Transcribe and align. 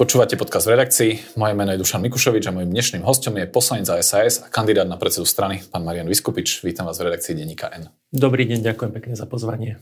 Počúvate 0.00 0.32
podcast 0.40 0.64
v 0.64 0.80
redakcii. 0.80 1.36
Moje 1.36 1.52
meno 1.52 1.76
je 1.76 1.84
Dušan 1.84 2.00
Mikušovič 2.00 2.48
a 2.48 2.56
mojím 2.56 2.72
dnešným 2.72 3.04
hostom 3.04 3.36
je 3.36 3.44
poslanec 3.44 3.84
za 3.84 4.00
SAS 4.00 4.40
a 4.40 4.48
kandidát 4.48 4.88
na 4.88 4.96
predsedu 4.96 5.28
strany, 5.28 5.60
pán 5.68 5.84
Marian 5.84 6.08
Vyskupič. 6.08 6.64
Vítam 6.64 6.88
vás 6.88 6.96
v 6.96 7.12
redakcii 7.12 7.36
Denníka 7.36 7.68
N. 7.68 7.92
Dobrý 8.08 8.48
deň, 8.48 8.64
ďakujem 8.64 8.96
pekne 8.96 9.12
za 9.12 9.28
pozvanie. 9.28 9.76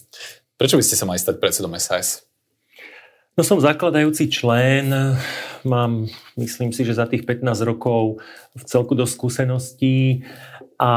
Prečo 0.59 0.75
by 0.75 0.83
ste 0.83 0.99
sa 0.99 1.07
mali 1.07 1.23
stať 1.23 1.39
predsedom 1.39 1.71
SAS? 1.79 2.27
No 3.39 3.47
som 3.47 3.63
zakladajúci 3.63 4.27
člen, 4.27 4.91
mám, 5.63 6.11
myslím 6.35 6.75
si, 6.75 6.83
že 6.83 6.99
za 6.99 7.07
tých 7.07 7.23
15 7.23 7.47
rokov 7.63 8.19
v 8.59 8.63
celku 8.67 8.99
do 8.99 9.07
skúseností 9.07 10.27
a 10.79 10.93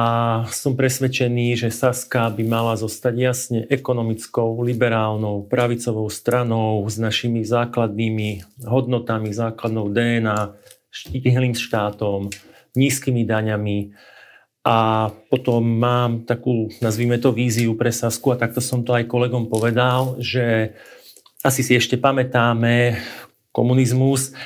som 0.54 0.78
presvedčený, 0.78 1.58
že 1.58 1.74
Saska 1.74 2.30
by 2.30 2.46
mala 2.46 2.78
zostať 2.78 3.14
jasne 3.18 3.60
ekonomickou, 3.66 4.62
liberálnou, 4.62 5.50
pravicovou 5.50 6.06
stranou 6.14 6.86
s 6.86 7.02
našimi 7.02 7.42
základnými 7.42 8.62
hodnotami, 8.62 9.34
základnou 9.34 9.90
DNA, 9.90 10.54
štihlým 10.94 11.58
štátom, 11.58 12.30
nízkymi 12.78 13.26
daňami. 13.26 13.98
A 14.62 15.10
potom 15.34 15.66
mám 15.66 16.30
takú, 16.30 16.70
nazvime 16.78 17.18
to, 17.18 17.34
víziu 17.34 17.74
pre 17.74 17.90
Sasku 17.90 18.30
a 18.30 18.38
takto 18.38 18.62
som 18.62 18.86
to 18.86 18.94
aj 18.94 19.10
kolegom 19.10 19.50
povedal, 19.50 20.22
že 20.22 20.78
asi 21.42 21.66
si 21.66 21.74
ešte 21.74 21.98
pamätáme 21.98 23.02
komunizmus, 23.50 24.38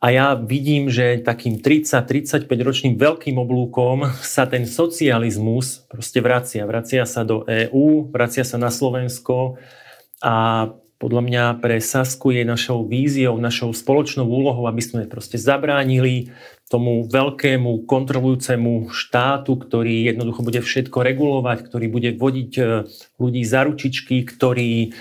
a 0.00 0.06
ja 0.08 0.32
vidím, 0.32 0.88
že 0.88 1.20
takým 1.20 1.60
30-35 1.60 2.48
ročným 2.48 2.96
veľkým 2.96 3.36
oblúkom 3.36 4.08
sa 4.24 4.48
ten 4.48 4.64
socializmus 4.64 5.84
proste 5.92 6.24
vracia. 6.24 6.64
Vracia 6.64 7.04
sa 7.04 7.20
do 7.20 7.44
EÚ, 7.44 8.08
vracia 8.08 8.40
sa 8.40 8.56
na 8.56 8.72
Slovensko 8.72 9.60
a 10.24 10.68
podľa 11.00 11.22
mňa 11.24 11.44
pre 11.64 11.80
Sasku 11.80 12.32
je 12.32 12.44
našou 12.44 12.84
víziou, 12.84 13.40
našou 13.40 13.72
spoločnou 13.72 14.28
úlohou, 14.28 14.68
aby 14.68 14.84
sme 14.84 15.08
proste 15.08 15.40
zabránili 15.40 16.32
tomu 16.68 17.08
veľkému 17.08 17.88
kontrolujúcemu 17.88 18.92
štátu, 18.92 19.52
ktorý 19.56 20.12
jednoducho 20.12 20.44
bude 20.44 20.60
všetko 20.60 20.96
regulovať, 21.00 21.58
ktorý 21.66 21.86
bude 21.88 22.10
vodiť 22.20 22.52
e, 22.56 22.62
ľudí 23.16 23.42
za 23.42 23.64
ručičky, 23.64 24.22
ktorý 24.28 24.92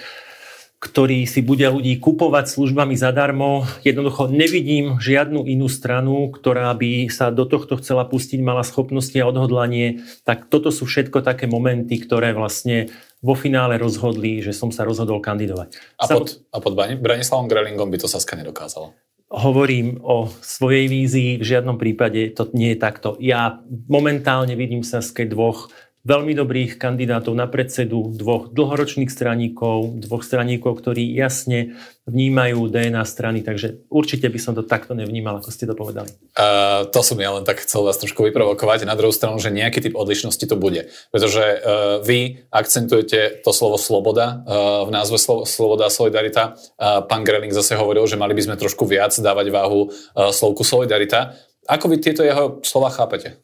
ktorý 0.79 1.27
si 1.27 1.43
bude 1.43 1.67
ľudí 1.67 1.99
kupovať 1.99 2.55
službami 2.55 2.95
zadarmo. 2.95 3.67
Jednoducho 3.83 4.31
nevidím 4.31 4.95
žiadnu 4.95 5.43
inú 5.43 5.67
stranu, 5.67 6.31
ktorá 6.31 6.71
by 6.71 7.11
sa 7.11 7.35
do 7.35 7.43
tohto 7.43 7.75
chcela 7.83 8.07
pustiť, 8.07 8.39
mala 8.39 8.63
schopnosti 8.63 9.15
a 9.19 9.27
odhodlanie. 9.27 10.07
Tak 10.23 10.47
toto 10.47 10.71
sú 10.71 10.87
všetko 10.87 11.19
také 11.19 11.51
momenty, 11.51 11.99
ktoré 11.99 12.31
vlastne 12.31 12.87
vo 13.19 13.35
finále 13.35 13.75
rozhodli, 13.75 14.39
že 14.39 14.55
som 14.55 14.71
sa 14.71 14.87
rozhodol 14.87 15.19
kandidovať. 15.19 15.75
A 15.99 16.07
pod, 16.07 16.39
a 16.47 16.57
pod 16.63 16.73
Branislavom 16.79 17.51
Grelingom 17.51 17.91
by 17.91 17.99
to 17.99 18.07
Saska 18.07 18.39
nedokázalo? 18.39 18.95
Hovorím 19.29 20.01
o 20.01 20.25
svojej 20.41 20.89
vízii, 20.89 21.37
v 21.37 21.45
žiadnom 21.45 21.77
prípade 21.77 22.33
to 22.33 22.49
nie 22.57 22.73
je 22.73 22.81
takto. 22.81 23.13
Ja 23.21 23.61
momentálne 23.85 24.55
vidím 24.57 24.81
Saske 24.81 25.27
dvoch 25.29 25.69
veľmi 26.07 26.31
dobrých 26.31 26.79
kandidátov 26.79 27.35
na 27.35 27.43
predsedu, 27.43 28.15
dvoch 28.15 28.47
dlhoročných 28.55 29.11
straníkov, 29.11 29.99
dvoch 29.99 30.23
straníkov, 30.23 30.79
ktorí 30.79 31.11
jasne 31.11 31.75
vnímajú 32.07 32.71
DNA 32.71 33.03
strany, 33.03 33.43
takže 33.43 33.85
určite 33.91 34.31
by 34.31 34.39
som 34.39 34.55
to 34.55 34.63
takto 34.65 34.95
nevnímal, 34.95 35.37
ako 35.37 35.51
ste 35.51 35.67
to 35.67 35.75
povedali. 35.75 36.09
Uh, 36.33 36.87
to 36.89 37.03
som 37.03 37.19
ja 37.19 37.35
len 37.35 37.43
tak 37.43 37.61
chcel 37.61 37.83
vás 37.85 37.99
trošku 37.99 38.25
vyprovokovať. 38.25 38.87
Na 38.87 38.95
druhú 38.95 39.11
stranu, 39.13 39.37
že 39.37 39.53
nejaký 39.53 39.83
typ 39.83 39.93
odlišnosti 39.93 40.41
to 40.41 40.55
bude. 40.57 40.87
Pretože 41.11 41.43
uh, 41.43 41.59
vy 42.01 42.47
akcentujete 42.49 43.43
to 43.43 43.51
slovo 43.51 43.75
sloboda 43.77 44.41
uh, 44.41 44.87
v 44.87 44.89
názve 44.95 45.19
slo- 45.19 45.45
sloboda 45.45 45.91
a 45.91 45.93
solidarita. 45.93 46.57
Uh, 46.79 47.03
pán 47.05 47.27
Greling 47.27 47.53
zase 47.53 47.75
hovoril, 47.75 48.07
že 48.07 48.17
mali 48.17 48.33
by 48.33 48.49
sme 48.49 48.55
trošku 48.57 48.87
viac 48.87 49.13
dávať 49.13 49.51
váhu 49.51 49.91
uh, 49.91 50.31
slovku 50.31 50.63
solidarita. 50.63 51.35
Ako 51.69 51.91
vy 51.91 52.01
tieto 52.01 52.25
jeho 52.25 52.63
slova 52.65 52.89
chápete? 52.89 53.37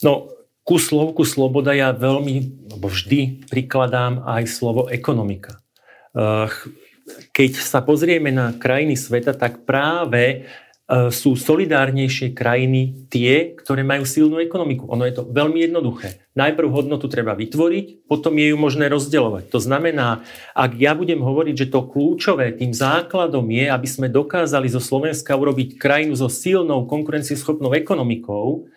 No, 0.00 0.37
ku 0.68 0.76
slovku 0.76 1.24
sloboda 1.24 1.72
ja 1.72 1.96
veľmi, 1.96 2.68
alebo 2.68 2.92
vždy 2.92 3.48
prikladám 3.48 4.20
aj 4.28 4.44
slovo 4.52 4.92
ekonomika. 4.92 5.64
Keď 7.32 7.50
sa 7.56 7.80
pozrieme 7.80 8.28
na 8.28 8.52
krajiny 8.52 8.92
sveta, 8.92 9.32
tak 9.32 9.64
práve 9.64 10.20
e, 10.28 10.36
sú 11.08 11.40
solidárnejšie 11.40 12.36
krajiny 12.36 13.08
tie, 13.08 13.56
ktoré 13.56 13.80
majú 13.80 14.04
silnú 14.04 14.36
ekonomiku. 14.44 14.84
Ono 14.92 15.08
je 15.08 15.16
to 15.16 15.24
veľmi 15.24 15.64
jednoduché. 15.64 16.20
Najprv 16.36 16.68
hodnotu 16.68 17.08
treba 17.08 17.32
vytvoriť, 17.32 18.04
potom 18.04 18.36
je 18.36 18.52
ju 18.52 18.56
možné 18.60 18.92
rozdeľovať. 18.92 19.48
To 19.48 19.64
znamená, 19.64 20.20
ak 20.52 20.76
ja 20.76 20.92
budem 20.92 21.24
hovoriť, 21.24 21.64
že 21.64 21.72
to 21.72 21.88
kľúčové, 21.88 22.52
tým 22.60 22.76
základom 22.76 23.48
je, 23.48 23.72
aby 23.72 23.88
sme 23.88 24.12
dokázali 24.12 24.68
zo 24.68 24.84
Slovenska 24.84 25.32
urobiť 25.32 25.80
krajinu 25.80 26.12
so 26.12 26.28
silnou 26.28 26.84
konkurencieschopnou 26.84 27.72
ekonomikou, 27.72 28.68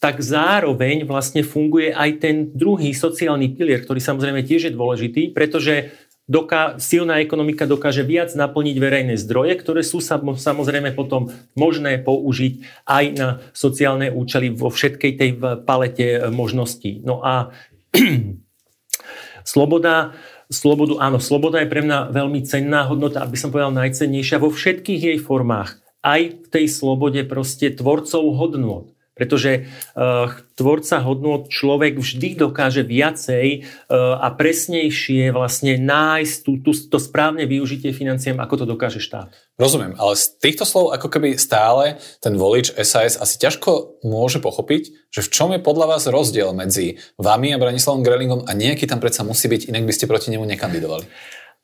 tak 0.00 0.24
zároveň 0.24 1.04
vlastne 1.04 1.44
funguje 1.44 1.92
aj 1.92 2.10
ten 2.24 2.36
druhý 2.56 2.96
sociálny 2.96 3.52
pilier, 3.52 3.84
ktorý 3.84 4.00
samozrejme 4.00 4.40
tiež 4.48 4.72
je 4.72 4.72
dôležitý, 4.72 5.36
pretože 5.36 5.92
doká, 6.24 6.80
silná 6.80 7.20
ekonomika 7.20 7.68
dokáže 7.68 8.00
viac 8.00 8.32
naplniť 8.32 8.76
verejné 8.80 9.14
zdroje, 9.20 9.60
ktoré 9.60 9.84
sú 9.84 10.00
samozrejme 10.00 10.96
potom 10.96 11.28
možné 11.52 12.00
použiť 12.00 12.64
aj 12.88 13.04
na 13.12 13.28
sociálne 13.52 14.08
účely 14.08 14.48
vo 14.56 14.72
všetkej 14.72 15.12
tej 15.20 15.30
palete 15.68 16.32
možností. 16.32 17.04
No 17.04 17.20
a 17.20 17.52
sloboda, 19.52 20.16
slobodu, 20.48 20.96
áno, 20.96 21.20
sloboda 21.20 21.60
je 21.60 21.68
pre 21.68 21.84
mňa 21.84 22.08
veľmi 22.08 22.40
cenná 22.48 22.88
hodnota, 22.88 23.20
aby 23.20 23.36
som 23.36 23.52
povedal 23.52 23.76
najcennejšia 23.76 24.40
vo 24.40 24.48
všetkých 24.48 25.12
jej 25.12 25.18
formách. 25.20 25.76
Aj 26.00 26.24
v 26.24 26.46
tej 26.48 26.72
slobode 26.72 27.20
proste 27.28 27.68
tvorcov 27.76 28.24
hodnot 28.40 28.89
pretože 29.20 29.68
uh, 29.68 30.32
tvorca 30.56 31.04
hodnot 31.04 31.52
človek 31.52 32.00
vždy 32.00 32.40
dokáže 32.40 32.80
viacej 32.80 33.68
uh, 33.68 34.16
a 34.16 34.32
presnejšie 34.32 35.28
vlastne 35.36 35.76
nájsť 35.76 36.34
tú, 36.40 36.56
tú, 36.64 36.72
to 36.72 36.96
správne 36.96 37.44
využitie 37.44 37.92
financiem, 37.92 38.40
ako 38.40 38.64
to 38.64 38.64
dokáže 38.64 39.04
štát. 39.04 39.28
Rozumiem, 39.60 39.92
ale 40.00 40.16
z 40.16 40.40
týchto 40.40 40.64
slov 40.64 40.96
ako 40.96 41.12
keby 41.12 41.36
stále 41.36 42.00
ten 42.24 42.32
volič 42.40 42.72
SAS 42.80 43.20
asi 43.20 43.36
ťažko 43.36 44.00
môže 44.08 44.40
pochopiť, 44.40 45.12
že 45.12 45.20
v 45.20 45.28
čom 45.28 45.52
je 45.52 45.60
podľa 45.60 45.92
vás 45.92 46.08
rozdiel 46.08 46.56
medzi 46.56 46.96
vami 47.20 47.52
a 47.52 47.60
Branislavom 47.60 48.00
Grelingom 48.00 48.48
a 48.48 48.56
nejaký 48.56 48.88
tam 48.88 49.04
predsa 49.04 49.20
musí 49.20 49.52
byť, 49.52 49.68
inak 49.68 49.84
by 49.84 49.92
ste 49.92 50.08
proti 50.08 50.32
nemu 50.32 50.48
nekandidovali. 50.48 51.04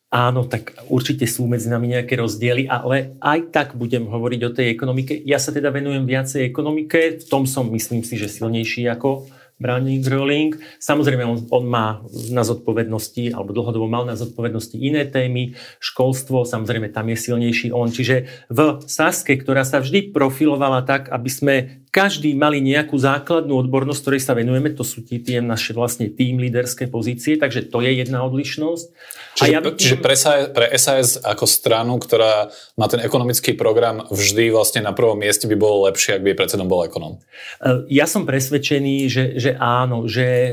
Áno, 0.06 0.46
tak 0.46 0.78
určite 0.86 1.26
sú 1.26 1.50
medzi 1.50 1.66
nami 1.66 1.90
nejaké 1.90 2.14
rozdiely, 2.14 2.70
ale 2.70 3.18
aj 3.18 3.50
tak 3.50 3.68
budem 3.74 4.06
hovoriť 4.06 4.40
o 4.46 4.54
tej 4.54 4.66
ekonomike. 4.70 5.18
Ja 5.26 5.42
sa 5.42 5.50
teda 5.50 5.74
venujem 5.74 6.06
viacej 6.06 6.46
ekonomike, 6.46 7.18
v 7.20 7.26
tom 7.26 7.42
som 7.42 7.66
myslím 7.74 8.06
si, 8.06 8.14
že 8.14 8.30
silnejší 8.30 8.86
ako 8.86 9.26
Browning 9.56 10.04
Growling. 10.04 10.52
Samozrejme, 10.78 11.24
on, 11.24 11.38
on 11.48 11.64
má 11.64 12.04
na 12.28 12.44
zodpovednosti, 12.44 13.32
alebo 13.32 13.56
dlhodobo 13.56 13.88
mal 13.88 14.04
na 14.04 14.12
zodpovednosti 14.12 14.76
iné 14.76 15.08
témy, 15.08 15.56
školstvo, 15.80 16.44
samozrejme 16.44 16.92
tam 16.92 17.08
je 17.08 17.16
silnejší 17.16 17.72
on. 17.72 17.88
Čiže 17.88 18.28
v 18.52 18.60
Saske, 18.84 19.32
ktorá 19.40 19.64
sa 19.64 19.80
vždy 19.80 20.12
profilovala 20.12 20.84
tak, 20.84 21.08
aby 21.08 21.30
sme 21.32 21.54
každý 21.96 22.36
mali 22.36 22.60
nejakú 22.60 22.92
základnú 23.00 23.56
odbornosť, 23.56 24.00
ktorej 24.04 24.20
sa 24.20 24.36
venujeme, 24.36 24.68
to 24.76 24.84
sú 24.84 25.00
tie 25.00 25.40
naše 25.40 25.72
vlastne 25.72 26.12
tým 26.12 26.36
líderské 26.36 26.92
pozície, 26.92 27.40
takže 27.40 27.72
to 27.72 27.80
je 27.80 28.04
jedna 28.04 28.20
odlišnosť. 28.28 28.86
Čiže, 29.40 29.48
ja 29.48 29.60
tým... 29.64 29.80
čiže 29.80 29.96
pre, 30.04 30.12
SAS, 30.12 30.52
pre 30.52 30.68
SAS 30.76 31.08
ako 31.24 31.48
stranu, 31.48 31.96
ktorá 31.96 32.52
má 32.76 32.84
ten 32.92 33.00
ekonomický 33.00 33.56
program, 33.56 34.04
vždy 34.12 34.52
vlastne 34.52 34.84
na 34.84 34.92
prvom 34.92 35.16
mieste 35.16 35.48
by 35.48 35.56
bolo 35.56 35.88
lepšie, 35.88 36.20
ak 36.20 36.24
by 36.28 36.36
predsedom 36.36 36.68
bol 36.68 36.84
ekonom. 36.84 37.16
E, 37.64 37.88
ja 37.88 38.04
som 38.04 38.28
presvedčený, 38.28 39.08
že, 39.08 39.24
že 39.40 39.56
áno, 39.56 40.04
že 40.04 40.52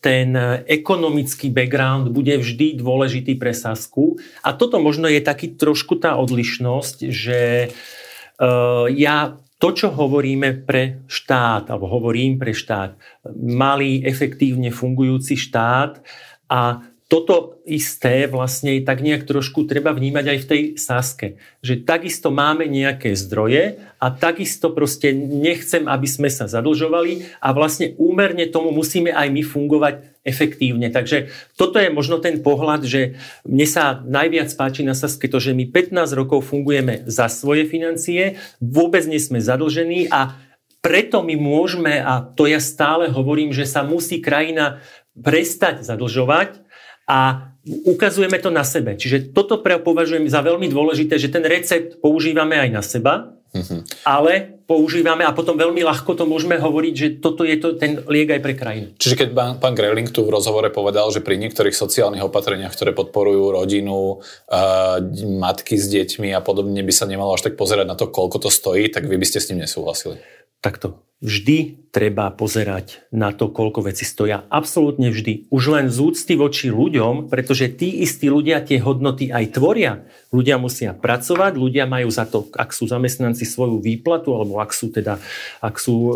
ten 0.00 0.32
ekonomický 0.64 1.52
background 1.52 2.16
bude 2.16 2.32
vždy 2.32 2.80
dôležitý 2.80 3.36
pre 3.36 3.52
Sasku 3.52 4.16
a 4.40 4.56
toto 4.56 4.80
možno 4.80 5.04
je 5.04 5.20
taký 5.20 5.52
trošku 5.52 6.00
tá 6.00 6.16
odlišnosť, 6.16 6.96
že 7.12 7.40
e, 7.60 8.48
ja 8.96 9.36
to, 9.58 9.68
čo 9.74 9.90
hovoríme 9.90 10.62
pre 10.62 11.02
štát, 11.10 11.66
alebo 11.74 11.90
hovorím 11.90 12.38
pre 12.38 12.54
štát, 12.54 12.94
malý, 13.42 14.06
efektívne 14.06 14.70
fungujúci 14.70 15.34
štát 15.34 15.98
a 16.46 16.86
toto 17.08 17.64
isté 17.64 18.28
vlastne 18.28 18.84
tak 18.84 19.00
nejak 19.00 19.24
trošku 19.24 19.64
treba 19.64 19.96
vnímať 19.96 20.24
aj 20.28 20.38
v 20.44 20.48
tej 20.48 20.62
Saske. 20.76 21.28
Že 21.64 21.88
takisto 21.88 22.28
máme 22.28 22.68
nejaké 22.68 23.16
zdroje 23.16 23.80
a 23.96 24.12
takisto 24.12 24.68
proste 24.76 25.16
nechcem, 25.16 25.88
aby 25.88 26.04
sme 26.04 26.28
sa 26.28 26.44
zadlžovali 26.44 27.40
a 27.40 27.48
vlastne 27.56 27.96
úmerne 27.96 28.44
tomu 28.52 28.76
musíme 28.76 29.08
aj 29.08 29.24
my 29.32 29.40
fungovať 29.40 30.20
efektívne. 30.20 30.92
Takže 30.92 31.32
toto 31.56 31.80
je 31.80 31.88
možno 31.88 32.20
ten 32.20 32.44
pohľad, 32.44 32.84
že 32.84 33.16
mne 33.48 33.64
sa 33.64 34.04
najviac 34.04 34.52
páči 34.52 34.84
na 34.84 34.92
Saske 34.92 35.32
to, 35.32 35.40
že 35.40 35.56
my 35.56 35.64
15 35.64 36.12
rokov 36.12 36.44
fungujeme 36.44 37.08
za 37.08 37.32
svoje 37.32 37.64
financie, 37.64 38.36
vôbec 38.60 39.08
nie 39.08 39.16
sme 39.16 39.40
zadlžení 39.40 40.12
a 40.12 40.36
preto 40.84 41.24
my 41.24 41.34
môžeme, 41.34 41.98
a 41.98 42.22
to 42.22 42.46
ja 42.46 42.62
stále 42.62 43.10
hovorím, 43.10 43.50
že 43.50 43.66
sa 43.66 43.82
musí 43.82 44.22
krajina 44.22 44.78
prestať 45.18 45.82
zadlžovať, 45.82 46.67
a 47.08 47.50
ukazujeme 47.66 48.38
to 48.38 48.52
na 48.52 48.62
sebe. 48.62 48.94
Čiže 48.94 49.32
toto 49.32 49.58
považujem 49.64 50.28
za 50.28 50.44
veľmi 50.44 50.68
dôležité, 50.68 51.16
že 51.16 51.32
ten 51.32 51.42
recept 51.42 51.98
používame 52.04 52.60
aj 52.60 52.70
na 52.70 52.82
seba, 52.84 53.38
Mm-hmm. 53.48 54.04
Ale 54.04 54.60
používame 54.68 55.24
a 55.24 55.32
potom 55.32 55.56
veľmi 55.56 55.80
ľahko 55.80 56.12
to 56.12 56.28
môžeme 56.28 56.60
hovoriť, 56.60 56.94
že 56.94 57.08
toto 57.16 57.48
je 57.48 57.56
to, 57.56 57.80
ten 57.80 57.96
liek 58.04 58.28
aj 58.28 58.44
pre 58.44 58.52
krajinu. 58.52 58.92
Čiže 59.00 59.24
keď 59.24 59.28
pán, 59.32 59.52
pán 59.56 59.72
Greling 59.72 60.12
tu 60.12 60.28
v 60.28 60.32
rozhovore 60.36 60.68
povedal, 60.68 61.08
že 61.08 61.24
pri 61.24 61.40
niektorých 61.40 61.72
sociálnych 61.72 62.20
opatreniach, 62.28 62.76
ktoré 62.76 62.92
podporujú 62.92 63.56
rodinu, 63.56 64.20
uh, 64.20 65.00
matky 65.40 65.80
s 65.80 65.88
deťmi 65.88 66.36
a 66.36 66.44
podobne, 66.44 66.84
by 66.84 66.92
sa 66.92 67.08
nemalo 67.08 67.32
až 67.32 67.48
tak 67.48 67.56
pozerať 67.56 67.88
na 67.88 67.96
to, 67.96 68.12
koľko 68.12 68.36
to 68.36 68.50
stojí, 68.52 68.92
tak 68.92 69.08
vy 69.08 69.16
by 69.16 69.24
ste 69.24 69.40
s 69.40 69.48
ním 69.48 69.64
nesúhlasili. 69.64 70.20
Takto 70.58 71.08
vždy 71.18 71.90
treba 71.90 72.30
pozerať 72.30 73.02
na 73.10 73.34
to, 73.34 73.50
koľko 73.50 73.90
veci 73.90 74.06
stoja. 74.06 74.46
Absolútne 74.54 75.10
vždy. 75.10 75.50
Už 75.50 75.74
len 75.74 75.90
z 75.90 75.98
úcty 75.98 76.38
voči 76.38 76.70
ľuďom, 76.70 77.26
pretože 77.26 77.74
tí 77.74 78.06
istí 78.06 78.30
ľudia 78.30 78.62
tie 78.62 78.78
hodnoty 78.78 79.34
aj 79.34 79.58
tvoria. 79.58 80.06
Ľudia 80.30 80.62
musia 80.62 80.94
pracovať, 80.94 81.58
ľudia 81.58 81.90
majú 81.90 82.06
za 82.06 82.22
to, 82.22 82.46
ak 82.54 82.70
sú 82.70 82.86
zamestnanci 82.86 83.42
svoju 83.42 83.82
výplatu, 83.82 84.30
alebo 84.30 84.62
ak 84.62 84.70
sú 84.70 84.94
teda 84.94 85.18
ak 85.58 85.74
sú 85.82 85.96
e, 85.96 86.12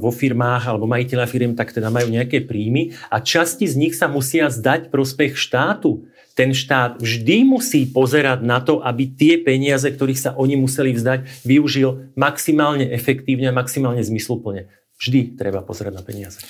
vo 0.00 0.08
firmách 0.08 0.72
alebo 0.72 0.88
majiteľa 0.88 1.28
firm, 1.28 1.52
tak 1.52 1.76
teda 1.76 1.92
majú 1.92 2.08
nejaké 2.08 2.40
príjmy 2.40 2.96
a 3.12 3.20
časti 3.20 3.68
z 3.68 3.76
nich 3.76 3.92
sa 3.92 4.08
musia 4.08 4.48
zdať 4.48 4.88
prospech 4.88 5.36
štátu 5.36 6.08
ten 6.34 6.54
štát 6.54 7.02
vždy 7.02 7.44
musí 7.44 7.86
pozerať 7.88 8.40
na 8.46 8.62
to, 8.62 8.80
aby 8.80 9.10
tie 9.12 9.40
peniaze, 9.40 9.86
ktorých 9.86 10.20
sa 10.20 10.30
oni 10.38 10.56
museli 10.56 10.94
vzdať, 10.94 11.44
využil 11.44 12.14
maximálne 12.16 12.86
efektívne 12.88 13.50
a 13.50 13.56
maximálne 13.56 14.00
zmysluplne. 14.00 14.70
Vždy 15.00 15.36
treba 15.36 15.64
pozerať 15.64 15.92
na 15.96 16.02
peniaze. 16.04 16.40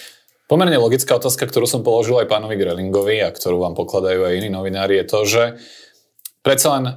Pomerne 0.51 0.83
logická 0.83 1.15
otázka, 1.15 1.47
ktorú 1.47 1.63
som 1.71 1.87
položil 1.87 2.19
aj 2.19 2.27
pánovi 2.27 2.59
Grelingovi 2.59 3.23
a 3.23 3.31
ktorú 3.31 3.63
vám 3.63 3.79
pokladajú 3.79 4.27
aj 4.27 4.35
iní 4.35 4.51
novinári, 4.51 4.99
je 4.99 5.07
to, 5.07 5.21
že 5.23 5.43
predsa 6.43 6.69
len 6.75 6.85
e, 6.91 6.93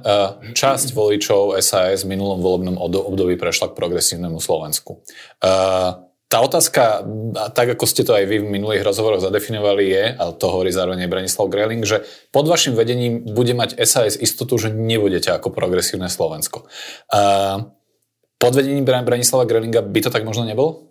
časť 0.58 0.90
voličov 0.90 1.54
SAS 1.62 2.02
v 2.02 2.18
minulom 2.18 2.42
volebnom 2.42 2.74
období 2.82 3.38
prešla 3.38 3.70
k 3.70 3.78
progresívnemu 3.78 4.42
Slovensku. 4.42 4.98
Tá 6.34 6.42
otázka, 6.42 7.06
tak 7.54 7.78
ako 7.78 7.86
ste 7.86 8.02
to 8.02 8.10
aj 8.10 8.26
vy 8.26 8.42
v 8.42 8.50
minulých 8.58 8.82
rozhovoroch 8.82 9.22
zadefinovali, 9.22 9.86
je, 9.86 10.04
a 10.18 10.34
to 10.34 10.50
hovorí 10.50 10.74
zároveň 10.74 11.06
aj 11.06 11.12
Branislav 11.14 11.46
Greling, 11.46 11.86
že 11.86 12.02
pod 12.34 12.50
vašim 12.50 12.74
vedením 12.74 13.22
bude 13.22 13.54
mať 13.54 13.78
SAS 13.86 14.18
istotu, 14.18 14.58
že 14.58 14.74
nebudete 14.74 15.30
ako 15.30 15.54
progresívne 15.54 16.10
Slovensko. 16.10 16.66
Pod 18.34 18.50
vedením 18.50 18.82
Branislava 18.82 19.46
Grelinga 19.46 19.78
by 19.86 20.00
to 20.02 20.10
tak 20.10 20.26
možno 20.26 20.42
nebolo? 20.42 20.90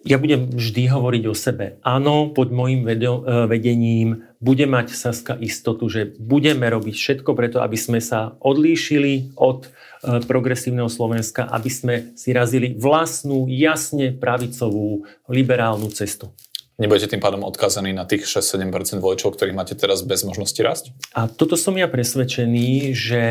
ja 0.00 0.16
budem 0.16 0.48
vždy 0.48 0.88
hovoriť 0.88 1.24
o 1.28 1.34
sebe. 1.36 1.76
Áno, 1.84 2.32
pod 2.32 2.48
môjim 2.48 2.88
e, 2.88 2.96
vedením 3.44 4.24
bude 4.40 4.64
mať 4.64 4.96
Saska 4.96 5.36
istotu, 5.36 5.92
že 5.92 6.16
budeme 6.16 6.64
robiť 6.72 6.94
všetko 6.96 7.36
preto, 7.36 7.60
aby 7.60 7.76
sme 7.76 8.00
sa 8.00 8.32
odlíšili 8.40 9.36
od 9.36 9.68
e, 9.68 9.70
progresívneho 10.00 10.88
Slovenska, 10.88 11.44
aby 11.48 11.70
sme 11.70 11.94
si 12.16 12.32
razili 12.32 12.72
vlastnú, 12.76 13.44
jasne 13.48 14.16
pravicovú, 14.16 15.04
liberálnu 15.28 15.92
cestu. 15.92 16.32
Nebudete 16.80 17.12
tým 17.12 17.20
pádom 17.20 17.44
odkazaní 17.44 17.92
na 17.92 18.08
tých 18.08 18.24
6-7% 18.24 19.04
voličov, 19.04 19.36
ktorých 19.36 19.52
máte 19.52 19.76
teraz 19.76 20.00
bez 20.00 20.24
možnosti 20.24 20.56
rásť? 20.56 20.84
A 21.12 21.28
toto 21.28 21.52
som 21.60 21.76
ja 21.76 21.84
presvedčený, 21.84 22.96
že 22.96 23.22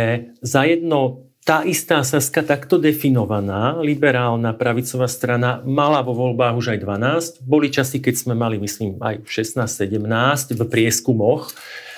za 0.46 0.70
jedno 0.70 1.26
tá 1.42 1.66
istá 1.66 2.06
Saska 2.06 2.46
takto 2.46 2.78
definovaná, 2.78 3.82
liberálna 3.82 4.54
pravicová 4.54 5.10
strana, 5.10 5.66
mala 5.66 6.06
vo 6.06 6.14
voľbách 6.14 6.62
už 6.62 6.78
aj 6.78 6.80
12. 6.86 7.42
Boli 7.42 7.74
časy, 7.74 7.98
keď 7.98 8.22
sme 8.22 8.38
mali, 8.38 8.62
myslím, 8.62 9.02
aj 9.02 9.26
16-17 9.26 10.54
v 10.54 10.62
prieskumoch. 10.70 11.50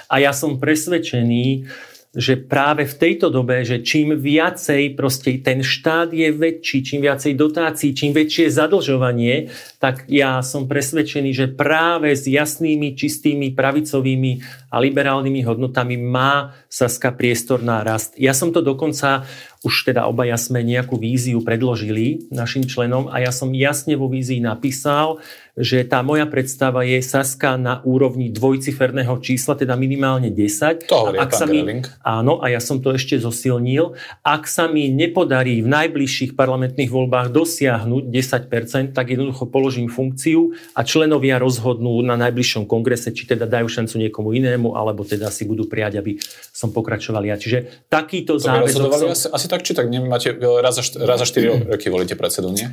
A 0.08 0.24
ja 0.24 0.32
som 0.32 0.56
presvedčený, 0.56 1.68
že 2.12 2.36
práve 2.36 2.84
v 2.84 2.96
tejto 3.00 3.32
dobe, 3.32 3.64
že 3.64 3.80
čím 3.80 4.20
viacej 4.20 5.00
proste 5.00 5.40
ten 5.40 5.64
štát 5.64 6.12
je 6.12 6.28
väčší, 6.28 6.84
čím 6.84 7.08
viacej 7.08 7.40
dotácií, 7.40 7.96
čím 7.96 8.12
väčšie 8.12 8.52
zadlžovanie, 8.52 9.48
tak 9.80 10.12
ja 10.12 10.44
som 10.44 10.68
presvedčený, 10.68 11.32
že 11.32 11.48
práve 11.48 12.12
s 12.12 12.28
jasnými, 12.28 13.00
čistými, 13.00 13.56
pravicovými 13.56 14.44
a 14.68 14.84
liberálnymi 14.84 15.42
hodnotami 15.48 15.96
má 15.96 16.52
Saska 16.68 17.16
priestor 17.16 17.64
na 17.64 17.80
rast. 17.80 18.20
Ja 18.20 18.36
som 18.36 18.52
to 18.52 18.60
dokonca 18.60 19.24
už 19.62 19.94
teda 19.94 20.10
obaja 20.10 20.42
sme 20.42 20.66
nejakú 20.66 20.98
víziu 20.98 21.38
predložili 21.46 22.28
našim 22.34 22.66
členom 22.66 23.08
a 23.14 23.22
ja 23.22 23.30
som 23.30 23.54
jasne 23.54 23.94
vo 23.94 24.10
vízii 24.10 24.42
napísal, 24.42 25.22
že 25.62 25.86
tá 25.86 26.02
moja 26.02 26.26
predstava 26.26 26.82
je 26.82 26.98
Saska 27.06 27.54
na 27.56 27.86
úrovni 27.86 28.34
dvojciferného 28.34 29.14
čísla, 29.22 29.54
teda 29.54 29.78
minimálne 29.78 30.34
10. 30.34 30.90
To 30.90 31.14
a 31.14 31.22
ak 31.22 31.32
sa 31.38 31.46
mi, 31.46 31.62
Áno, 32.02 32.42
a 32.42 32.50
ja 32.50 32.58
som 32.58 32.82
to 32.82 32.98
ešte 32.98 33.22
zosilnil. 33.22 33.94
Ak 34.26 34.50
sa 34.50 34.66
mi 34.66 34.90
nepodarí 34.90 35.62
v 35.62 35.70
najbližších 35.70 36.34
parlamentných 36.34 36.90
voľbách 36.90 37.30
dosiahnuť 37.30 38.04
10%, 38.10 38.98
tak 38.98 39.14
jednoducho 39.14 39.46
položím 39.46 39.86
funkciu 39.86 40.58
a 40.74 40.82
členovia 40.82 41.38
rozhodnú 41.38 42.02
na 42.02 42.18
najbližšom 42.18 42.66
kongrese, 42.66 43.14
či 43.14 43.30
teda 43.30 43.46
dajú 43.46 43.70
šancu 43.70 44.02
niekomu 44.02 44.34
inému, 44.34 44.74
alebo 44.74 45.06
teda 45.06 45.30
si 45.30 45.46
budú 45.46 45.70
prijať, 45.70 46.02
aby 46.02 46.18
som 46.50 46.74
pokračoval 46.74 47.22
ja. 47.30 47.38
Čiže 47.38 47.86
takýto 47.86 48.42
záväzok... 48.42 48.90
Som... 49.14 49.38
Asi 49.38 49.46
tak 49.46 49.62
či 49.62 49.78
tak 49.78 49.94
nemáte, 49.94 50.34
raz 50.42 50.82
za, 50.82 50.84
raz 51.06 51.22
za 51.22 51.28
4 51.30 51.62
roky 51.78 51.94
volíte 51.94 52.18
predsedu, 52.18 52.50
nie? 52.50 52.66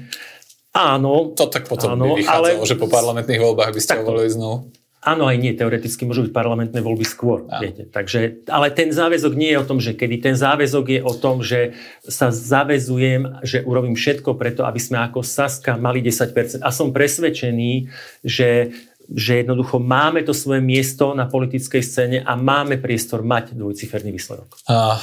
Áno. 0.78 1.34
To 1.34 1.44
tak 1.50 1.66
potom 1.66 1.98
áno, 1.98 2.14
by 2.14 2.22
vychádzalo, 2.22 2.62
ale... 2.62 2.70
že 2.70 2.78
po 2.78 2.86
parlamentných 2.86 3.42
voľbách 3.42 3.74
by 3.74 3.80
ste 3.82 3.98
ho 3.98 4.02
volili 4.06 4.30
znovu. 4.30 4.70
Áno, 4.98 5.30
aj 5.30 5.38
nie, 5.38 5.54
teoreticky 5.54 6.02
môžu 6.02 6.26
byť 6.26 6.34
parlamentné 6.34 6.82
voľby 6.82 7.06
skôr. 7.06 7.46
Viete. 7.62 7.86
Takže, 7.86 8.42
ale 8.50 8.74
ten 8.74 8.90
záväzok 8.90 9.32
nie 9.38 9.54
je 9.54 9.58
o 9.62 9.68
tom, 9.68 9.78
že 9.78 9.94
kedy. 9.94 10.18
Ten 10.18 10.34
záväzok 10.34 10.84
je 10.90 11.00
o 11.06 11.14
tom, 11.14 11.38
že 11.38 11.78
sa 12.02 12.34
zavezujem, 12.34 13.40
že 13.46 13.62
urobím 13.62 13.94
všetko 13.94 14.34
preto, 14.34 14.66
aby 14.66 14.82
sme 14.82 14.98
ako 15.06 15.22
Saska 15.22 15.78
mali 15.78 16.02
10%. 16.02 16.66
A 16.66 16.70
som 16.74 16.90
presvedčený, 16.90 17.90
že 18.26 18.74
že 19.08 19.40
jednoducho 19.40 19.80
máme 19.80 20.20
to 20.20 20.36
svoje 20.36 20.60
miesto 20.60 21.16
na 21.16 21.24
politickej 21.24 21.80
scéne 21.80 22.18
a 22.20 22.36
máme 22.36 22.76
priestor 22.76 23.24
mať 23.24 23.56
dvojciferný 23.56 24.12
výsledok. 24.12 24.52
Uh. 24.68 25.00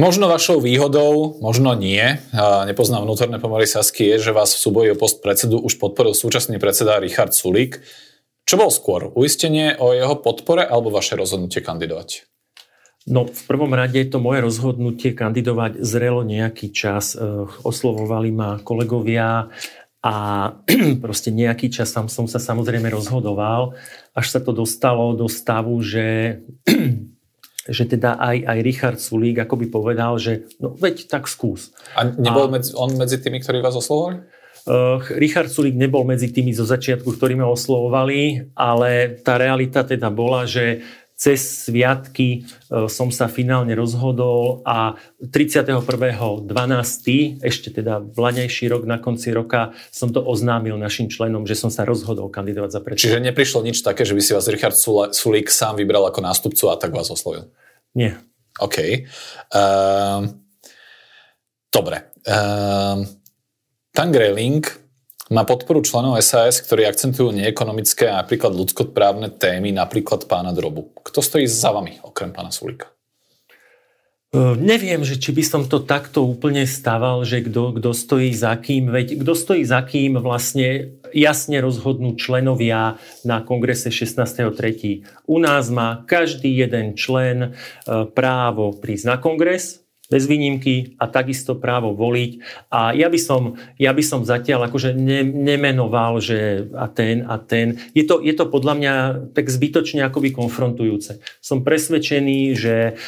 Možno 0.00 0.32
vašou 0.32 0.64
výhodou, 0.64 1.36
možno 1.44 1.76
nie, 1.76 2.00
nepoznám 2.64 3.04
vnútorné 3.04 3.36
pomery 3.36 3.68
Sasky, 3.68 4.08
je, 4.16 4.16
že 4.16 4.32
vás 4.32 4.56
v 4.56 4.62
súboji 4.64 4.88
o 4.88 4.96
post 4.96 5.20
predsedu 5.20 5.60
už 5.60 5.76
podporil 5.76 6.16
súčasný 6.16 6.56
predseda 6.56 6.96
Richard 6.96 7.36
Sulík. 7.36 7.84
Čo 8.48 8.56
bol 8.56 8.72
skôr? 8.72 9.12
Uistenie 9.12 9.76
o 9.76 9.92
jeho 9.92 10.16
podpore 10.16 10.64
alebo 10.64 10.88
vaše 10.88 11.20
rozhodnutie 11.20 11.60
kandidovať? 11.60 12.24
No, 13.12 13.28
v 13.28 13.42
prvom 13.44 13.76
rade 13.76 14.00
to 14.08 14.16
moje 14.16 14.40
rozhodnutie 14.40 15.12
kandidovať 15.12 15.84
zrelo 15.84 16.24
nejaký 16.24 16.72
čas. 16.72 17.12
Eh, 17.12 17.20
oslovovali 17.60 18.32
ma 18.32 18.56
kolegovia 18.64 19.52
a 20.00 20.14
proste 21.04 21.28
nejaký 21.28 21.68
čas 21.68 21.92
tam 21.92 22.08
som 22.08 22.24
sa 22.24 22.40
samozrejme 22.40 22.88
rozhodoval, 22.88 23.76
až 24.16 24.26
sa 24.32 24.40
to 24.40 24.56
dostalo 24.56 25.12
do 25.12 25.28
stavu, 25.28 25.76
že 25.84 26.40
že 27.68 27.84
teda 27.84 28.16
aj, 28.16 28.36
aj 28.48 28.58
Richard 28.64 28.98
Sulík 29.02 29.44
ako 29.44 29.54
by 29.60 29.66
povedal, 29.68 30.16
že 30.16 30.48
no 30.62 30.72
veď 30.72 31.10
tak 31.10 31.28
skús. 31.28 31.76
A 31.92 32.08
nebol 32.08 32.48
a, 32.48 32.52
medzi, 32.56 32.72
on 32.72 32.96
medzi 32.96 33.20
tými, 33.20 33.42
ktorí 33.44 33.60
vás 33.60 33.76
oslovovali? 33.76 34.24
Uh, 34.68 35.00
Richard 35.16 35.48
Sulík 35.48 35.76
nebol 35.76 36.04
medzi 36.04 36.28
tými 36.28 36.52
zo 36.52 36.68
začiatku, 36.68 37.16
ktorí 37.16 37.32
ma 37.36 37.48
oslovovali, 37.48 38.52
ale 38.52 39.20
tá 39.24 39.40
realita 39.40 39.84
teda 39.84 40.12
bola, 40.12 40.44
že 40.44 40.84
cez 41.20 41.68
sviatky 41.68 42.48
e, 42.48 42.88
som 42.88 43.12
sa 43.12 43.28
finálne 43.28 43.76
rozhodol 43.76 44.64
a 44.64 44.96
31.12. 45.20 46.48
ešte 47.44 47.68
teda 47.76 48.00
vlaňajší 48.00 48.72
rok 48.72 48.88
na 48.88 48.96
konci 48.96 49.36
roka 49.36 49.76
som 49.92 50.08
to 50.08 50.24
oznámil 50.24 50.80
našim 50.80 51.12
členom, 51.12 51.44
že 51.44 51.60
som 51.60 51.68
sa 51.68 51.84
rozhodol 51.84 52.32
kandidovať 52.32 52.70
za 52.72 52.80
predsedu. 52.80 53.04
Čiže 53.04 53.20
neprišlo 53.20 53.60
nič 53.60 53.84
také, 53.84 54.08
že 54.08 54.16
by 54.16 54.22
si 54.24 54.32
vás 54.32 54.48
Richard 54.48 54.80
Sulík 55.12 55.52
sám 55.52 55.76
vybral 55.76 56.08
ako 56.08 56.24
nástupcu 56.24 56.72
a 56.72 56.80
tak 56.80 56.96
vás 56.96 57.12
oslovil? 57.12 57.52
Nie. 57.92 58.16
OK. 58.56 59.04
Uh, 59.52 60.24
dobre. 61.68 62.16
Uh, 62.24 63.04
Tangre 63.92 64.32
Link 64.32 64.79
má 65.30 65.46
podporu 65.46 65.78
členov 65.86 66.18
SAS, 66.20 66.58
ktorí 66.58 66.84
akcentujú 66.90 67.30
neekonomické 67.30 68.10
a 68.10 68.26
napríklad 68.26 68.50
ľudskoprávne 68.50 69.30
témy, 69.38 69.70
napríklad 69.70 70.26
pána 70.26 70.50
Drobu. 70.50 70.90
Kto 71.06 71.22
stojí 71.22 71.46
za 71.46 71.70
vami, 71.70 72.02
okrem 72.02 72.34
pána 72.34 72.50
Sulíka? 72.50 72.90
Uh, 74.30 74.54
neviem, 74.54 75.02
že 75.02 75.18
či 75.18 75.34
by 75.34 75.42
som 75.42 75.62
to 75.66 75.82
takto 75.82 76.22
úplne 76.22 76.62
staval, 76.62 77.26
že 77.26 77.42
kto, 77.42 77.82
kto 77.82 77.90
stojí 77.90 78.30
za 78.30 78.54
kým, 78.54 78.86
veď 78.86 79.26
kto 79.26 79.34
stojí 79.34 79.66
za 79.66 79.82
kým 79.82 80.22
vlastne 80.22 81.02
jasne 81.10 81.58
rozhodnú 81.58 82.14
členovia 82.14 82.94
na 83.26 83.42
kongrese 83.42 83.90
16.3. 83.90 85.26
U 85.26 85.42
nás 85.42 85.66
má 85.74 86.06
každý 86.06 86.62
jeden 86.62 86.94
člen 86.94 87.58
uh, 87.58 88.06
právo 88.06 88.70
prísť 88.78 89.04
na 89.10 89.16
kongres, 89.18 89.79
bez 90.10 90.26
výnimky 90.26 90.98
a 90.98 91.06
takisto 91.06 91.54
právo 91.54 91.94
voliť. 91.94 92.30
A 92.68 92.90
ja 92.92 93.06
by 93.06 93.16
som, 93.16 93.54
ja 93.78 93.94
by 93.94 94.02
som 94.02 94.26
zatiaľ 94.26 94.66
akože 94.66 94.92
ne, 94.98 95.22
nemenoval, 95.22 96.18
že 96.18 96.66
a 96.74 96.90
ten 96.90 97.22
a 97.24 97.38
ten. 97.38 97.78
Je 97.94 98.02
to, 98.02 98.18
je 98.18 98.34
to 98.34 98.50
podľa 98.50 98.74
mňa 98.74 98.94
tak 99.32 99.46
zbytočne 99.46 100.02
akoby 100.02 100.34
konfrontujúce. 100.34 101.22
Som 101.38 101.62
presvedčený, 101.62 102.58
že 102.58 102.98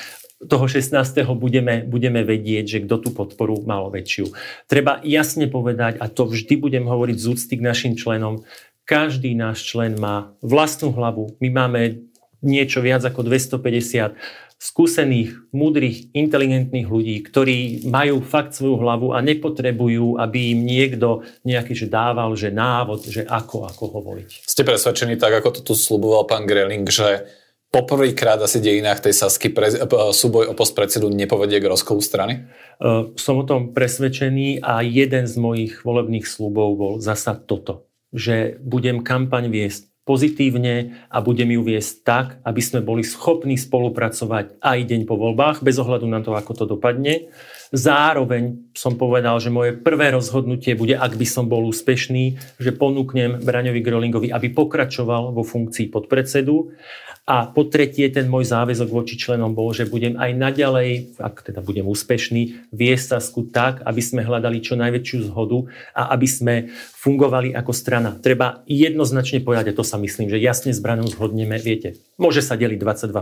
toho 0.43 0.67
16. 0.67 0.99
budeme, 1.39 1.87
budeme 1.87 2.27
vedieť, 2.27 2.65
že 2.67 2.79
kto 2.83 2.97
tú 2.99 3.11
podporu 3.15 3.63
mal 3.63 3.91
väčšiu. 3.91 4.35
Treba 4.67 4.99
jasne 5.07 5.47
povedať, 5.47 6.03
a 6.03 6.11
to 6.11 6.27
vždy 6.27 6.59
budem 6.59 6.87
hovoriť 6.87 7.17
z 7.19 7.27
úcty 7.31 7.55
k 7.59 7.67
našim 7.67 7.95
členom, 7.95 8.43
každý 8.83 9.39
náš 9.39 9.63
člen 9.63 9.95
má 9.95 10.35
vlastnú 10.43 10.91
hlavu. 10.91 11.39
My 11.39 11.55
máme 11.55 12.03
niečo 12.43 12.83
viac 12.83 13.07
ako 13.07 13.23
250 13.23 14.19
skúsených, 14.63 15.51
múdrych, 15.51 16.15
inteligentných 16.15 16.87
ľudí, 16.87 17.19
ktorí 17.27 17.83
majú 17.91 18.23
fakt 18.23 18.55
svoju 18.55 18.79
hlavu 18.79 19.11
a 19.11 19.19
nepotrebujú, 19.19 20.23
aby 20.23 20.55
im 20.55 20.63
niekto 20.63 21.27
nejaký 21.43 21.75
že 21.75 21.91
dával, 21.91 22.39
že 22.39 22.55
návod, 22.55 23.11
že 23.11 23.27
ako, 23.27 23.67
ako 23.67 23.85
ho 23.91 24.01
voliť. 24.07 24.47
Ste 24.47 24.63
presvedčení, 24.63 25.19
tak 25.19 25.43
ako 25.43 25.59
to 25.59 25.61
tu 25.67 25.75
sluboval 25.75 26.31
pán 26.31 26.47
Greling, 26.47 26.87
že 26.87 27.27
poprvýkrát 27.75 28.39
asi 28.39 28.63
v 28.63 28.71
dejinách 28.71 29.03
tej 29.03 29.19
Sasky 29.19 29.51
pre, 29.51 29.67
e, 29.67 29.83
súboj 30.15 30.53
o 30.53 30.55
post 30.55 30.79
predsedu 30.79 31.11
nepovedie 31.11 31.59
k 31.59 31.67
rozkolu 31.67 31.99
strany? 31.99 32.47
Uh, 32.83 33.15
som 33.19 33.39
o 33.39 33.47
tom 33.47 33.75
presvedčený 33.75 34.63
a 34.63 34.83
jeden 34.83 35.27
z 35.27 35.35
mojich 35.39 35.83
volebných 35.83 36.27
slubov 36.27 36.69
bol 36.79 36.93
zasa 37.03 37.35
toto, 37.35 37.91
že 38.15 38.59
budem 38.63 39.03
kampaň 39.03 39.51
viesť 39.51 39.92
pozitívne 40.03 40.99
a 41.07 41.23
budem 41.23 41.55
ju 41.55 41.63
viesť 41.63 41.93
tak, 42.03 42.27
aby 42.43 42.59
sme 42.59 42.83
boli 42.83 43.07
schopní 43.07 43.55
spolupracovať 43.55 44.59
aj 44.59 44.79
deň 44.83 45.01
po 45.07 45.15
voľbách, 45.15 45.63
bez 45.63 45.79
ohľadu 45.79 46.07
na 46.11 46.19
to, 46.19 46.35
ako 46.35 46.53
to 46.59 46.65
dopadne. 46.67 47.31
Zároveň 47.73 48.75
som 48.75 48.99
povedal, 48.99 49.39
že 49.39 49.55
moje 49.55 49.79
prvé 49.79 50.13
rozhodnutie 50.13 50.75
bude, 50.75 50.99
ak 50.99 51.15
by 51.15 51.27
som 51.27 51.47
bol 51.47 51.65
úspešný, 51.71 52.37
že 52.59 52.75
ponúknem 52.75 53.41
Braňovi 53.41 53.81
Grolingovi, 53.81 54.29
aby 54.29 54.51
pokračoval 54.53 55.33
vo 55.33 55.47
funkcii 55.47 55.89
podpredsedu 55.89 56.75
a 57.23 57.47
po 57.47 57.63
tretie, 57.71 58.11
ten 58.11 58.27
môj 58.27 58.51
záväzok 58.51 58.91
voči 58.91 59.15
členom 59.15 59.55
bol, 59.55 59.71
že 59.71 59.87
budem 59.87 60.19
aj 60.19 60.35
naďalej, 60.35 61.15
ak 61.23 61.47
teda 61.47 61.63
budem 61.63 61.87
úspešný, 61.87 62.75
viesť 62.75 63.15
Sasku 63.15 63.47
tak, 63.47 63.79
aby 63.87 64.03
sme 64.03 64.27
hľadali 64.27 64.59
čo 64.59 64.75
najväčšiu 64.75 65.31
zhodu 65.31 65.71
a 65.95 66.11
aby 66.19 66.27
sme 66.27 66.55
fungovali 66.99 67.55
ako 67.55 67.71
strana. 67.71 68.19
Treba 68.19 68.67
jednoznačne 68.67 69.39
povedať, 69.39 69.71
a 69.71 69.79
to 69.79 69.87
sa 69.87 70.03
myslím, 70.03 70.35
že 70.35 70.43
jasne 70.43 70.75
s 70.75 70.83
Branom 70.83 71.07
zhodneme, 71.07 71.63
viete, 71.63 72.03
môže 72.19 72.43
sa 72.43 72.59
deliť 72.59 72.83
22% 72.83 73.15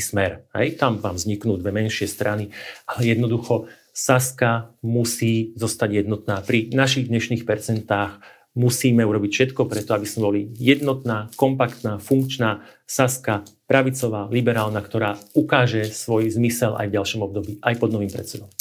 smer, 0.00 0.48
hej? 0.56 0.80
tam 0.80 0.96
vám 0.96 1.20
vzniknú 1.20 1.60
dve 1.60 1.76
menšie 1.76 2.08
strany, 2.08 2.56
ale 2.88 3.12
jednoducho 3.12 3.68
Saska 3.92 4.72
musí 4.80 5.52
zostať 5.60 6.00
jednotná. 6.00 6.40
Pri 6.40 6.72
našich 6.72 7.12
dnešných 7.12 7.44
percentách 7.44 8.24
musíme 8.52 9.02
urobiť 9.04 9.30
všetko 9.32 9.64
preto, 9.64 9.96
aby 9.96 10.04
sme 10.04 10.20
boli 10.28 10.40
jednotná, 10.56 11.32
kompaktná, 11.36 11.96
funkčná 11.96 12.64
Saska, 12.84 13.48
pravicová, 13.64 14.28
liberálna, 14.28 14.84
ktorá 14.84 15.16
ukáže 15.32 15.88
svoj 15.88 16.28
zmysel 16.28 16.76
aj 16.76 16.92
v 16.92 16.94
ďalšom 17.00 17.20
období, 17.24 17.52
aj 17.64 17.74
pod 17.80 17.90
novým 17.92 18.12
predsedom. 18.12 18.52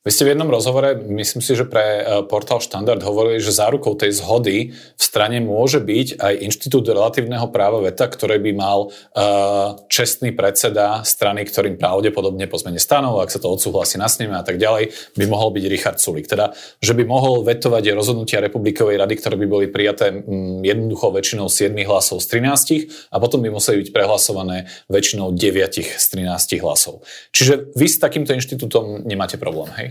Vy 0.00 0.16
ste 0.16 0.24
v 0.24 0.32
jednom 0.32 0.48
rozhovore, 0.48 0.96
myslím 1.12 1.44
si, 1.44 1.52
že 1.52 1.68
pre 1.68 2.00
e, 2.00 2.02
portál 2.24 2.64
Štandard 2.64 3.04
hovorili, 3.04 3.36
že 3.36 3.52
zárukou 3.52 3.92
tej 4.00 4.16
zhody 4.16 4.72
v 4.72 5.02
strane 5.04 5.44
môže 5.44 5.76
byť 5.76 6.16
aj 6.16 6.40
inštitút 6.40 6.88
relatívneho 6.88 7.44
práva 7.52 7.84
veta, 7.84 8.08
ktorý 8.08 8.40
by 8.40 8.52
mal 8.56 8.88
uh, 8.88 9.76
čestný 9.90 10.30
predseda 10.32 11.02
strany, 11.02 11.42
ktorým 11.44 11.76
pravdepodobne 11.76 12.46
po 12.46 12.56
zmene 12.56 12.78
stanov, 12.78 13.18
ak 13.20 13.28
sa 13.34 13.42
to 13.42 13.50
odsúhlasí 13.50 13.98
na 13.98 14.06
sneme 14.06 14.38
a 14.38 14.44
tak 14.46 14.56
ďalej, 14.56 14.94
by 15.18 15.24
mohol 15.26 15.50
byť 15.52 15.64
Richard 15.66 15.98
Sulik. 15.98 16.30
Teda, 16.30 16.54
že 16.78 16.94
by 16.94 17.02
mohol 17.04 17.42
vetovať 17.42 17.90
rozhodnutia 17.92 18.38
Republikovej 18.40 19.02
rady, 19.02 19.14
ktoré 19.18 19.34
by 19.34 19.46
boli 19.50 19.66
prijaté 19.66 20.14
jednoducho 20.62 21.10
väčšinou 21.10 21.50
7 21.50 21.74
hlasov 21.90 22.22
z 22.22 22.38
13 22.38 23.10
a 23.10 23.16
potom 23.18 23.42
by 23.42 23.50
museli 23.50 23.82
byť 23.82 23.88
prehlasované 23.90 24.70
väčšinou 24.86 25.34
9 25.34 25.98
z 25.98 26.04
13 26.06 26.62
hlasov. 26.62 27.02
Čiže 27.34 27.74
vy 27.74 27.86
s 27.90 27.98
takýmto 27.98 28.30
inštitútom 28.32 29.02
nemáte 29.04 29.36
problém, 29.36 29.68
hej? 29.74 29.89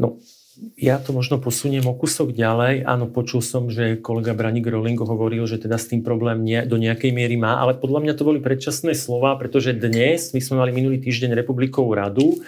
No, 0.00 0.16
ja 0.80 0.96
to 0.96 1.12
možno 1.12 1.36
posuniem 1.36 1.84
o 1.88 1.96
kusok 1.96 2.32
ďalej. 2.32 2.84
Áno, 2.88 3.08
počul 3.08 3.44
som, 3.44 3.68
že 3.68 4.00
kolega 4.00 4.32
Branik 4.32 4.64
Rowling 4.64 4.96
hovoril, 4.96 5.44
že 5.44 5.60
teda 5.60 5.76
s 5.76 5.88
tým 5.88 6.00
problém 6.00 6.40
nie, 6.40 6.64
do 6.64 6.80
nejakej 6.80 7.12
miery 7.12 7.36
má, 7.36 7.60
ale 7.60 7.76
podľa 7.76 8.00
mňa 8.04 8.14
to 8.16 8.24
boli 8.24 8.40
predčasné 8.40 8.96
slova, 8.96 9.36
pretože 9.36 9.76
dnes, 9.76 10.32
my 10.32 10.40
sme 10.40 10.60
mali 10.60 10.72
minulý 10.72 11.00
týždeň 11.00 11.36
Republikovú 11.36 11.92
radu 11.92 12.40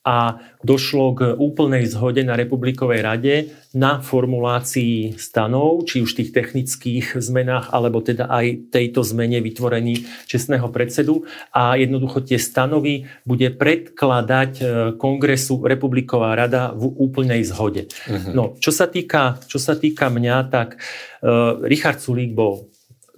a 0.00 0.40
došlo 0.64 1.06
k 1.12 1.20
úplnej 1.36 1.84
zhode 1.84 2.24
na 2.24 2.32
Republikovej 2.32 3.00
rade 3.04 3.34
na 3.76 4.00
formulácii 4.00 5.20
stanov, 5.20 5.84
či 5.84 6.00
už 6.00 6.16
tých 6.16 6.32
technických 6.32 7.20
zmenách, 7.20 7.68
alebo 7.70 8.00
teda 8.00 8.26
aj 8.32 8.72
tejto 8.72 9.04
zmene 9.04 9.44
vytvorení 9.44 10.08
čestného 10.24 10.72
predsedu 10.72 11.28
a 11.52 11.76
jednoducho 11.76 12.24
tie 12.24 12.40
stanovy 12.40 13.06
bude 13.28 13.52
predkladať 13.52 14.52
e, 14.58 14.64
kongresu 14.96 15.60
Republiková 15.62 16.32
rada 16.32 16.72
v 16.72 16.88
úplnej 16.96 17.44
zhode. 17.44 17.92
Uh-huh. 18.08 18.32
No, 18.32 18.44
čo 18.56 18.72
sa 18.72 18.88
týka, 18.88 19.36
čo 19.46 19.60
sa 19.60 19.76
týka 19.76 20.08
mňa, 20.08 20.36
tak 20.50 20.80
uh, 21.22 21.60
Richard 21.62 22.00
Sulík 22.00 22.32
bol 22.32 22.72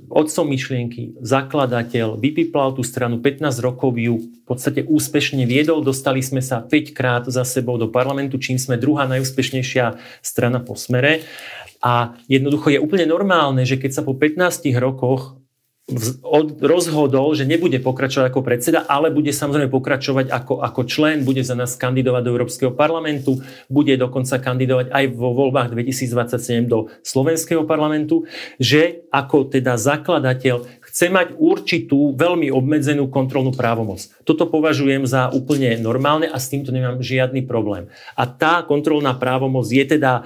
otcom 0.08 0.46
myšlienky, 0.48 1.18
zakladateľ, 1.20 2.16
vypiplal 2.16 2.74
tú 2.74 2.82
stranu, 2.86 3.20
15 3.20 3.60
rokov 3.60 3.94
ju 3.98 4.18
v 4.22 4.44
podstate 4.46 4.86
úspešne 4.86 5.44
viedol, 5.44 5.84
dostali 5.84 6.22
sme 6.22 6.40
sa 6.40 6.64
5 6.64 6.96
krát 6.96 7.24
za 7.26 7.42
sebou 7.42 7.76
do 7.76 7.90
parlamentu, 7.90 8.38
čím 8.38 8.56
sme 8.56 8.80
druhá 8.80 9.04
najúspešnejšia 9.10 9.98
strana 10.24 10.62
po 10.62 10.78
smere. 10.78 11.26
A 11.82 12.14
jednoducho 12.30 12.70
je 12.70 12.78
úplne 12.78 13.10
normálne, 13.10 13.66
že 13.66 13.74
keď 13.74 13.90
sa 13.90 14.02
po 14.06 14.14
15 14.14 14.70
rokoch 14.78 15.41
rozhodol, 16.62 17.34
že 17.34 17.42
nebude 17.42 17.74
pokračovať 17.82 18.30
ako 18.30 18.40
predseda, 18.46 18.86
ale 18.86 19.10
bude 19.10 19.34
samozrejme 19.34 19.66
pokračovať 19.66 20.30
ako, 20.30 20.62
ako 20.62 20.80
člen, 20.86 21.26
bude 21.26 21.42
za 21.42 21.58
nás 21.58 21.74
kandidovať 21.74 22.22
do 22.22 22.32
Európskeho 22.38 22.70
parlamentu, 22.70 23.42
bude 23.66 23.98
dokonca 23.98 24.38
kandidovať 24.38 24.94
aj 24.94 25.04
vo 25.10 25.34
voľbách 25.34 25.74
2027 25.74 26.70
do 26.70 26.86
Slovenského 27.02 27.66
parlamentu, 27.66 28.22
že 28.62 29.02
ako 29.10 29.50
teda 29.50 29.74
zakladateľ 29.74 30.70
chce 30.86 31.10
mať 31.10 31.34
určitú 31.34 32.14
veľmi 32.14 32.54
obmedzenú 32.54 33.10
kontrolnú 33.10 33.50
právomoc. 33.50 34.06
Toto 34.22 34.46
považujem 34.46 35.02
za 35.02 35.34
úplne 35.34 35.74
normálne 35.82 36.30
a 36.30 36.38
s 36.38 36.46
týmto 36.46 36.70
nemám 36.70 37.02
žiadny 37.02 37.42
problém. 37.42 37.90
A 38.14 38.30
tá 38.30 38.62
kontrolná 38.62 39.18
právomoc 39.18 39.66
je 39.66 39.82
teda 39.82 40.22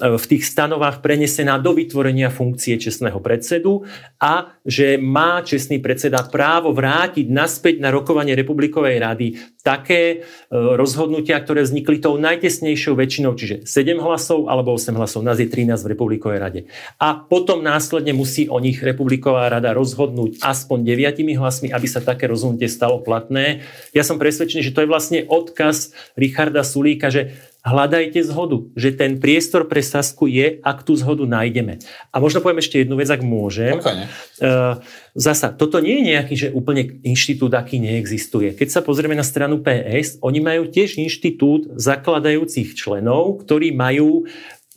v 0.00 0.24
tých 0.24 0.48
stanovách 0.48 1.04
prenesená 1.04 1.60
do 1.60 1.76
vytvorenia 1.76 2.32
funkcie 2.32 2.80
čestného 2.80 3.20
predsedu 3.20 3.84
a 4.16 4.56
že 4.64 4.96
má 4.96 5.44
čestný 5.44 5.76
predseda 5.76 6.24
právo 6.24 6.72
vrátiť 6.72 7.28
naspäť 7.28 7.84
na 7.84 7.92
rokovanie 7.92 8.32
Republikovej 8.32 8.96
rady 8.96 9.26
také 9.60 10.00
e, 10.12 10.16
rozhodnutia, 10.50 11.36
ktoré 11.36 11.68
vznikli 11.68 12.00
tou 12.00 12.16
najtesnejšou 12.16 12.96
väčšinou, 12.96 13.36
čiže 13.36 13.68
7 13.68 14.00
hlasov 14.00 14.48
alebo 14.48 14.72
8 14.72 14.96
hlasov, 14.96 15.20
nás 15.20 15.36
je 15.36 15.48
13 15.52 15.84
v 15.84 15.90
Republikovej 15.92 16.38
rade. 16.40 16.60
A 16.96 17.20
potom 17.20 17.60
následne 17.60 18.16
musí 18.16 18.48
o 18.48 18.56
nich 18.56 18.80
Republiková 18.80 19.52
rada 19.52 19.76
rozhodnúť 19.76 20.40
aspoň 20.40 20.78
deviatimi 20.80 21.36
hlasmi, 21.36 21.68
aby 21.68 21.86
sa 21.86 22.00
také 22.00 22.24
rozhodnutie 22.24 22.72
stalo 22.72 23.04
platné. 23.04 23.60
Ja 23.92 24.00
som 24.00 24.16
presvedčený, 24.16 24.64
že 24.64 24.72
to 24.72 24.82
je 24.84 24.88
vlastne 24.88 25.20
odkaz 25.28 25.92
Richarda 26.16 26.64
Sulíka, 26.64 27.12
že 27.12 27.36
hľadajte 27.60 28.20
zhodu, 28.24 28.64
že 28.72 28.96
ten 28.96 29.20
priestor 29.20 29.68
pre 29.68 29.84
Sasku 29.84 30.24
je, 30.26 30.60
ak 30.64 30.84
tú 30.84 30.96
zhodu 30.96 31.28
nájdeme. 31.28 31.80
A 32.08 32.16
možno 32.16 32.40
poviem 32.40 32.64
ešte 32.64 32.80
jednu 32.80 32.96
vec, 32.96 33.12
ak 33.12 33.20
môžem. 33.20 33.76
Okay. 33.76 34.08
Uh, 34.40 34.80
zasa, 35.12 35.52
toto 35.52 35.76
nie 35.80 36.00
je 36.00 36.08
nejaký, 36.16 36.34
že 36.36 36.48
úplne 36.56 37.00
inštitút, 37.04 37.52
aký 37.52 37.76
neexistuje. 37.76 38.56
Keď 38.56 38.68
sa 38.68 38.80
pozrieme 38.80 39.12
na 39.12 39.26
stranu 39.26 39.60
PS, 39.60 40.16
oni 40.24 40.40
majú 40.40 40.72
tiež 40.72 40.96
inštitút 40.96 41.68
zakladajúcich 41.76 42.72
členov, 42.72 43.44
ktorí 43.44 43.76
majú 43.76 44.24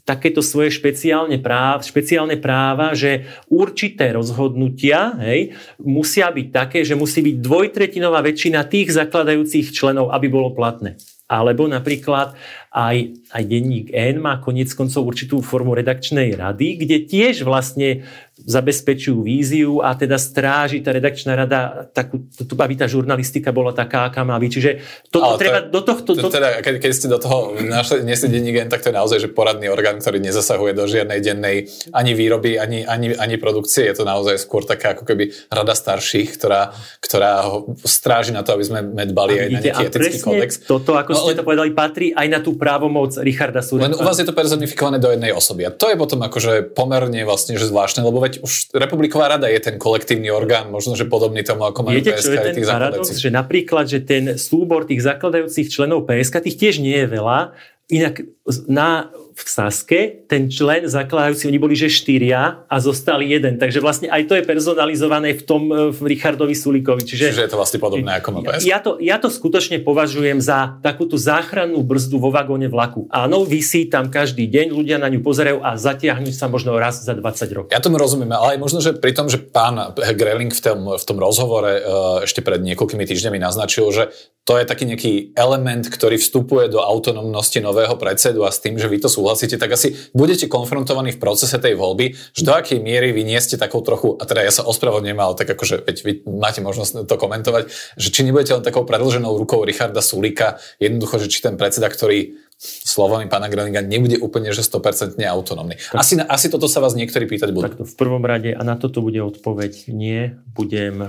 takéto 0.03 0.43
svoje 0.43 0.75
špeciálne 0.75 1.39
práva, 1.39 1.79
špeciálne 1.79 2.35
práva, 2.35 2.91
že 2.91 3.23
určité 3.47 4.11
rozhodnutia 4.11 5.15
hej, 5.23 5.55
musia 5.79 6.27
byť 6.27 6.47
také, 6.51 6.83
že 6.83 6.99
musí 6.99 7.23
byť 7.23 7.39
dvojtretinová 7.39 8.19
väčšina 8.19 8.67
tých 8.67 8.91
zakladajúcich 8.91 9.71
členov, 9.71 10.11
aby 10.11 10.27
bolo 10.27 10.51
platné. 10.51 10.99
Alebo 11.33 11.65
napríklad 11.65 12.37
aj, 12.69 13.25
aj 13.33 13.43
denník 13.49 13.89
N 13.89 14.21
má 14.21 14.37
konec 14.37 14.69
koncov 14.77 15.09
určitú 15.09 15.41
formu 15.41 15.73
redakčnej 15.73 16.37
rady, 16.37 16.85
kde 16.85 16.97
tiež 17.09 17.41
vlastne 17.41 18.05
zabezpečujú 18.33 19.21
víziu 19.21 19.77
a 19.85 19.93
teda 19.93 20.17
stráži 20.17 20.81
tá 20.81 20.89
redakčná 20.89 21.37
rada, 21.37 21.85
takú, 21.93 22.25
aby 22.41 22.73
tá 22.73 22.89
žurnalistika 22.89 23.53
bola 23.53 23.77
taká, 23.77 24.09
aká 24.09 24.25
má 24.25 24.33
byť. 24.41 24.51
Čiže 24.51 24.71
toto 25.13 25.37
treba 25.37 25.61
to, 25.61 25.69
do 25.69 25.81
tohto... 25.85 26.09
To, 26.17 26.33
teda, 26.33 26.65
keď, 26.65 26.81
keď 26.81 26.91
ste 26.97 27.07
do 27.13 27.21
toho 27.21 27.53
našli, 27.61 28.01
nesli 28.01 28.33
denní 28.33 28.49
gen, 28.49 28.73
tak 28.73 28.81
to 28.81 28.89
je 28.89 28.95
naozaj 28.97 29.21
že 29.21 29.29
poradný 29.29 29.69
orgán, 29.69 30.01
ktorý 30.01 30.17
nezasahuje 30.17 30.73
do 30.73 30.89
žiadnej 30.89 31.21
dennej 31.21 31.69
ani 31.93 32.11
výroby, 32.17 32.57
ani, 32.57 32.81
ani, 32.89 33.13
ani 33.13 33.35
produkcie. 33.37 33.85
Je 33.85 34.01
to 34.01 34.03
naozaj 34.03 34.41
skôr 34.41 34.65
taká 34.65 34.97
ako 34.97 35.05
keby 35.05 35.29
rada 35.53 35.77
starších, 35.77 36.33
ktorá, 36.33 36.73
ktorá 37.05 37.45
ho 37.45 37.77
stráži 37.85 38.33
na 38.33 38.41
to, 38.41 38.57
aby 38.57 38.65
sme 38.65 38.81
medbali 38.81 39.37
aj 39.37 39.47
na 39.53 39.59
nejaký 39.61 39.83
etický 39.93 40.17
kódex. 40.25 40.49
Toto, 40.65 40.97
ako 40.97 41.11
no, 41.13 41.21
ste 41.21 41.37
to 41.37 41.45
povedali, 41.45 41.69
patrí 41.69 42.09
aj 42.17 42.27
na 42.33 42.39
tú 42.41 42.57
právomoc 42.57 43.13
Richarda 43.21 43.61
Sulika. 43.61 43.93
Len 43.93 43.97
u 43.99 44.01
vás 44.01 44.17
je 44.17 44.25
to 44.25 44.33
personifikované 44.33 44.97
do 44.97 45.13
jednej 45.13 45.29
osoby. 45.29 45.69
A 45.69 45.71
to 45.71 45.85
je 45.93 45.95
potom 46.01 46.17
akože 46.25 46.73
pomerne 46.73 47.21
vlastne 47.29 47.61
že 47.61 47.69
zvláštne, 47.69 48.01
lebo 48.01 48.22
veď 48.23 48.33
už 48.39 48.71
Republiková 48.71 49.35
rada 49.35 49.51
je 49.51 49.59
ten 49.59 49.75
kolektívny 49.75 50.31
orgán, 50.31 50.71
možno, 50.71 50.95
že 50.95 51.03
podobný 51.03 51.43
tomu, 51.43 51.67
ako 51.67 51.83
majú 51.83 51.99
Viete, 51.99 52.15
PSK 52.15 52.23
čo 52.23 52.31
je 52.31 52.39
ten 52.55 52.55
paradox, 52.63 53.05
že 53.19 53.29
napríklad, 53.29 53.85
že 53.91 53.99
ten 53.99 54.39
súbor 54.39 54.87
tých 54.87 55.03
zakladajúcich 55.03 55.67
členov 55.67 56.07
PSK, 56.07 56.47
tých 56.47 56.57
tiež 56.57 56.75
nie 56.79 56.95
je 57.03 57.07
veľa, 57.11 57.51
inak 57.91 58.23
na 58.71 59.11
v 59.33 59.49
Saske, 59.49 60.29
ten 60.29 60.45
člen 60.45 60.85
zakladajúci, 60.85 61.49
oni 61.49 61.57
boli 61.57 61.73
že 61.73 61.89
štyria 61.89 62.69
a 62.69 62.75
zostali 62.77 63.33
jeden. 63.33 63.57
Takže 63.57 63.81
vlastne 63.81 64.07
aj 64.13 64.29
to 64.29 64.37
je 64.37 64.45
personalizované 64.45 65.33
v 65.33 65.41
tom 65.41 65.63
e, 65.73 65.89
v 65.89 65.99
Richardovi 66.05 66.53
Sulíkovi. 66.53 67.01
Čiže, 67.01 67.33
Čiže 67.33 67.43
je 67.45 67.51
to 67.51 67.57
vlastne 67.57 67.81
podobné 67.81 68.21
ako 68.21 68.45
MPS. 68.45 68.61
Ja 68.63 68.77
to, 68.77 69.01
ja 69.01 69.17
to 69.17 69.33
skutočne 69.33 69.81
považujem 69.81 70.37
za 70.37 70.77
takúto 70.85 71.17
záchrannú 71.17 71.81
brzdu 71.81 72.21
vo 72.21 72.29
vagóne 72.29 72.69
vlaku. 72.69 73.09
Áno, 73.09 73.41
vysí 73.41 73.89
tam 73.89 74.13
každý 74.13 74.45
deň, 74.45 74.69
ľudia 74.69 75.01
na 75.01 75.09
ňu 75.09 75.25
pozerajú 75.25 75.65
a 75.65 75.73
zatiahnu 75.75 76.29
sa 76.29 76.45
možno 76.45 76.77
raz 76.77 77.01
za 77.01 77.17
20 77.17 77.57
rokov. 77.57 77.69
Ja 77.73 77.81
tomu 77.81 77.97
rozumiem, 77.97 78.29
ale 78.29 78.55
aj 78.55 78.59
možno, 78.61 78.79
že 78.85 78.93
pri 78.93 79.17
tom, 79.17 79.27
že 79.33 79.41
pán 79.41 79.97
Greling 79.97 80.53
v 80.53 80.61
tom, 80.61 80.79
v 80.93 81.03
tom 81.03 81.17
rozhovore 81.17 81.73
e, 81.73 81.81
ešte 82.29 82.45
pred 82.45 82.61
niekoľkými 82.61 83.01
týždňami 83.01 83.41
naznačil, 83.41 83.89
že 83.89 84.13
to 84.43 84.59
je 84.59 84.67
taký 84.67 84.83
nejaký 84.83 85.13
element, 85.39 85.87
ktorý 85.87 86.19
vstupuje 86.19 86.67
do 86.67 86.83
autonomnosti 86.83 87.63
nového 87.63 87.95
predsedu 87.95 88.43
a 88.43 88.51
s 88.51 88.59
tým, 88.59 88.75
že 88.75 88.91
vy 88.91 88.99
to 88.99 89.07
súhlasíte, 89.23 89.55
tak 89.55 89.79
asi 89.79 89.95
budete 90.11 90.51
konfrontovaní 90.51 91.15
v 91.15 91.21
procese 91.23 91.55
tej 91.55 91.79
voľby, 91.79 92.11
že 92.35 92.43
do 92.43 92.51
akej 92.51 92.83
miery 92.83 93.15
vy 93.15 93.23
nie 93.23 93.39
ste 93.39 93.55
takou 93.55 93.79
trochu, 93.79 94.19
a 94.19 94.27
teda 94.27 94.43
ja 94.43 94.51
sa 94.51 94.67
ospravedlňujem, 94.67 95.15
ale 95.15 95.39
tak 95.39 95.55
akože 95.55 95.87
veď 95.87 95.97
vy 96.03 96.11
máte 96.27 96.59
možnosť 96.59 97.07
to 97.07 97.15
komentovať, 97.15 97.71
že 97.95 98.11
či 98.11 98.27
nebudete 98.27 98.59
len 98.59 98.67
takou 98.67 98.83
predlženou 98.83 99.31
rukou 99.39 99.63
Richarda 99.63 100.03
Sulika, 100.03 100.59
jednoducho, 100.83 101.23
že 101.23 101.31
či 101.31 101.39
ten 101.39 101.55
predseda, 101.55 101.87
ktorý 101.87 102.35
slovami 102.63 103.27
pána 103.27 103.51
Grelinga 103.51 103.83
nebude 103.83 104.15
úplne 104.15 104.55
že 104.55 104.63
100% 104.63 105.19
autonómny. 105.19 105.75
Asi, 105.91 106.15
asi 106.15 106.47
toto 106.47 106.71
sa 106.71 106.79
vás 106.79 106.95
niektorí 106.95 107.27
pýtať 107.27 107.51
budú. 107.51 107.67
Takto 107.67 107.83
v 107.83 107.95
prvom 107.99 108.23
rade, 108.23 108.55
a 108.55 108.61
na 108.63 108.79
toto 108.79 109.03
bude 109.03 109.19
odpoveď 109.19 109.91
nie, 109.91 110.31
budem 110.55 111.03
e, 111.03 111.07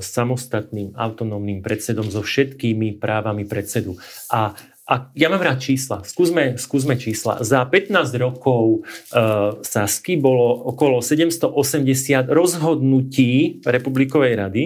samostatným 0.00 0.96
autonómnym 0.96 1.60
predsedom 1.60 2.08
so 2.08 2.24
všetkými 2.24 2.96
právami 2.96 3.44
predsedu. 3.44 4.00
A 4.32 4.56
a 4.84 5.08
ja 5.16 5.32
mám 5.32 5.40
rád 5.40 5.64
čísla. 5.64 6.04
Skúsme, 6.04 6.60
skúsme 6.60 7.00
čísla. 7.00 7.40
Za 7.40 7.64
15 7.64 8.12
rokov 8.20 8.84
uh, 8.84 9.56
Sasky 9.64 10.20
bolo 10.20 10.68
okolo 10.68 11.00
780 11.00 12.28
rozhodnutí 12.28 13.64
Republikovej 13.64 14.32
rady, 14.36 14.64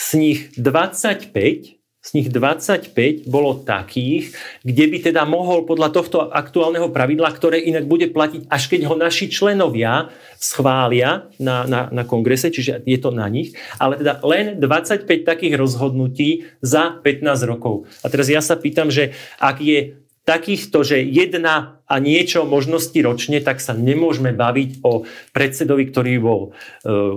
z 0.00 0.08
nich 0.16 0.38
25 0.56 1.79
z 2.00 2.16
nich 2.16 2.28
25 2.32 3.28
bolo 3.28 3.60
takých, 3.60 4.32
kde 4.64 4.84
by 4.88 4.98
teda 5.12 5.28
mohol 5.28 5.68
podľa 5.68 5.92
tohto 5.92 6.32
aktuálneho 6.32 6.88
pravidla, 6.88 7.28
ktoré 7.28 7.60
inak 7.60 7.84
bude 7.84 8.08
platiť, 8.08 8.48
až 8.48 8.62
keď 8.72 8.88
ho 8.88 8.96
naši 8.96 9.28
členovia 9.28 10.08
schvália 10.40 11.28
na, 11.36 11.68
na, 11.68 11.92
na 11.92 12.08
kongrese, 12.08 12.48
čiže 12.48 12.80
je 12.88 12.98
to 12.98 13.12
na 13.12 13.28
nich, 13.28 13.52
ale 13.76 14.00
teda 14.00 14.24
len 14.24 14.56
25 14.56 15.04
takých 15.28 15.54
rozhodnutí 15.60 16.48
za 16.64 16.96
15 17.04 17.44
rokov. 17.44 17.84
A 18.00 18.08
teraz 18.08 18.32
ja 18.32 18.40
sa 18.40 18.56
pýtam, 18.56 18.88
že 18.88 19.12
ak 19.36 19.60
je 19.60 20.00
takýchto, 20.30 20.86
že 20.86 21.02
jedna 21.02 21.82
a 21.90 21.98
niečo 21.98 22.46
možnosti 22.46 22.94
ročne, 23.02 23.42
tak 23.42 23.58
sa 23.58 23.74
nemôžeme 23.74 24.30
baviť 24.30 24.78
o 24.86 25.02
predsedovi, 25.34 25.90
ktorý 25.90 26.22
bol 26.22 26.40
e, 26.46 26.50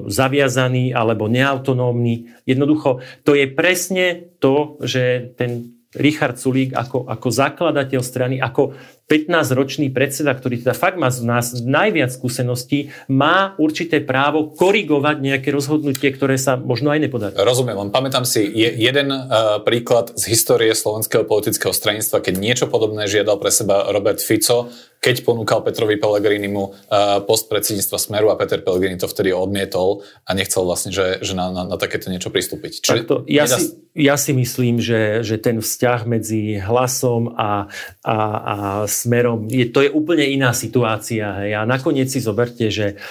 zaviazaný 0.10 0.98
alebo 0.98 1.30
neautonómny. 1.30 2.34
Jednoducho, 2.50 3.06
to 3.22 3.38
je 3.38 3.46
presne 3.54 4.34
to, 4.42 4.82
že 4.82 5.38
ten 5.38 5.78
Richard 5.94 6.42
Sulík 6.42 6.74
ako, 6.74 7.06
ako 7.06 7.28
zakladateľ 7.30 8.02
strany, 8.02 8.42
ako 8.42 8.74
15-ročný 9.12 9.92
predseda, 9.92 10.32
ktorý 10.32 10.64
teda 10.64 10.74
fakt 10.74 10.96
má 10.96 11.12
z 11.12 11.28
nás 11.28 11.52
najviac 11.60 12.10
skúseností, 12.16 12.96
má 13.12 13.54
určité 13.60 14.00
právo 14.00 14.56
korigovať 14.56 15.20
nejaké 15.20 15.50
rozhodnutie, 15.52 16.08
ktoré 16.16 16.40
sa 16.40 16.56
možno 16.56 16.90
aj 16.90 17.00
nepodarí. 17.04 17.34
Rozumiem, 17.36 17.78
len 17.78 17.92
pamätám 17.92 18.24
si 18.24 18.48
je 18.48 18.70
jeden 18.72 19.12
uh, 19.12 19.60
príklad 19.62 20.16
z 20.16 20.32
histórie 20.32 20.72
slovenského 20.72 21.28
politického 21.28 21.76
stranictva, 21.76 22.24
keď 22.24 22.34
niečo 22.40 22.66
podobné 22.72 23.06
žiadal 23.12 23.38
pre 23.38 23.52
seba 23.52 23.92
Robert 23.92 24.24
Fico, 24.24 24.72
keď 25.04 25.28
ponúkal 25.28 25.60
Petrovi 25.68 26.00
Pellegrinimu 26.00 26.64
uh, 26.64 27.20
post 27.28 27.52
predsedníctva 27.52 28.00
Smeru 28.00 28.32
a 28.32 28.40
Peter 28.40 28.64
Pellegrini 28.64 28.96
to 28.96 29.12
vtedy 29.12 29.36
odmietol 29.36 30.08
a 30.24 30.32
nechcel 30.32 30.64
vlastne, 30.64 30.96
že, 30.96 31.20
že 31.20 31.36
na, 31.36 31.52
na, 31.52 31.68
na 31.68 31.76
takéto 31.76 32.08
niečo 32.08 32.32
pristúpiť. 32.32 32.80
Čiže 32.80 33.04
to, 33.04 33.28
ja, 33.28 33.44
nedá... 33.44 33.60
si, 33.60 33.84
ja 34.00 34.16
si 34.16 34.32
myslím, 34.32 34.80
že, 34.80 35.20
že 35.28 35.36
ten 35.44 35.60
vzťah 35.60 36.08
medzi 36.08 36.56
hlasom 36.56 37.36
a, 37.36 37.68
a, 38.00 38.16
a 38.16 38.56
smerom, 38.94 39.50
je, 39.50 39.66
to 39.74 39.82
je 39.82 39.90
úplne 39.90 40.22
iná 40.22 40.54
situácia. 40.54 41.42
Hej. 41.42 41.58
A 41.58 41.62
nakoniec 41.66 42.14
si 42.14 42.22
zoberte, 42.22 42.70
že 42.70 43.02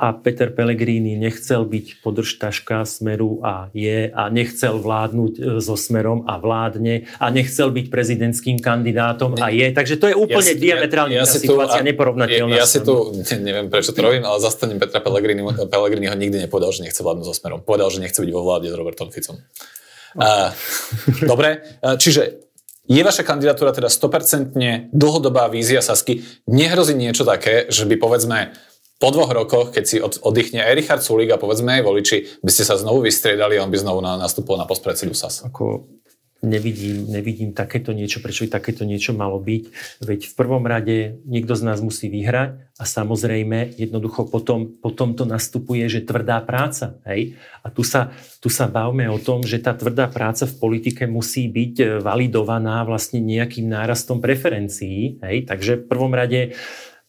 a 0.00 0.16
Peter 0.16 0.48
Pellegrini 0.48 1.20
nechcel 1.20 1.68
byť 1.68 2.00
podržtaška 2.00 2.88
Smeru 2.88 3.44
a 3.44 3.68
je 3.76 4.08
a 4.08 4.32
nechcel 4.32 4.80
vládnuť 4.80 5.32
e, 5.36 5.40
so 5.60 5.76
Smerom 5.76 6.24
a 6.24 6.40
vládne 6.40 7.04
a 7.20 7.28
nechcel 7.28 7.68
byť 7.68 7.92
prezidentským 7.92 8.64
kandidátom 8.64 9.36
a 9.36 9.52
je. 9.52 9.68
Takže 9.76 10.00
to 10.00 10.08
je 10.08 10.16
úplne 10.16 10.56
ja 10.56 10.62
diametrálne 10.64 11.20
ja, 11.20 11.28
ja 11.28 11.28
situácia, 11.28 11.84
tu, 11.84 11.88
neporovnateľná. 11.92 12.56
Ja, 12.56 12.64
ja 12.64 12.66
si 12.66 12.80
tu, 12.80 13.12
neviem 13.44 13.68
prečo 13.68 13.92
to 13.92 14.00
robím, 14.00 14.24
ale 14.24 14.40
zastanem 14.40 14.80
Petra 14.80 15.04
Pellegrini. 15.04 15.44
Pellegrini 15.68 16.08
ho 16.08 16.16
nikdy 16.16 16.48
nepovedal, 16.48 16.72
že 16.72 16.88
nechce 16.88 17.04
vládnuť 17.04 17.24
so 17.28 17.36
Smerom. 17.36 17.60
Povedal, 17.60 17.92
že 17.92 18.00
nechce 18.00 18.24
byť 18.24 18.32
vo 18.32 18.40
vláde 18.40 18.72
s 18.72 18.74
Robertom 18.74 19.12
Ficom. 19.12 19.36
Uh, 20.16 20.50
dobre, 21.22 21.62
čiže 22.00 22.49
je 22.88 23.02
vaša 23.04 23.22
kandidatúra 23.26 23.76
teda 23.76 23.92
100% 23.92 24.56
dlhodobá 24.94 25.50
vízia 25.52 25.84
Sasky? 25.84 26.24
Nehrozí 26.48 26.96
niečo 26.96 27.28
také, 27.28 27.68
že 27.68 27.84
by 27.84 27.96
povedzme 28.00 28.56
po 29.00 29.08
dvoch 29.08 29.32
rokoch, 29.32 29.72
keď 29.72 29.84
si 29.88 29.96
od, 29.96 30.20
oddychne 30.20 30.60
aj 30.60 30.76
Richard 30.76 31.00
Sulík 31.00 31.32
a 31.32 31.40
povedzme 31.40 31.80
aj 31.80 31.82
voliči, 31.88 32.16
by 32.44 32.50
ste 32.52 32.68
sa 32.68 32.76
znovu 32.76 33.08
vystriedali 33.08 33.56
a 33.56 33.64
on 33.64 33.72
by 33.72 33.80
znovu 33.80 34.04
na, 34.04 34.20
nastupoval 34.20 34.60
na 34.60 34.68
postpredsedu 34.68 35.16
SAS? 35.16 35.40
Ako 35.40 35.88
nevidím, 36.40 37.08
nevidím 37.08 37.52
takéto 37.52 37.92
niečo, 37.92 38.24
prečo 38.24 38.48
by 38.48 38.50
takéto 38.56 38.88
niečo 38.88 39.12
malo 39.12 39.36
byť. 39.40 39.64
Veď 40.04 40.20
v 40.32 40.34
prvom 40.36 40.64
rade 40.64 41.20
niekto 41.28 41.52
z 41.52 41.62
nás 41.68 41.84
musí 41.84 42.08
vyhrať 42.08 42.56
a 42.80 42.84
samozrejme 42.88 43.76
jednoducho 43.76 44.28
potom, 44.28 44.72
potom 44.80 45.12
to 45.12 45.28
nastupuje, 45.28 45.84
že 45.92 46.04
tvrdá 46.04 46.40
práca. 46.40 46.96
Hej? 47.04 47.36
A 47.60 47.68
tu 47.68 47.84
sa, 47.84 48.12
tu 48.40 48.48
sa 48.48 48.64
bavme 48.66 49.04
o 49.12 49.20
tom, 49.20 49.44
že 49.44 49.60
tá 49.60 49.76
tvrdá 49.76 50.08
práca 50.08 50.48
v 50.48 50.56
politike 50.56 51.04
musí 51.04 51.48
byť 51.52 51.74
e, 51.76 51.84
validovaná 52.00 52.80
vlastne 52.88 53.20
nejakým 53.20 53.68
nárastom 53.68 54.24
preferencií. 54.24 55.20
Hej? 55.20 55.44
Takže 55.44 55.84
v 55.84 55.86
prvom 55.88 56.16
rade 56.16 56.56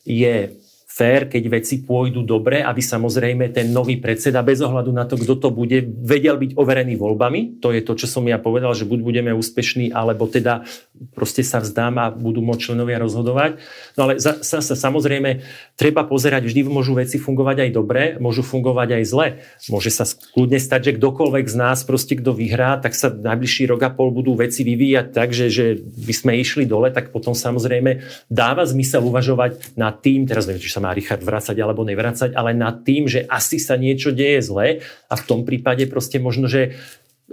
je 0.04 0.60
fér, 0.92 1.32
keď 1.32 1.44
veci 1.48 1.88
pôjdu 1.88 2.20
dobre, 2.28 2.60
aby 2.60 2.84
samozrejme 2.84 3.56
ten 3.56 3.72
nový 3.72 3.96
predseda 4.04 4.44
bez 4.44 4.60
ohľadu 4.60 4.92
na 4.92 5.08
to, 5.08 5.16
kto 5.16 5.40
to 5.40 5.48
bude, 5.48 5.88
vedel 6.04 6.36
byť 6.36 6.60
overený 6.60 7.00
voľbami. 7.00 7.64
To 7.64 7.72
je 7.72 7.80
to, 7.80 7.96
čo 7.96 8.12
som 8.12 8.28
ja 8.28 8.36
povedal, 8.36 8.76
že 8.76 8.84
buď 8.84 9.00
budeme 9.00 9.32
úspešní, 9.32 9.96
alebo 9.96 10.28
teda 10.28 10.68
proste 11.16 11.48
sa 11.48 11.64
vzdám 11.64 11.96
a 11.96 12.12
budú 12.12 12.44
môcť 12.44 12.60
členovia 12.60 13.00
rozhodovať. 13.00 13.64
No 13.96 14.12
ale 14.12 14.20
sa 14.20 14.60
samozrejme 14.60 15.40
treba 15.82 16.06
pozerať, 16.06 16.46
vždy 16.46 16.62
môžu 16.70 16.94
veci 16.94 17.18
fungovať 17.18 17.66
aj 17.66 17.72
dobre, 17.74 18.02
môžu 18.22 18.46
fungovať 18.46 19.02
aj 19.02 19.04
zle. 19.10 19.28
Môže 19.66 19.90
sa 19.90 20.06
kľudne 20.06 20.62
stať, 20.62 20.94
že 20.94 20.98
kdokoľvek 21.02 21.46
z 21.50 21.56
nás, 21.58 21.82
proste 21.82 22.14
kto 22.22 22.38
vyhrá, 22.38 22.78
tak 22.78 22.94
sa 22.94 23.10
najbližší 23.10 23.66
rok 23.66 23.82
a 23.82 23.90
pol 23.90 24.14
budú 24.14 24.38
veci 24.38 24.62
vyvíjať 24.62 25.10
tak, 25.10 25.34
že, 25.34 25.50
že 25.50 25.82
by 25.82 26.14
sme 26.14 26.32
išli 26.38 26.70
dole, 26.70 26.94
tak 26.94 27.10
potom 27.10 27.34
samozrejme 27.34 28.06
dáva 28.30 28.62
zmysel 28.70 29.02
uvažovať 29.02 29.74
nad 29.74 29.98
tým, 30.06 30.30
teraz 30.30 30.46
neviem, 30.46 30.62
či 30.62 30.70
sa 30.70 30.86
má 30.86 30.94
Richard 30.94 31.26
vracať 31.26 31.58
alebo 31.58 31.82
nevracať, 31.82 32.38
ale 32.38 32.54
nad 32.54 32.86
tým, 32.86 33.10
že 33.10 33.26
asi 33.26 33.58
sa 33.58 33.74
niečo 33.74 34.14
deje 34.14 34.46
zle 34.46 34.86
a 34.86 35.14
v 35.18 35.24
tom 35.26 35.50
prípade 35.50 35.90
proste 35.90 36.22
možno, 36.22 36.46
že 36.46 36.78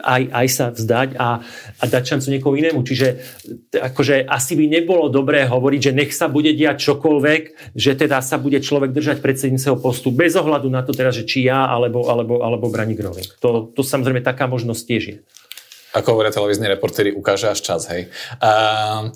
aj, 0.01 0.23
aj 0.31 0.47
sa 0.49 0.67
vzdať 0.71 1.09
a, 1.19 1.43
a 1.79 1.85
dať 1.85 2.03
šancu 2.15 2.27
niekomu 2.35 2.55
inému. 2.59 2.81
Čiže 2.83 3.09
akože 3.77 4.27
asi 4.27 4.53
by 4.55 4.65
nebolo 4.81 5.11
dobré 5.11 5.47
hovoriť, 5.47 5.81
že 5.91 5.93
nech 5.97 6.11
sa 6.15 6.27
bude 6.31 6.55
diať 6.55 6.91
čokoľvek, 6.91 7.75
že 7.75 7.93
teda 7.99 8.23
sa 8.23 8.39
bude 8.39 8.59
človek 8.63 8.95
držať 8.95 9.19
predsedníceho 9.23 9.79
postu 9.79 10.15
bez 10.15 10.35
ohľadu 10.39 10.71
na 10.71 10.83
to 10.87 10.95
teraz, 10.95 11.15
že 11.19 11.27
či 11.27 11.47
ja 11.47 11.67
alebo, 11.69 12.07
alebo, 12.07 12.41
alebo 12.43 12.67
Branik 12.71 12.99
Roving. 13.03 13.29
To, 13.43 13.71
to 13.71 13.81
samozrejme 13.83 14.25
taká 14.25 14.47
možnosť 14.47 14.83
tiež 14.87 15.05
je. 15.05 15.19
Ako 15.97 16.15
hovoria 16.15 16.35
televízni 16.35 16.69
reportéri, 16.69 17.17
ukáže 17.17 17.49
až 17.49 17.65
čas, 17.65 17.89
hej. 17.89 18.13
Uh, 18.45 19.09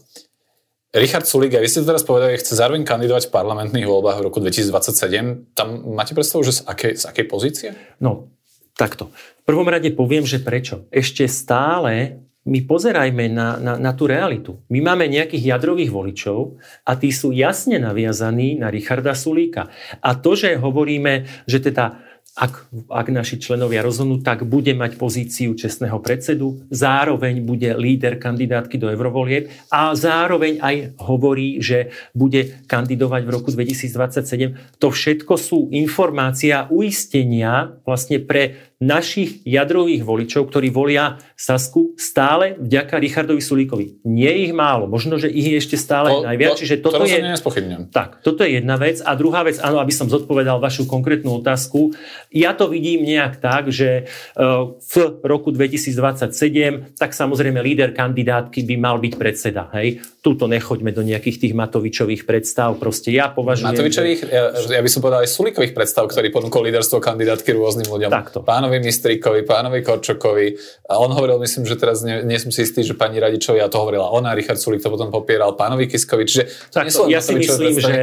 Richard 0.92 1.24
Sulík, 1.24 1.56
vy 1.56 1.68
ste 1.68 1.80
to 1.80 1.88
teraz 1.88 2.04
povedali, 2.04 2.36
chce 2.36 2.52
zároveň 2.52 2.84
kandidovať 2.84 3.28
v 3.28 3.32
parlamentných 3.32 3.88
voľbách 3.88 4.20
v 4.20 4.24
roku 4.28 4.44
2027. 4.44 5.56
Tam 5.56 5.68
máte 5.96 6.12
predstavu, 6.12 6.44
že 6.44 6.60
z 6.60 6.68
akej, 6.68 6.92
z 7.00 7.04
akej 7.08 7.26
pozície? 7.32 7.68
No, 7.96 8.28
takto. 8.76 9.12
V 9.42 9.42
prvom 9.44 9.68
rade 9.68 9.90
poviem, 9.92 10.24
že 10.26 10.42
prečo. 10.42 10.86
Ešte 10.88 11.26
stále 11.28 12.22
my 12.42 12.58
pozerajme 12.66 13.30
na, 13.30 13.54
na, 13.54 13.74
na 13.78 13.92
tú 13.94 14.10
realitu. 14.10 14.58
My 14.66 14.82
máme 14.82 15.06
nejakých 15.06 15.54
jadrových 15.54 15.94
voličov 15.94 16.58
a 16.82 16.98
tí 16.98 17.14
sú 17.14 17.30
jasne 17.30 17.78
naviazaní 17.78 18.58
na 18.58 18.66
Richarda 18.66 19.14
Sulíka. 19.14 19.70
A 20.02 20.18
to, 20.18 20.34
že 20.34 20.58
hovoríme, 20.58 21.46
že 21.46 21.62
teda 21.62 22.02
ak, 22.32 22.72
ak 22.88 23.06
naši 23.12 23.36
členovia 23.36 23.84
rozhodnú, 23.84 24.24
tak 24.24 24.48
bude 24.48 24.72
mať 24.72 24.96
pozíciu 24.96 25.52
čestného 25.52 26.00
predsedu, 26.00 26.64
zároveň 26.72 27.44
bude 27.44 27.76
líder 27.76 28.16
kandidátky 28.16 28.80
do 28.80 28.88
eurovolieb 28.88 29.52
a 29.68 29.92
zároveň 29.92 30.56
aj 30.64 30.76
hovorí, 30.96 31.60
že 31.60 31.92
bude 32.16 32.64
kandidovať 32.64 33.22
v 33.28 33.30
roku 33.36 33.52
2027. 33.52 34.80
To 34.80 34.88
všetko 34.88 35.34
sú 35.36 35.68
informácia, 35.76 36.64
uistenia 36.72 37.76
vlastne 37.84 38.16
pre 38.24 38.72
našich 38.82 39.46
jadrových 39.46 40.02
voličov, 40.02 40.50
ktorí 40.50 40.74
volia 40.74 41.22
Sasku 41.38 41.94
stále 41.94 42.58
vďaka 42.58 42.98
Richardovi 42.98 43.38
Sulíkovi. 43.38 44.02
Nie 44.02 44.42
ich 44.42 44.50
málo, 44.50 44.90
možno, 44.90 45.22
že 45.22 45.30
ich 45.30 45.54
je 45.54 45.56
ešte 45.62 45.78
stále 45.78 46.10
to, 46.10 46.26
najviac. 46.26 46.58
To, 46.58 46.58
čiže 46.58 46.76
toto 46.82 47.06
to 47.06 47.06
je, 47.06 47.22
tak, 47.94 48.18
toto 48.26 48.42
je 48.42 48.58
jedna 48.58 48.74
vec. 48.74 48.98
A 48.98 49.14
druhá 49.14 49.46
vec, 49.46 49.62
áno, 49.62 49.78
aby 49.78 49.94
som 49.94 50.10
zodpovedal 50.10 50.58
vašu 50.58 50.90
konkrétnu 50.90 51.38
otázku, 51.38 51.94
ja 52.32 52.56
to 52.56 52.68
vidím 52.72 53.04
nejak 53.04 53.38
tak, 53.38 53.68
že 53.68 54.04
e, 54.04 54.42
v 54.80 54.94
roku 55.22 55.52
2027 55.52 56.96
tak 56.96 57.12
samozrejme 57.12 57.60
líder 57.60 57.92
kandidátky 57.92 58.64
by 58.64 58.74
mal 58.80 58.96
byť 58.98 59.14
predseda. 59.20 59.68
Hej? 59.76 60.00
Tuto 60.24 60.48
nechoďme 60.48 60.90
do 60.96 61.04
nejakých 61.04 61.48
tých 61.48 61.54
Matovičových 61.54 62.24
predstav. 62.24 62.74
Proste 62.80 63.12
ja 63.12 63.28
považujem... 63.28 63.74
Matovičových, 63.74 64.20
ja, 64.32 64.54
ja 64.54 64.82
by 64.82 64.90
som 64.90 65.00
povedal 65.04 65.24
aj 65.24 65.30
Sulíkových 65.30 65.76
predstav, 65.76 66.08
ktorý 66.08 66.32
ponúkol 66.32 66.72
líderstvo 66.72 66.98
kandidátky 66.98 67.52
rôznym 67.52 67.86
ľuďom. 67.86 68.08
Takto. 68.08 68.40
Pánovi 68.40 68.80
Mistríkovi, 68.80 69.44
pánovi 69.44 69.84
Korčokovi. 69.84 70.56
A 70.88 70.98
on 71.02 71.12
hovoril, 71.12 71.36
myslím, 71.42 71.68
že 71.68 71.76
teraz 71.76 72.00
nie, 72.00 72.24
nie 72.24 72.40
som 72.40 72.48
si 72.48 72.64
istý, 72.64 72.80
že 72.80 72.96
pani 72.96 73.20
Radičovia 73.20 73.68
to 73.68 73.76
hovorila 73.82 74.08
ona, 74.08 74.32
Richard 74.32 74.62
Sulik 74.62 74.80
to 74.80 74.88
potom 74.88 75.12
popieral, 75.12 75.52
pánovi 75.58 75.90
Kiskovi. 75.90 76.24
Čiže 76.24 76.72
tak, 76.72 76.88
to, 76.88 77.10
ja 77.10 77.20
si 77.20 77.36
myslím, 77.36 77.76
predstaviť. 77.76 77.82
že 77.82 77.96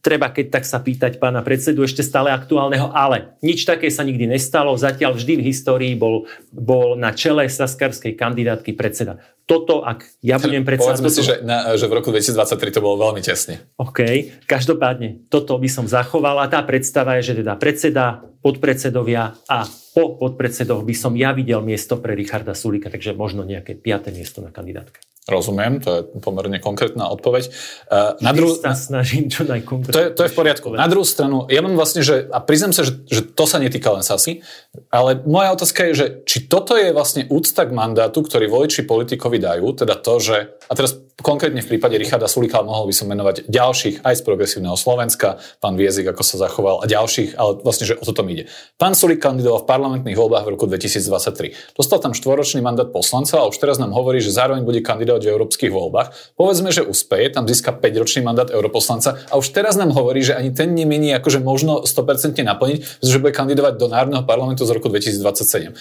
treba 0.00 0.30
keď 0.30 0.46
tak 0.48 0.64
sa 0.64 0.78
pýtať 0.80 1.18
pána 1.20 1.42
predsedu 1.42 1.82
ešte 1.82 2.00
stále 2.06 2.30
aktuálneho, 2.30 2.94
ale 2.94 3.36
nič 3.50 3.66
také 3.66 3.90
sa 3.90 4.06
nikdy 4.06 4.30
nestalo. 4.30 4.78
Zatiaľ 4.78 5.18
vždy 5.18 5.42
v 5.42 5.46
histórii 5.50 5.92
bol, 5.98 6.30
bol 6.54 6.94
na 6.94 7.10
čele 7.10 7.50
saskarskej 7.50 8.14
kandidátky 8.14 8.78
predseda 8.78 9.18
toto, 9.50 9.82
ak 9.82 10.06
ja 10.22 10.38
budem 10.38 10.62
predsa... 10.62 10.94
Povedzme 10.94 11.10
si, 11.10 11.26
že, 11.26 11.42
na, 11.42 11.74
že 11.74 11.90
v 11.90 11.98
roku 11.98 12.14
2023 12.14 12.70
to 12.70 12.78
bolo 12.78 13.10
veľmi 13.10 13.18
tesne. 13.18 13.58
OK, 13.82 14.30
každopádne 14.46 15.26
toto 15.26 15.58
by 15.58 15.66
som 15.66 15.90
zachoval 15.90 16.38
a 16.38 16.46
tá 16.46 16.62
predstava 16.62 17.18
je, 17.18 17.34
že 17.34 17.42
teda 17.42 17.58
predseda, 17.58 18.22
podpredsedovia 18.46 19.34
a 19.50 19.66
po 20.00 20.16
podpredsedoch 20.16 20.80
by 20.80 20.94
som 20.96 21.12
ja 21.12 21.36
videl 21.36 21.60
miesto 21.60 22.00
pre 22.00 22.16
Richarda 22.16 22.56
Sulika, 22.56 22.88
takže 22.88 23.12
možno 23.12 23.44
nejaké 23.44 23.76
piaté 23.76 24.08
miesto 24.10 24.40
na 24.40 24.48
kandidátke. 24.48 25.04
Rozumiem, 25.28 25.84
to 25.84 25.88
je 25.94 26.00
pomerne 26.24 26.58
konkrétna 26.58 27.12
odpoveď. 27.12 27.52
Uh, 27.86 28.16
na 28.24 28.32
dru... 28.32 28.56
sa 28.56 28.72
snažím 28.72 29.28
čo 29.28 29.44
najkonkrétne. 29.44 29.92
To 29.92 30.00
je, 30.00 30.08
to 30.16 30.22
je 30.26 30.32
v 30.32 30.36
poriadku. 30.36 30.72
Na 30.72 30.88
druhú 30.88 31.04
stranu, 31.04 31.44
ja 31.52 31.60
mám 31.60 31.76
vlastne, 31.76 32.00
že, 32.00 32.26
a 32.32 32.40
priznám 32.40 32.72
sa, 32.72 32.82
že, 32.88 33.04
že 33.04 33.22
to 33.22 33.44
sa 33.44 33.60
netýka 33.60 33.92
len 33.92 34.00
Sasy, 34.00 34.40
ale 34.88 35.20
moja 35.28 35.52
otázka 35.54 35.92
je, 35.92 35.92
že 35.92 36.06
či 36.24 36.48
toto 36.48 36.72
je 36.74 36.90
vlastne 36.96 37.28
úcta 37.28 37.68
k 37.68 37.70
mandátu, 37.70 38.24
ktorý 38.24 38.48
voliči 38.48 38.88
politikovi 38.88 39.38
dajú, 39.38 39.84
teda 39.84 39.94
to, 40.00 40.18
že, 40.18 40.56
a 40.66 40.72
teraz 40.72 40.96
konkrétne 41.22 41.60
v 41.60 41.76
prípade 41.76 41.96
Richarda 41.96 42.28
Sulika 42.30 42.62
mohol 42.62 42.90
by 42.90 42.94
som 42.94 43.06
menovať 43.10 43.48
ďalších 43.50 44.02
aj 44.06 44.14
z 44.18 44.22
progresívneho 44.22 44.76
Slovenska, 44.78 45.40
pán 45.58 45.74
Viezik, 45.74 46.08
ako 46.08 46.22
sa 46.22 46.36
zachoval, 46.40 46.82
a 46.82 46.86
ďalších, 46.86 47.36
ale 47.36 47.60
vlastne, 47.60 47.88
že 47.88 47.98
o 47.98 48.04
toto 48.04 48.22
ide. 48.26 48.46
Pán 48.80 48.92
Sulik 48.94 49.20
kandidoval 49.22 49.64
v 49.64 49.68
parlamentných 49.68 50.16
voľbách 50.16 50.44
v 50.46 50.50
roku 50.54 50.64
2023. 50.70 51.76
Dostal 51.76 51.98
tam 51.98 52.12
štvoročný 52.16 52.60
mandát 52.62 52.88
poslanca 52.88 53.42
a 53.42 53.48
už 53.48 53.60
teraz 53.60 53.76
nám 53.76 53.92
hovorí, 53.92 54.22
že 54.22 54.32
zároveň 54.32 54.62
bude 54.62 54.80
kandidovať 54.80 55.22
v 55.26 55.30
európskych 55.30 55.72
voľbách. 55.72 56.36
Povedzme, 56.36 56.70
že 56.70 56.86
uspeje, 56.86 57.32
tam 57.32 57.44
získa 57.48 57.74
5-ročný 57.76 58.22
mandát 58.22 58.48
europoslanca 58.50 59.20
a 59.30 59.34
už 59.40 59.50
teraz 59.50 59.74
nám 59.76 59.90
hovorí, 59.96 60.22
že 60.22 60.36
ani 60.36 60.50
ten 60.54 60.72
nemieni 60.72 61.14
akože 61.16 61.40
možno 61.42 61.82
100% 61.84 62.40
naplniť, 62.40 62.78
pretože 63.00 63.18
bude 63.22 63.34
kandidovať 63.34 63.74
do 63.78 63.86
Národného 63.88 64.24
parlamentu 64.24 64.62
z 64.66 64.70
roku 64.76 64.88
2027. 64.92 65.74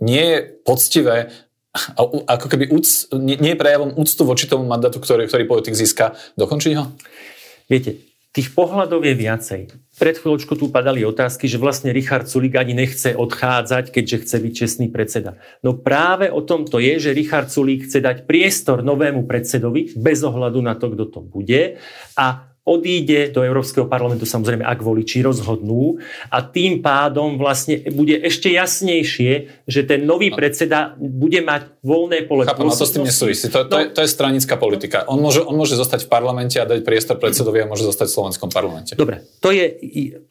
Nie 0.00 0.24
je 0.24 0.38
poctivé 0.66 1.30
ako 2.26 2.46
keby 2.50 2.72
úc, 2.72 3.12
nie, 3.14 3.36
nie 3.36 3.52
je 3.54 3.60
prejavom 3.60 3.94
úctu 3.94 4.22
voči 4.24 4.48
tomu 4.48 4.64
mandátu, 4.64 4.98
ktorý, 4.98 5.28
ktorý 5.28 5.44
politik 5.46 5.76
získa, 5.76 6.16
dokončiť 6.34 6.72
ho? 6.76 6.90
Viete, 7.70 8.06
tých 8.36 8.52
pohľadov 8.52 9.00
je 9.00 9.16
viacej. 9.16 9.60
Pred 9.96 10.16
chvíľočkou 10.20 10.60
tu 10.60 10.68
padali 10.68 11.08
otázky, 11.08 11.48
že 11.48 11.56
vlastne 11.56 11.88
Richard 11.88 12.28
Sulik 12.28 12.60
ani 12.60 12.76
nechce 12.76 13.16
odchádzať, 13.16 13.88
keďže 13.88 14.28
chce 14.28 14.36
byť 14.44 14.52
čestný 14.52 14.86
predseda. 14.92 15.40
No 15.64 15.72
práve 15.72 16.28
o 16.28 16.44
tom 16.44 16.68
to 16.68 16.76
je, 16.76 17.00
že 17.00 17.16
Richard 17.16 17.48
Sulik 17.48 17.88
chce 17.88 18.04
dať 18.04 18.28
priestor 18.28 18.84
novému 18.84 19.24
predsedovi 19.24 19.96
bez 19.96 20.20
ohľadu 20.20 20.60
na 20.60 20.76
to, 20.76 20.92
kto 20.92 21.04
to 21.08 21.20
bude 21.24 21.80
a 22.12 22.26
odíde 22.66 23.30
do 23.30 23.46
Európskeho 23.46 23.86
parlamentu, 23.86 24.26
samozrejme, 24.26 24.66
ak 24.66 24.82
voliči 24.82 25.22
rozhodnú 25.22 26.02
a 26.34 26.42
tým 26.42 26.82
pádom 26.82 27.38
vlastne 27.38 27.78
bude 27.94 28.18
ešte 28.18 28.50
jasnejšie, 28.50 29.62
že 29.70 29.80
ten 29.86 30.02
nový 30.02 30.34
predseda 30.34 30.98
bude 30.98 31.46
mať 31.46 31.78
voľné 31.86 32.26
pole 32.26 32.42
Chápam, 32.42 32.66
to 32.66 32.82
s 32.82 32.90
tým 32.90 33.06
nesúvisí. 33.06 33.46
To, 33.54 33.62
to, 33.70 33.70
no, 33.70 33.80
je, 33.86 33.86
to 33.94 34.00
je 34.02 34.10
stranická 34.10 34.58
politika. 34.58 35.06
On 35.06 35.22
môže, 35.22 35.46
on 35.46 35.54
môže 35.54 35.78
zostať 35.78 36.04
v 36.04 36.08
parlamente 36.10 36.58
a 36.58 36.66
dať 36.66 36.82
priestor 36.82 37.22
predsedovi 37.22 37.62
a 37.62 37.70
môže 37.70 37.86
zostať 37.86 38.10
v 38.10 38.14
slovenskom 38.18 38.50
parlamente. 38.50 38.98
Dobre, 38.98 39.22
to 39.38 39.54
je 39.54 39.78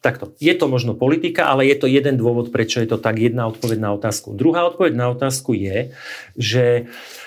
takto. 0.04 0.36
Je 0.36 0.52
to 0.52 0.68
možno 0.68 0.92
politika, 0.92 1.48
ale 1.48 1.64
je 1.72 1.80
to 1.80 1.88
jeden 1.88 2.20
dôvod, 2.20 2.52
prečo 2.52 2.84
je 2.84 2.88
to 2.92 3.00
tak. 3.00 3.16
Jedna 3.16 3.48
odpoveď 3.48 3.80
na 3.80 3.96
otázku. 3.96 4.36
Druhá 4.36 4.68
odpoveď 4.68 4.92
na 4.92 5.08
otázku 5.08 5.56
je, 5.56 5.96
že 6.36 6.84
uh, 6.84 7.24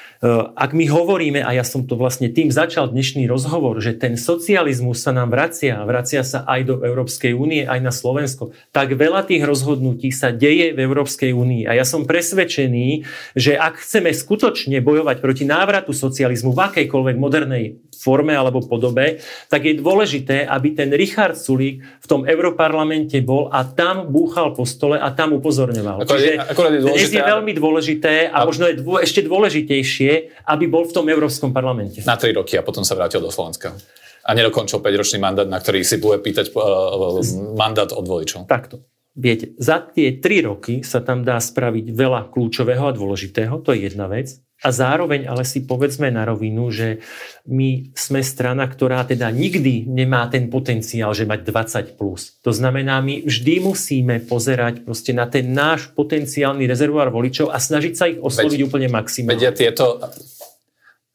ak 0.55 0.75
my 0.75 0.83
hovoríme, 0.91 1.39
a 1.39 1.55
ja 1.55 1.63
som 1.63 1.87
to 1.87 1.95
vlastne 1.95 2.27
tým 2.27 2.51
začal 2.51 2.91
dnešný 2.91 3.23
rozhovor, 3.31 3.79
že 3.79 3.95
ten 3.95 4.19
socializmus 4.19 4.99
sa 4.99 5.15
nám 5.15 5.31
vracia, 5.31 5.79
vracia 5.87 6.27
sa 6.27 6.43
aj 6.43 6.61
do 6.67 6.75
Európskej 6.83 7.31
únie, 7.31 7.63
aj 7.63 7.79
na 7.79 7.95
Slovensko, 7.95 8.51
tak 8.75 8.99
veľa 8.99 9.23
tých 9.23 9.47
rozhodnutí 9.47 10.11
sa 10.11 10.35
deje 10.35 10.75
v 10.75 10.79
Európskej 10.83 11.31
únii. 11.31 11.71
A 11.71 11.79
ja 11.79 11.87
som 11.87 12.03
presvedčený, 12.03 13.07
že 13.39 13.55
ak 13.55 13.79
chceme 13.79 14.11
skutočne 14.11 14.83
bojovať 14.83 15.23
proti 15.23 15.47
návratu 15.47 15.95
socializmu 15.95 16.51
v 16.51 16.59
akejkoľvek 16.67 17.15
modernej 17.15 17.79
forme 17.99 18.31
alebo 18.31 18.63
podobe, 18.63 19.19
tak 19.51 19.67
je 19.67 19.75
dôležité, 19.75 20.47
aby 20.47 20.71
ten 20.71 20.87
Richard 20.95 21.35
Sulík 21.35 21.83
v 21.83 22.05
tom 22.07 22.23
Európarlamente 22.23 23.19
bol 23.19 23.51
a 23.51 23.67
tam 23.67 24.07
búchal 24.07 24.55
po 24.55 24.63
stole 24.63 24.95
a 24.95 25.11
tam 25.11 25.35
upozorňoval. 25.35 26.07
Ako 26.07 26.15
Čiže 26.15 26.31
je, 26.31 26.35
je 26.39 26.79
dôležité, 26.79 26.95
dnes 26.95 27.11
je 27.11 27.23
veľmi 27.27 27.53
dôležité 27.53 28.13
a, 28.31 28.43
a 28.43 28.47
možno 28.47 28.71
je 28.71 28.79
dô, 28.79 29.03
ešte 29.03 29.19
dôležitejšie, 29.27 30.11
aby 30.47 30.65
bol 30.71 30.87
v 30.87 30.95
tom 30.95 31.05
Európskom 31.11 31.51
parlamente. 31.51 31.99
Na 32.07 32.15
tri 32.15 32.31
roky 32.31 32.55
a 32.55 32.63
potom 32.63 32.87
sa 32.87 32.95
vrátil 32.95 33.19
do 33.19 33.27
Slovenska. 33.27 33.75
A 34.23 34.31
nedokončil 34.31 34.79
5-ročný 34.79 35.19
mandát, 35.19 35.47
na 35.47 35.59
ktorý 35.59 35.83
si 35.83 35.97
bude 35.97 36.21
pýtať 36.23 36.53
uh, 36.53 37.19
mandát 37.57 37.89
od 37.91 38.05
voličov. 38.05 38.45
Takto. 38.45 38.83
Viete, 39.19 39.51
za 39.57 39.83
tie 39.83 40.21
tri 40.21 40.39
roky 40.39 40.85
sa 40.85 41.03
tam 41.03 41.25
dá 41.27 41.41
spraviť 41.41 41.91
veľa 41.91 42.31
kľúčového 42.31 42.87
a 42.87 42.95
dôležitého, 42.95 43.59
to 43.65 43.75
je 43.75 43.91
jedna 43.91 44.07
vec. 44.07 44.37
A 44.59 44.75
zároveň 44.75 45.23
ale 45.23 45.47
si 45.47 45.63
povedzme 45.63 46.11
na 46.11 46.27
rovinu, 46.27 46.67
že 46.67 46.99
my 47.47 47.95
sme 47.95 48.19
strana, 48.19 48.67
ktorá 48.67 49.07
teda 49.07 49.31
nikdy 49.31 49.87
nemá 49.87 50.27
ten 50.27 50.51
potenciál, 50.51 51.15
že 51.15 51.23
mať 51.23 51.47
20+. 51.47 51.95
Plus. 51.95 52.35
To 52.43 52.51
znamená, 52.51 52.99
my 52.99 53.23
vždy 53.23 53.63
musíme 53.63 54.19
pozerať 54.27 54.83
proste 54.83 55.15
na 55.15 55.31
ten 55.31 55.55
náš 55.55 55.87
potenciálny 55.95 56.67
rezervoár 56.67 57.07
voličov 57.07 57.55
a 57.55 57.57
snažiť 57.57 57.93
sa 57.95 58.11
ich 58.11 58.19
osloviť 58.19 58.59
veď, 58.59 58.67
úplne 58.67 58.87
maximálne. 58.91 59.39
Vedia 59.39 59.55
tieto 59.55 60.03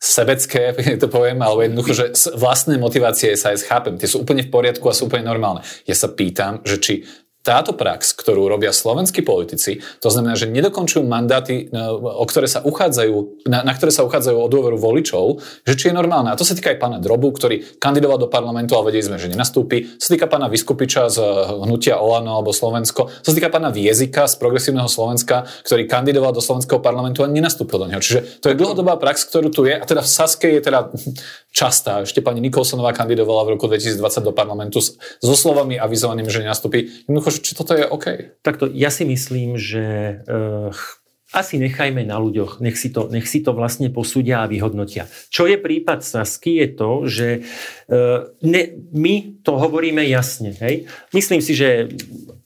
sebecké, 0.04 0.76
to 1.02 1.08
poviem, 1.08 1.40
alebo 1.40 1.64
jednoducho, 1.64 1.92
že 1.96 2.06
vlastné 2.36 2.76
motivácie 2.76 3.32
sa 3.40 3.56
aj 3.56 3.64
chápem, 3.64 3.94
tie 3.96 4.08
sú 4.08 4.20
úplne 4.20 4.44
v 4.44 4.52
poriadku 4.52 4.84
a 4.88 4.96
sú 4.96 5.08
úplne 5.08 5.24
normálne. 5.24 5.64
Ja 5.88 5.96
sa 5.96 6.12
pýtam, 6.12 6.60
že 6.68 6.76
či 6.76 6.94
táto 7.44 7.76
prax, 7.76 8.16
ktorú 8.16 8.48
robia 8.48 8.72
slovenskí 8.72 9.20
politici, 9.20 9.84
to 10.00 10.08
znamená, 10.08 10.32
že 10.32 10.48
nedokončujú 10.48 11.04
mandáty, 11.04 11.68
e, 11.68 11.76
o 12.00 12.24
ktoré 12.24 12.48
sa 12.48 12.64
uchádzajú, 12.64 13.44
na, 13.44 13.60
na 13.60 13.72
ktoré 13.76 13.92
sa 13.92 14.00
uchádzajú 14.08 14.36
o 14.40 14.48
dôveru 14.48 14.80
voličov, 14.80 15.44
že 15.68 15.76
či 15.76 15.92
je 15.92 15.94
normálne. 15.94 16.32
A 16.32 16.38
to 16.40 16.48
sa 16.48 16.56
týka 16.56 16.72
aj 16.72 16.80
pána 16.80 16.96
Drobu, 17.04 17.36
ktorý 17.36 17.76
kandidoval 17.76 18.16
do 18.16 18.32
parlamentu, 18.32 18.80
ale 18.80 18.88
vedeli 18.88 19.12
sme, 19.12 19.20
že 19.20 19.28
nenastúpi. 19.28 20.00
To 20.00 20.02
sa 20.02 20.16
týka 20.16 20.24
pána 20.24 20.48
Vyskupiča 20.48 21.12
z 21.12 21.20
e, 21.20 21.24
hnutia 21.68 22.00
Olano 22.00 22.40
alebo 22.40 22.56
Slovensko. 22.56 23.12
To 23.12 23.26
sa 23.28 23.36
týka 23.36 23.52
pána 23.52 23.68
Viezika 23.68 24.24
z 24.24 24.40
progresívneho 24.40 24.88
Slovenska, 24.88 25.44
ktorý 25.68 25.84
kandidoval 25.84 26.32
do 26.32 26.40
slovenského 26.40 26.80
parlamentu 26.80 27.20
a 27.20 27.28
nenastúpil 27.28 27.76
do 27.76 27.92
neho. 27.92 28.00
Čiže 28.00 28.40
to 28.40 28.48
je 28.48 28.56
dlhodobá 28.56 28.96
prax, 28.96 29.28
ktorú 29.28 29.52
tu 29.52 29.68
je. 29.68 29.76
A 29.76 29.84
teda 29.84 30.00
v 30.00 30.08
Saske 30.08 30.48
je 30.48 30.64
teda 30.64 30.88
častá. 31.52 32.00
Ešte 32.08 32.24
pani 32.24 32.40
Nikolsonová 32.40 32.96
kandidovala 32.96 33.44
v 33.44 33.52
roku 33.54 33.68
2020 33.68 34.00
do 34.24 34.32
parlamentu 34.32 34.80
so 34.80 35.34
slovami 35.36 35.76
avizovanými, 35.76 36.26
že 36.32 36.40
nenastúpi. 36.40 36.88
Jednoducho, 37.04 37.33
či 37.40 37.56
toto 37.56 37.74
je 37.74 37.86
OK. 37.86 38.38
Takto, 38.44 38.68
ja 38.70 38.92
si 38.92 39.08
myslím, 39.08 39.56
že 39.58 40.18
uh, 40.28 40.70
asi 41.34 41.58
nechajme 41.58 42.06
na 42.06 42.16
ľuďoch, 42.22 42.62
nech 42.62 42.78
si 42.78 42.94
to, 42.94 43.10
nech 43.10 43.26
si 43.26 43.42
to 43.42 43.50
vlastne 43.50 43.90
posúdia 43.90 44.46
a 44.46 44.50
vyhodnotia. 44.50 45.10
Čo 45.34 45.50
je 45.50 45.58
prípad 45.58 46.06
Sasky 46.06 46.62
je 46.62 46.68
to, 46.78 46.90
že 47.10 47.28
e, 47.34 47.40
ne, 48.46 48.62
my 48.94 49.42
to 49.42 49.58
hovoríme 49.58 50.06
jasne. 50.06 50.54
Hej? 50.62 50.86
Myslím 51.10 51.42
si, 51.42 51.58
že 51.58 51.90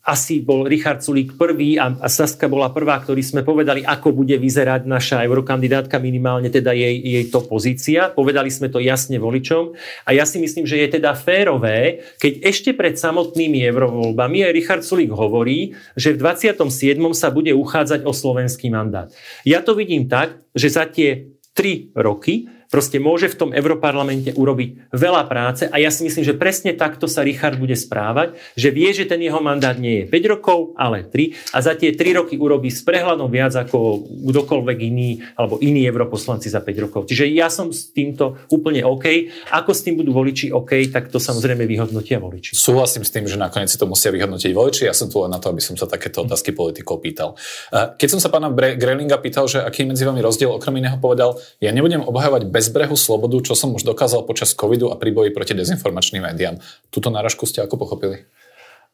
asi 0.08 0.40
bol 0.40 0.64
Richard 0.64 1.04
Sulík 1.04 1.36
prvý 1.36 1.76
a, 1.76 1.92
a 1.92 2.08
Saska 2.08 2.48
bola 2.48 2.72
prvá, 2.72 2.96
ktorí 2.96 3.20
sme 3.20 3.44
povedali, 3.44 3.84
ako 3.84 4.16
bude 4.16 4.40
vyzerať 4.40 4.88
naša 4.88 5.20
eurokandidátka, 5.28 6.00
minimálne 6.00 6.48
teda 6.48 6.72
jej, 6.72 6.96
jej 6.96 7.24
to 7.28 7.44
pozícia. 7.44 8.08
Povedali 8.08 8.48
sme 8.48 8.72
to 8.72 8.80
jasne 8.80 9.20
voličom 9.20 9.76
a 10.08 10.10
ja 10.16 10.24
si 10.24 10.40
myslím, 10.40 10.64
že 10.64 10.80
je 10.80 10.96
teda 10.96 11.12
férové, 11.12 12.00
keď 12.16 12.40
ešte 12.40 12.70
pred 12.72 12.96
samotnými 12.96 13.60
eurovoľbami 13.68 14.48
aj 14.48 14.56
Richard 14.56 14.82
Sulík 14.82 15.12
hovorí, 15.12 15.76
že 15.92 16.16
v 16.16 16.24
27. 16.24 16.96
sa 17.12 17.28
bude 17.28 17.52
uchádzať 17.52 18.08
o 18.08 18.16
slovenský 18.16 18.72
mandát. 18.72 19.12
Ja 19.44 19.60
to 19.60 19.76
vidím 19.76 20.08
tak, 20.08 20.40
že 20.56 20.72
za 20.72 20.88
tie 20.88 21.36
3 21.52 21.92
roky 22.00 22.57
proste 22.68 23.00
môže 23.00 23.32
v 23.32 23.36
tom 23.36 23.50
Európarlamente 23.56 24.36
urobiť 24.36 24.92
veľa 24.92 25.24
práce 25.28 25.64
a 25.68 25.76
ja 25.80 25.88
si 25.88 26.04
myslím, 26.04 26.24
že 26.24 26.36
presne 26.36 26.76
takto 26.76 27.08
sa 27.08 27.24
Richard 27.24 27.56
bude 27.56 27.74
správať, 27.74 28.36
že 28.54 28.68
vie, 28.68 28.92
že 28.92 29.08
ten 29.08 29.20
jeho 29.24 29.40
mandát 29.40 29.76
nie 29.76 30.04
je 30.04 30.12
5 30.12 30.32
rokov, 30.36 30.58
ale 30.76 31.08
3 31.08 31.56
a 31.56 31.58
za 31.64 31.72
tie 31.74 31.96
3 31.96 32.20
roky 32.20 32.36
urobí 32.36 32.68
s 32.68 32.84
prehľadom 32.84 33.28
viac 33.32 33.56
ako 33.56 34.04
kdokoľvek 34.28 34.78
iný 34.84 35.24
alebo 35.34 35.56
iní 35.64 35.88
europoslanci 35.88 36.52
za 36.52 36.60
5 36.60 36.84
rokov. 36.84 37.00
Čiže 37.08 37.24
ja 37.32 37.48
som 37.48 37.72
s 37.72 37.88
týmto 37.90 38.36
úplne 38.52 38.84
OK. 38.84 39.32
Ako 39.52 39.72
s 39.72 39.82
tým 39.82 39.96
budú 39.96 40.12
voliči 40.12 40.52
OK, 40.52 40.92
tak 40.92 41.08
to 41.08 41.16
samozrejme 41.16 41.64
vyhodnotia 41.64 42.20
voliči. 42.20 42.52
Súhlasím 42.52 43.02
s 43.02 43.10
tým, 43.10 43.24
že 43.24 43.40
nakoniec 43.40 43.72
si 43.72 43.80
to 43.80 43.88
musia 43.88 44.12
vyhodnotiť 44.12 44.52
voliči. 44.52 44.84
Ja 44.84 44.94
som 44.94 45.08
tu 45.08 45.24
len 45.24 45.32
na 45.32 45.40
to, 45.40 45.48
aby 45.48 45.64
som 45.64 45.72
sa 45.74 45.88
takéto 45.88 46.22
otázky 46.28 46.52
politikov 46.52 47.00
pýtal. 47.00 47.32
Keď 47.72 48.08
som 48.08 48.20
sa 48.20 48.28
pána 48.28 48.52
Grelinga 48.52 49.16
pýtal, 49.18 49.48
že 49.48 49.64
aký 49.64 49.88
medzi 49.88 50.04
vami 50.04 50.20
rozdiel, 50.20 50.52
okrem 50.52 50.76
iného 50.76 51.00
povedal, 51.00 51.40
ja 51.64 51.72
nebudem 51.72 52.04
obhajovať 52.04 52.50
bezbrehu 52.58 52.98
slobodu, 52.98 53.38
čo 53.46 53.54
som 53.54 53.70
už 53.70 53.86
dokázal 53.86 54.26
počas 54.26 54.50
covidu 54.58 54.90
a 54.90 54.98
pri 54.98 55.14
boji 55.14 55.30
proti 55.30 55.54
dezinformačným 55.54 56.26
médiám. 56.26 56.58
Tuto 56.90 57.14
náražku 57.14 57.46
ste 57.46 57.62
ako 57.62 57.78
pochopili? 57.78 58.26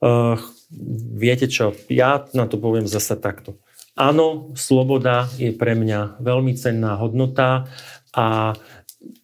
Uh, 0.05 0.37
viete 1.17 1.49
čo, 1.49 1.73
ja 1.89 2.29
na 2.37 2.45
to 2.45 2.61
poviem 2.61 2.85
zase 2.85 3.17
takto. 3.17 3.57
Áno, 3.97 4.53
sloboda 4.59 5.31
je 5.41 5.55
pre 5.55 5.73
mňa 5.73 6.21
veľmi 6.21 6.53
cenná 6.59 6.99
hodnota 6.99 7.71
a 8.13 8.53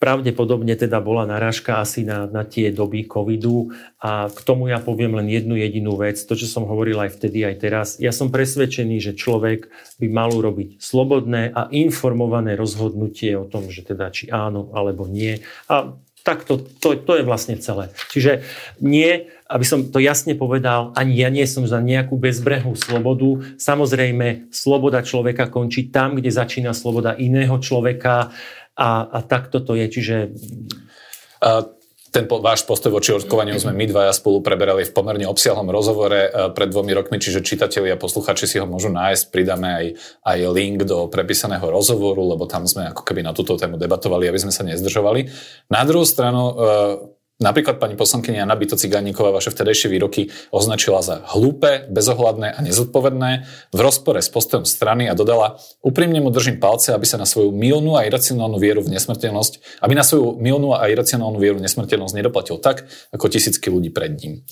pravdepodobne 0.01 0.73
teda 0.77 1.01
bola 1.05 1.29
narážka 1.29 1.81
asi 1.81 2.05
na, 2.05 2.25
na 2.25 2.47
tie 2.47 2.73
doby 2.73 3.05
covidu 3.05 3.73
a 4.01 4.33
k 4.33 4.39
tomu 4.45 4.73
ja 4.73 4.81
poviem 4.81 5.19
len 5.21 5.29
jednu 5.29 5.61
jedinú 5.61 5.97
vec, 6.01 6.17
to, 6.17 6.33
čo 6.33 6.49
som 6.49 6.65
hovoril 6.65 6.97
aj 7.01 7.21
vtedy, 7.21 7.45
aj 7.45 7.57
teraz. 7.61 7.89
Ja 8.01 8.11
som 8.11 8.33
presvedčený, 8.33 8.97
že 9.01 9.13
človek 9.19 9.69
by 10.01 10.07
mal 10.09 10.33
urobiť 10.33 10.81
slobodné 10.81 11.53
a 11.53 11.69
informované 11.73 12.57
rozhodnutie 12.57 13.37
o 13.37 13.45
tom, 13.45 13.69
že 13.69 13.85
teda 13.85 14.09
či 14.09 14.33
áno 14.33 14.73
alebo 14.73 15.05
nie. 15.05 15.45
A 15.69 15.97
tak 16.21 16.45
to, 16.45 16.61
to, 16.61 17.01
to 17.01 17.13
je 17.21 17.25
vlastne 17.25 17.57
celé. 17.57 17.89
Čiže 18.13 18.45
nie, 18.85 19.33
aby 19.49 19.65
som 19.65 19.89
to 19.89 19.99
jasne 19.99 20.37
povedal, 20.37 20.93
ani 20.93 21.17
ja 21.17 21.33
nie 21.33 21.45
som 21.49 21.65
za 21.65 21.81
nejakú 21.81 22.21
bezbrehú 22.21 22.77
slobodu. 22.77 23.41
Samozrejme, 23.57 24.53
sloboda 24.53 25.01
človeka 25.01 25.49
končí 25.49 25.89
tam, 25.89 26.21
kde 26.21 26.29
začína 26.29 26.77
sloboda 26.77 27.17
iného 27.17 27.57
človeka 27.57 28.31
a, 28.81 29.05
a 29.05 29.19
takto 29.21 29.61
to 29.61 29.77
je. 29.77 29.87
Čiže... 29.93 30.17
A 31.45 31.69
ten 32.11 32.27
po, 32.27 32.43
váš 32.43 32.67
postoj 32.67 32.91
voči 32.91 33.15
očkovaniu 33.15 33.55
sme 33.55 33.71
my 33.71 33.87
dvaja 33.87 34.11
spolu 34.11 34.43
preberali 34.43 34.83
v 34.83 34.91
pomerne 34.91 35.31
obsiahlom 35.31 35.71
rozhovore 35.71 36.27
e, 36.27 36.31
pred 36.51 36.67
dvomi 36.67 36.91
rokmi, 36.91 37.23
čiže 37.23 37.47
čitatelia 37.47 37.95
a 37.95 38.03
posluchači 38.03 38.51
si 38.51 38.59
ho 38.59 38.67
môžu 38.67 38.91
nájsť. 38.91 39.31
Pridáme 39.31 39.69
aj, 39.71 39.87
aj 40.27 40.39
link 40.51 40.83
do 40.83 41.07
prepísaného 41.07 41.63
rozhovoru, 41.63 42.35
lebo 42.35 42.51
tam 42.51 42.67
sme 42.67 42.91
ako 42.91 43.07
keby 43.07 43.23
na 43.23 43.31
túto 43.31 43.55
tému 43.55 43.79
debatovali, 43.79 44.27
aby 44.27 44.43
sme 44.43 44.51
sa 44.51 44.67
nezdržovali. 44.67 45.31
Na 45.71 45.87
druhú 45.87 46.03
stranu, 46.03 46.43
e, 46.51 46.55
Napríklad 47.41 47.81
pani 47.81 47.97
poslankyňa 47.97 48.45
Jana 48.45 48.53
Bito 48.53 48.77
Cigániková 48.77 49.33
vaše 49.33 49.49
vtedajšie 49.49 49.89
výroky 49.89 50.29
označila 50.53 51.01
za 51.01 51.25
hlúpe, 51.33 51.89
bezohľadné 51.89 52.53
a 52.53 52.61
nezodpovedné 52.61 53.31
v 53.73 53.79
rozpore 53.81 54.21
s 54.21 54.29
postojom 54.29 54.69
strany 54.69 55.09
a 55.09 55.17
dodala, 55.17 55.57
úprimne 55.81 56.21
mu 56.21 56.29
držím 56.29 56.61
palce, 56.61 56.93
aby 56.93 57.09
sa 57.09 57.17
na 57.17 57.25
svoju 57.25 57.49
milnú 57.49 57.97
a 57.97 58.05
iracionálnu 58.05 58.61
vieru 58.61 58.85
v 58.85 58.93
nesmrteľnosť, 58.93 59.81
aby 59.81 59.93
na 59.97 60.05
svoju 60.05 60.37
milnú 60.37 60.77
a 60.77 60.85
iracionálnu 60.93 61.41
vieru 61.41 61.57
v 61.57 61.65
nesmrteľnosť 61.65 62.13
nedoplatil 62.13 62.61
tak, 62.61 62.85
ako 63.09 63.33
tisícky 63.33 63.73
ľudí 63.73 63.89
pred 63.89 64.21
ním. 64.21 64.45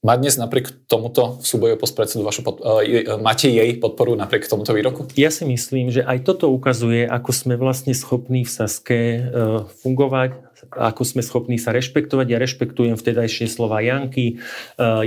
Má 0.00 0.16
dnes 0.16 0.40
napriek 0.40 0.88
tomuto 0.88 1.36
v 1.36 1.44
súboju 1.44 1.76
post 1.76 1.92
predsedu 1.92 2.24
vašu 2.24 2.40
pod, 2.40 2.64
uh, 2.64 3.20
máte 3.20 3.52
jej 3.52 3.68
podporu 3.76 4.16
napriek 4.16 4.48
tomuto 4.48 4.72
výroku? 4.72 5.04
Ja 5.12 5.28
si 5.28 5.44
myslím, 5.44 5.92
že 5.92 6.00
aj 6.00 6.24
toto 6.24 6.48
ukazuje, 6.48 7.04
ako 7.04 7.36
sme 7.36 7.60
vlastne 7.60 7.92
schopní 7.92 8.48
v 8.48 8.50
Saske 8.50 8.98
uh, 9.20 9.68
fungovať, 9.84 10.49
ako 10.70 11.02
sme 11.02 11.22
schopní 11.26 11.58
sa 11.58 11.74
rešpektovať. 11.74 12.26
Ja 12.30 12.38
rešpektujem 12.38 12.94
vtedajšie 12.94 13.50
slova 13.50 13.82
Janky. 13.82 14.26
E, 14.26 14.34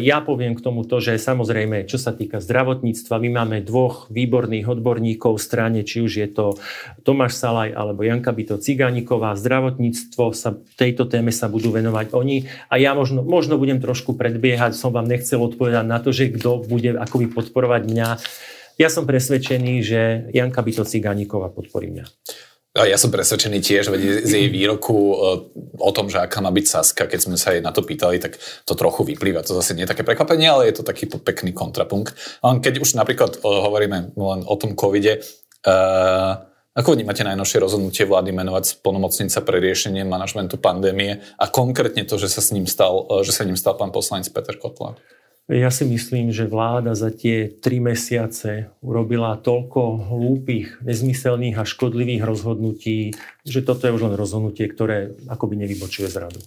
ja 0.04 0.20
poviem 0.20 0.60
k 0.60 0.64
tomu 0.64 0.84
to, 0.84 1.00
že 1.00 1.16
samozrejme, 1.16 1.88
čo 1.88 1.96
sa 1.96 2.12
týka 2.12 2.44
zdravotníctva, 2.44 3.24
my 3.24 3.30
máme 3.32 3.58
dvoch 3.64 4.12
výborných 4.12 4.68
odborníkov 4.68 5.40
v 5.40 5.44
strane, 5.44 5.80
či 5.88 6.04
už 6.04 6.12
je 6.20 6.28
to 6.28 6.46
Tomáš 7.08 7.40
Salaj 7.40 7.72
alebo 7.72 8.04
Janka 8.04 8.36
Bito 8.36 8.60
Cigániková. 8.60 9.40
Zdravotníctvo 9.40 10.36
sa 10.36 10.56
tejto 10.76 11.08
téme 11.08 11.32
sa 11.32 11.48
budú 11.48 11.72
venovať 11.72 12.12
oni 12.12 12.52
a 12.68 12.76
ja 12.76 12.92
možno, 12.92 13.24
možno 13.24 13.56
budem 13.56 13.80
trošku 13.80 14.14
predbiehať, 14.20 14.76
som 14.76 14.92
vám 14.92 15.08
nechcel 15.08 15.40
odpovedať 15.40 15.86
na 15.88 16.04
to, 16.04 16.12
že 16.12 16.34
kto 16.36 16.64
bude 16.68 16.96
akoby 17.00 17.32
podporovať 17.32 17.88
mňa. 17.88 18.08
Ja 18.82 18.90
som 18.90 19.06
presvedčený, 19.06 19.74
že 19.86 20.02
Janka 20.34 20.66
Bito 20.66 20.82
Cigániková 20.82 21.54
podporí 21.54 21.94
mňa. 21.94 22.06
Ja 22.74 22.98
som 22.98 23.14
presvedčený 23.14 23.62
tiež 23.62 23.94
z 24.26 24.32
jej 24.34 24.50
výroku 24.58 24.98
e, 24.98 25.16
o 25.78 25.92
tom, 25.94 26.10
že 26.10 26.18
aká 26.18 26.42
má 26.42 26.50
byť 26.50 26.66
Saska, 26.66 27.06
keď 27.06 27.20
sme 27.22 27.38
sa 27.38 27.54
jej 27.54 27.62
na 27.62 27.70
to 27.70 27.86
pýtali, 27.86 28.18
tak 28.18 28.42
to 28.66 28.74
trochu 28.74 29.06
vyplýva. 29.06 29.46
To 29.46 29.54
zase 29.62 29.78
nie 29.78 29.86
je 29.86 29.94
také 29.94 30.02
prekvapenie, 30.02 30.50
ale 30.50 30.74
je 30.74 30.82
to 30.82 30.84
taký 30.84 31.06
pekný 31.06 31.54
kontrapunkt. 31.54 32.18
Keď 32.42 32.82
už 32.82 32.98
napríklad 32.98 33.38
e, 33.38 33.40
hovoríme 33.46 34.18
len 34.18 34.42
o 34.50 34.56
tom 34.58 34.74
covide, 34.74 35.22
uh, 35.70 36.50
ako 36.74 36.98
vnímate 36.98 37.22
najnovšie 37.22 37.62
rozhodnutie 37.62 38.10
vlády 38.10 38.34
menovať 38.34 38.82
spolnomocnica 38.82 39.46
pre 39.46 39.62
riešenie 39.62 40.02
manažmentu 40.10 40.58
pandémie 40.58 41.22
a 41.38 41.46
konkrétne 41.46 42.02
to, 42.10 42.18
že 42.18 42.34
sa 42.34 42.42
s 42.42 42.50
ním 42.50 42.66
stal, 42.66 43.06
že 43.22 43.30
sa 43.30 43.46
ním 43.46 43.54
stal 43.54 43.78
pán 43.78 43.94
poslanec 43.94 44.26
Peter 44.34 44.58
Kotler? 44.58 44.98
Ja 45.52 45.68
si 45.76 45.84
myslím, 45.84 46.32
že 46.32 46.48
vláda 46.48 46.96
za 46.96 47.12
tie 47.12 47.52
tri 47.52 47.84
mesiace 47.84 48.72
urobila 48.80 49.36
toľko 49.36 50.08
hlúpých, 50.08 50.80
nezmyselných 50.88 51.60
a 51.60 51.68
škodlivých 51.68 52.24
rozhodnutí, 52.24 53.12
že 53.44 53.60
toto 53.60 53.84
je 53.84 53.92
už 53.92 54.08
len 54.08 54.16
rozhodnutie, 54.16 54.72
ktoré 54.72 55.12
akoby 55.28 55.60
nevybočuje 55.60 56.08
z 56.08 56.16
radu. 56.16 56.40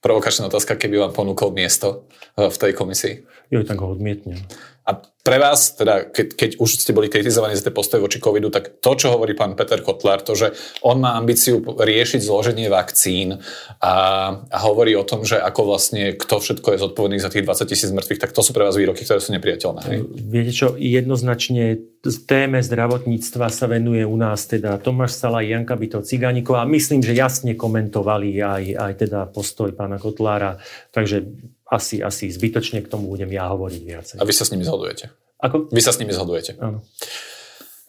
Provokačná 0.00 0.48
otázka, 0.50 0.80
keby 0.80 0.96
vám 0.96 1.12
ponúkol 1.12 1.54
miesto 1.54 2.08
eh, 2.34 2.50
v 2.50 2.56
tej 2.56 2.72
komisii? 2.74 3.14
Jo, 3.52 3.62
tak 3.62 3.78
ho 3.78 3.94
odmietnem. 3.94 4.42
A 4.86 4.96
pre 5.20 5.36
vás, 5.36 5.76
teda 5.76 6.08
keď, 6.08 6.26
keď 6.32 6.50
už 6.56 6.80
ste 6.80 6.96
boli 6.96 7.12
kritizovaní 7.12 7.52
za 7.52 7.68
tie 7.68 7.76
postoje 7.76 8.00
voči 8.00 8.16
covidu, 8.16 8.48
tak 8.48 8.80
to, 8.80 8.96
čo 8.96 9.12
hovorí 9.12 9.36
pán 9.36 9.52
Peter 9.52 9.84
Kotlar, 9.84 10.24
to, 10.24 10.32
že 10.32 10.56
on 10.80 10.96
má 10.96 11.12
ambíciu 11.20 11.60
riešiť 11.60 12.24
zloženie 12.24 12.72
vakcín 12.72 13.36
a, 13.84 13.94
a 14.40 14.58
hovorí 14.64 14.96
o 14.96 15.04
tom, 15.04 15.28
že 15.28 15.36
ako 15.36 15.76
vlastne 15.76 16.16
kto 16.16 16.40
všetko 16.40 16.72
je 16.72 16.82
zodpovedný 16.82 17.18
za 17.20 17.28
tých 17.28 17.44
20 17.44 17.68
tisíc 17.68 17.90
mŕtvych, 17.92 18.20
tak 18.24 18.32
to 18.32 18.40
sú 18.40 18.56
pre 18.56 18.64
vás 18.64 18.80
výroky, 18.80 19.04
ktoré 19.04 19.20
sú 19.20 19.36
nepriateľné. 19.36 19.80
Hej? 19.84 19.98
Viete 20.24 20.52
čo, 20.56 20.66
jednoznačne 20.80 21.90
téme 22.24 22.64
zdravotníctva 22.64 23.52
sa 23.52 23.68
venuje 23.68 24.00
u 24.08 24.16
nás 24.16 24.48
teda 24.48 24.80
Tomáš 24.80 25.20
Sala, 25.20 25.44
Janka 25.44 25.76
Bito 25.76 26.00
a 26.00 26.64
myslím, 26.64 27.04
že 27.04 27.12
jasne 27.12 27.52
komentovali 27.60 28.40
aj, 28.40 28.64
aj 28.72 28.92
teda 29.04 29.28
postoj 29.28 29.76
pána 29.76 30.00
Kotlára, 30.00 30.56
takže 30.96 31.28
asi, 31.70 32.02
asi 32.02 32.26
zbytočne 32.26 32.82
k 32.82 32.90
tomu 32.90 33.06
budem 33.14 33.30
ja 33.30 33.46
hovoriť 33.54 33.82
viacej. 33.86 34.16
A 34.18 34.26
vy 34.26 34.34
sa 34.34 34.42
s 34.42 34.50
nimi 34.50 34.66
zhodujete? 34.66 35.14
Ako? 35.38 35.70
Vy 35.70 35.80
sa 35.80 35.94
s 35.94 36.02
nimi 36.02 36.10
zhodujete? 36.10 36.58
Áno. 36.58 36.82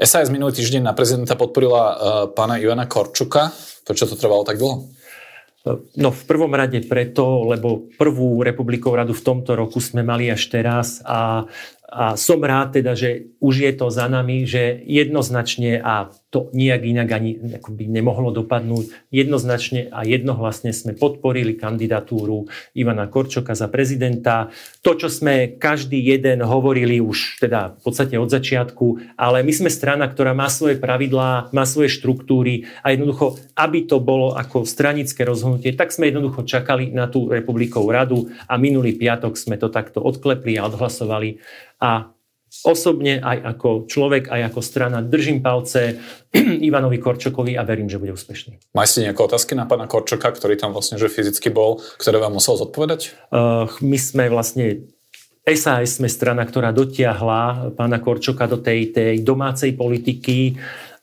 SAS 0.01 0.33
minulý 0.33 0.57
týždeň 0.57 0.81
na 0.85 0.93
prezidenta 0.97 1.37
podporila 1.37 1.83
uh, 1.83 1.95
pána 2.33 2.57
Ivana 2.57 2.89
Korčuka. 2.89 3.53
Prečo 3.85 4.09
to 4.09 4.17
trvalo 4.17 4.45
tak 4.45 4.57
dlho? 4.57 4.89
No 5.93 6.09
v 6.09 6.23
prvom 6.25 6.49
rade 6.57 6.81
preto, 6.89 7.45
lebo 7.45 7.85
prvú 7.93 8.41
republikovú 8.41 8.97
radu 8.97 9.13
v 9.13 9.21
tomto 9.21 9.53
roku 9.53 9.77
sme 9.77 10.01
mali 10.01 10.25
až 10.33 10.49
teraz 10.49 11.05
a 11.05 11.45
a 11.91 12.15
som 12.15 12.39
rád 12.39 12.79
teda, 12.79 12.95
že 12.95 13.35
už 13.43 13.67
je 13.67 13.71
to 13.75 13.91
za 13.91 14.07
nami, 14.07 14.47
že 14.47 14.79
jednoznačne 14.87 15.83
a 15.83 16.07
to 16.31 16.47
nijak 16.55 16.87
inak 16.87 17.11
ani 17.11 17.35
by 17.51 17.85
nemohlo 17.91 18.31
dopadnúť. 18.31 19.11
Jednoznačne 19.11 19.91
a 19.91 20.07
jednohlasne 20.07 20.71
sme 20.71 20.95
podporili 20.95 21.59
kandidatúru 21.59 22.47
Ivana 22.71 23.11
Korčoka 23.11 23.51
za 23.51 23.67
prezidenta. 23.67 24.47
To, 24.87 24.95
čo 24.95 25.11
sme 25.11 25.59
každý 25.59 25.99
jeden 25.99 26.39
hovorili 26.47 27.03
už 27.03 27.43
teda 27.43 27.75
v 27.75 27.79
podstate 27.83 28.15
od 28.15 28.31
začiatku, 28.31 29.19
ale 29.19 29.43
my 29.43 29.51
sme 29.51 29.67
strana, 29.67 30.07
ktorá 30.07 30.31
má 30.31 30.47
svoje 30.47 30.79
pravidlá, 30.79 31.51
má 31.51 31.67
svoje 31.67 31.91
štruktúry 31.91 32.71
a 32.87 32.95
jednoducho, 32.95 33.35
aby 33.59 33.83
to 33.83 33.99
bolo 33.99 34.31
ako 34.39 34.63
stranické 34.63 35.27
rozhodnutie, 35.27 35.75
tak 35.75 35.91
sme 35.91 36.07
jednoducho 36.07 36.47
čakali 36.47 36.95
na 36.95 37.11
tú 37.11 37.27
republikovú 37.27 37.91
radu 37.91 38.31
a 38.47 38.55
minulý 38.55 38.95
piatok 38.95 39.35
sme 39.35 39.59
to 39.59 39.67
takto 39.67 39.99
odklepli 39.99 40.55
a 40.55 40.71
odhlasovali 40.71 41.43
a 41.81 42.13
osobne, 42.67 43.17
aj 43.23 43.57
ako 43.57 43.69
človek, 43.89 44.29
aj 44.29 44.53
ako 44.53 44.59
strana 44.61 44.99
držím 45.01 45.41
palce 45.41 45.97
Ivanovi 46.67 46.99
Korčokovi 46.99 47.55
a 47.57 47.65
verím, 47.65 47.89
že 47.89 47.97
bude 47.97 48.13
úspešný. 48.13 48.75
Máte 48.75 49.01
nejaké 49.01 49.21
otázky 49.23 49.57
na 49.57 49.65
pána 49.65 49.89
Korčoka, 49.89 50.29
ktorý 50.29 50.59
tam 50.59 50.75
vlastne 50.75 50.99
že 50.99 51.09
fyzicky 51.09 51.49
bol, 51.49 51.79
ktoré 51.97 52.19
vám 52.21 52.37
musel 52.37 52.59
zodpovedať? 52.59 53.15
Uh, 53.33 53.71
my 53.81 53.97
sme 53.97 54.29
vlastne 54.29 54.85
SAS 55.41 55.97
sme 55.97 56.05
strana, 56.05 56.45
ktorá 56.45 56.69
dotiahla 56.69 57.73
pána 57.73 57.97
Korčoka 57.97 58.45
do 58.45 58.61
tej, 58.61 58.93
tej 58.93 59.25
domácej 59.25 59.73
politiky 59.73 60.53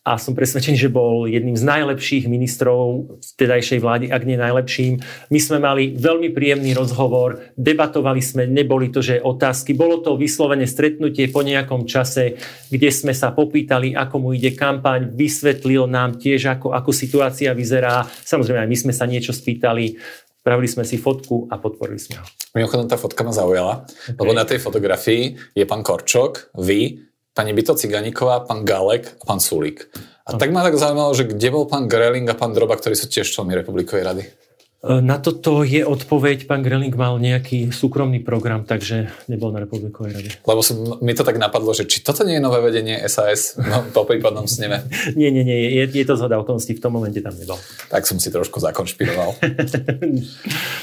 a 0.09 0.17
som 0.17 0.33
presvedčený, 0.33 0.81
že 0.81 0.89
bol 0.89 1.29
jedným 1.29 1.53
z 1.53 1.69
najlepších 1.69 2.25
ministrov 2.33 3.13
vtedajšej 3.37 3.79
vlády, 3.85 4.07
ak 4.09 4.25
nie 4.25 4.41
najlepším. 4.41 4.97
My 5.29 5.37
sme 5.37 5.61
mali 5.61 5.93
veľmi 5.93 6.33
príjemný 6.33 6.73
rozhovor, 6.73 7.53
debatovali 7.61 8.25
sme, 8.25 8.49
neboli 8.49 8.89
to, 8.89 9.05
že 9.05 9.21
otázky, 9.21 9.77
bolo 9.77 10.01
to 10.01 10.17
vyslovene 10.17 10.65
stretnutie 10.65 11.29
po 11.29 11.45
nejakom 11.45 11.85
čase, 11.85 12.41
kde 12.73 12.89
sme 12.89 13.13
sa 13.13 13.37
popýtali, 13.37 13.93
ako 13.93 14.17
mu 14.17 14.29
ide 14.33 14.57
kampaň, 14.57 15.13
vysvetlil 15.13 15.85
nám 15.85 16.17
tiež, 16.17 16.57
ako, 16.57 16.73
ako 16.73 16.91
situácia 16.97 17.53
vyzerá. 17.53 18.09
Samozrejme, 18.09 18.65
aj 18.65 18.71
my 18.73 18.79
sme 18.89 18.93
sa 18.97 19.05
niečo 19.05 19.37
spýtali, 19.37 20.01
spravili 20.41 20.69
sme 20.73 20.89
si 20.89 20.97
fotku 20.97 21.53
a 21.53 21.61
podporili 21.61 22.01
sme 22.01 22.25
ho. 22.25 22.27
Mimochodom, 22.57 22.89
tá 22.89 22.97
fotka 22.97 23.21
ma 23.21 23.37
zaujala, 23.37 23.85
okay. 23.85 24.17
lebo 24.17 24.33
na 24.33 24.49
tej 24.49 24.65
fotografii 24.65 25.53
je 25.53 25.65
pán 25.69 25.85
Korčok, 25.85 26.57
vy, 26.57 27.08
pani 27.39 27.55
Byto 27.55 27.79
Ciganíková, 27.79 28.43
pán 28.43 28.67
Galek 28.67 29.15
a 29.23 29.31
pán 29.31 29.39
Sulík. 29.39 29.87
A 30.27 30.35
tak 30.35 30.51
ma 30.51 30.67
tak 30.67 30.75
zaujímalo, 30.75 31.15
že 31.15 31.31
kde 31.31 31.55
bol 31.55 31.71
pán 31.71 31.87
Greling 31.87 32.27
a 32.27 32.35
pán 32.35 32.51
Droba, 32.51 32.75
ktorí 32.75 32.99
sú 32.99 33.07
tiež 33.07 33.31
členmi 33.31 33.55
Republikovej 33.55 34.03
rady? 34.03 34.23
E, 34.27 34.99
na 34.99 35.23
toto 35.23 35.63
je 35.63 35.87
odpoveď. 35.87 36.51
Pán 36.51 36.67
Greling 36.67 36.91
mal 36.99 37.15
nejaký 37.23 37.71
súkromný 37.71 38.27
program, 38.27 38.67
takže 38.67 39.09
nebol 39.31 39.55
na 39.55 39.63
Republikovej 39.63 40.13
rade. 40.19 40.31
Lebo 40.43 40.61
som, 40.67 40.99
mi 40.99 41.15
to 41.15 41.23
tak 41.23 41.39
napadlo, 41.39 41.71
že 41.71 41.87
či 41.87 42.03
toto 42.03 42.27
nie 42.27 42.37
je 42.37 42.45
nové 42.45 42.59
vedenie 42.59 42.99
SAS 43.07 43.55
no, 43.55 43.87
po 43.95 44.03
prípadnom 44.03 44.51
sneme. 44.51 44.83
nie, 45.21 45.31
nie, 45.31 45.47
nie. 45.47 45.79
Je, 45.79 45.87
je 45.95 46.05
to 46.05 46.19
zhoda 46.19 46.43
okolností. 46.43 46.75
V 46.75 46.83
tom 46.83 46.99
momente 46.99 47.23
tam 47.23 47.39
nebol. 47.39 47.57
Tak 47.87 48.03
som 48.03 48.19
si 48.19 48.35
trošku 48.35 48.59
zakonšpiroval. 48.59 49.31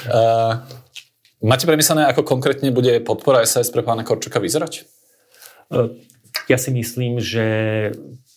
uh, 0.10 0.64
máte 1.52 1.68
premyslené, 1.68 2.08
ako 2.08 2.24
konkrétne 2.24 2.72
bude 2.72 3.04
podpora 3.04 3.44
SAS 3.44 3.68
pre 3.70 3.84
pána 3.84 4.08
Korčoka 4.08 4.40
vyzerať? 4.40 4.88
Uh, 5.70 5.94
ja 6.46 6.58
si 6.62 6.70
myslím, 6.72 7.18
že 7.18 7.46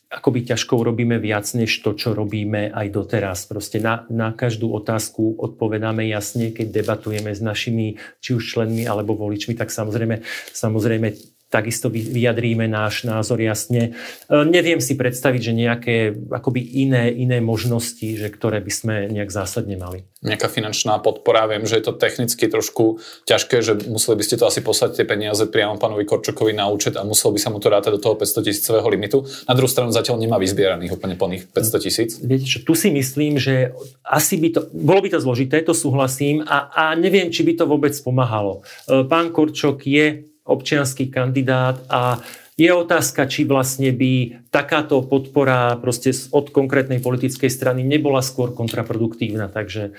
akoby 0.09 0.49
ťažko 0.49 0.81
urobíme 0.81 1.21
viac, 1.21 1.45
než 1.53 1.85
to, 1.85 1.93
čo 1.93 2.17
robíme 2.17 2.73
aj 2.73 2.87
doteraz. 2.89 3.45
Proste 3.45 3.77
na, 3.77 4.09
na 4.09 4.33
každú 4.33 4.73
otázku 4.73 5.37
odpovedáme 5.37 6.09
jasne, 6.09 6.49
keď 6.57 6.81
debatujeme 6.81 7.29
s 7.37 7.45
našimi 7.45 8.01
či 8.25 8.33
už 8.33 8.57
členmi 8.57 8.89
alebo 8.89 9.13
voličmi, 9.13 9.53
tak 9.53 9.69
samozrejme, 9.69 10.25
samozrejme 10.57 11.38
takisto 11.49 11.89
vyjadríme 11.89 12.69
náš 12.69 13.09
názor 13.09 13.41
jasne. 13.41 13.97
E, 14.29 14.45
neviem 14.45 14.85
si 14.85 15.01
predstaviť, 15.01 15.41
že 15.41 15.53
nejaké 15.57 15.95
akoby 16.29 16.61
iné, 16.61 17.09
iné 17.09 17.41
možnosti, 17.41 18.05
že 18.05 18.29
ktoré 18.29 18.61
by 18.61 18.73
sme 18.73 18.95
nejak 19.09 19.33
zásadne 19.33 19.81
mali. 19.81 20.05
Nejaká 20.21 20.53
finančná 20.53 21.01
podpora, 21.01 21.49
viem, 21.49 21.65
že 21.65 21.81
je 21.81 21.89
to 21.89 21.97
technicky 21.97 22.51
trošku 22.53 23.01
ťažké, 23.25 23.65
že 23.65 23.73
museli 23.89 24.21
by 24.21 24.25
ste 24.29 24.37
to 24.37 24.45
asi 24.45 24.61
poslať 24.61 25.01
tie 25.01 25.07
peniaze 25.09 25.41
priamo 25.49 25.81
pánovi 25.81 26.05
Korčokovi 26.05 26.53
na 26.53 26.69
účet 26.69 27.01
a 27.01 27.07
musel 27.07 27.33
by 27.33 27.41
sa 27.41 27.49
mu 27.49 27.63
to 27.63 27.73
rátať 27.73 27.97
do 27.97 28.01
toho 28.03 28.19
500 28.19 28.45
tisícového 28.45 28.89
limitu. 28.93 29.25
Na 29.49 29.57
druhú 29.57 29.71
stranu 29.71 29.89
zatiaľ 29.89 30.21
nemá 30.21 30.37
vyzbieraných 30.37 31.01
úplne 31.01 31.17
plných 31.17 31.49
500 31.49 31.85
tisíc. 31.85 32.11
Viete 32.21 32.45
čo, 32.45 32.61
tu 32.61 32.77
si 32.77 32.93
myslím, 32.93 33.41
že 33.41 33.73
asi 34.05 34.37
by 34.37 34.49
to, 34.53 34.61
bolo 34.77 35.01
by 35.01 35.09
to 35.17 35.19
zložité, 35.23 35.65
to 35.65 35.73
súhlasím 35.73 36.45
a, 36.45 36.69
a 36.69 36.85
neviem, 36.93 37.33
či 37.33 37.41
by 37.41 37.57
to 37.57 37.65
vôbec 37.65 37.97
pomáhalo. 38.05 38.61
E, 38.85 39.09
pán 39.09 39.33
Korčok 39.33 39.81
je 39.89 40.28
občianský 40.49 41.13
kandidát 41.13 41.85
a 41.93 42.25
je 42.59 42.75
otázka, 42.75 43.31
či 43.31 43.47
vlastne 43.47 43.95
by 43.95 44.43
takáto 44.51 44.99
podpora 45.07 45.79
proste 45.79 46.11
od 46.35 46.51
konkrétnej 46.51 46.99
politickej 46.99 47.47
strany 47.47 47.87
nebola 47.87 48.19
skôr 48.19 48.51
kontraproduktívna. 48.51 49.47
Takže 49.47 49.95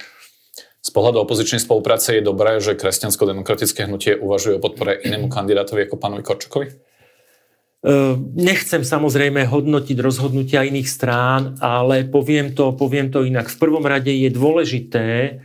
z 0.79 0.89
pohľadu 0.91 1.23
opozičnej 1.23 1.63
spolupráce 1.63 2.19
je 2.19 2.23
dobré, 2.25 2.59
že 2.59 2.75
kresťansko-demokratické 2.75 3.87
hnutie 3.87 4.19
uvažuje 4.19 4.59
o 4.59 4.63
podpore 4.63 4.99
inému 4.99 5.31
kandidátovi 5.31 5.87
ako 5.87 5.95
pánovi 5.95 6.23
Korčokovi? 6.23 6.67
Nechcem 8.35 8.83
samozrejme 8.83 9.47
hodnotiť 9.47 9.95
rozhodnutia 10.03 10.67
iných 10.67 10.89
strán, 10.91 11.55
ale 11.63 12.03
poviem 12.03 12.51
to, 12.51 12.75
poviem 12.75 13.07
to 13.07 13.23
inak. 13.23 13.47
V 13.47 13.55
prvom 13.55 13.87
rade 13.87 14.11
je 14.11 14.27
dôležité, 14.27 15.39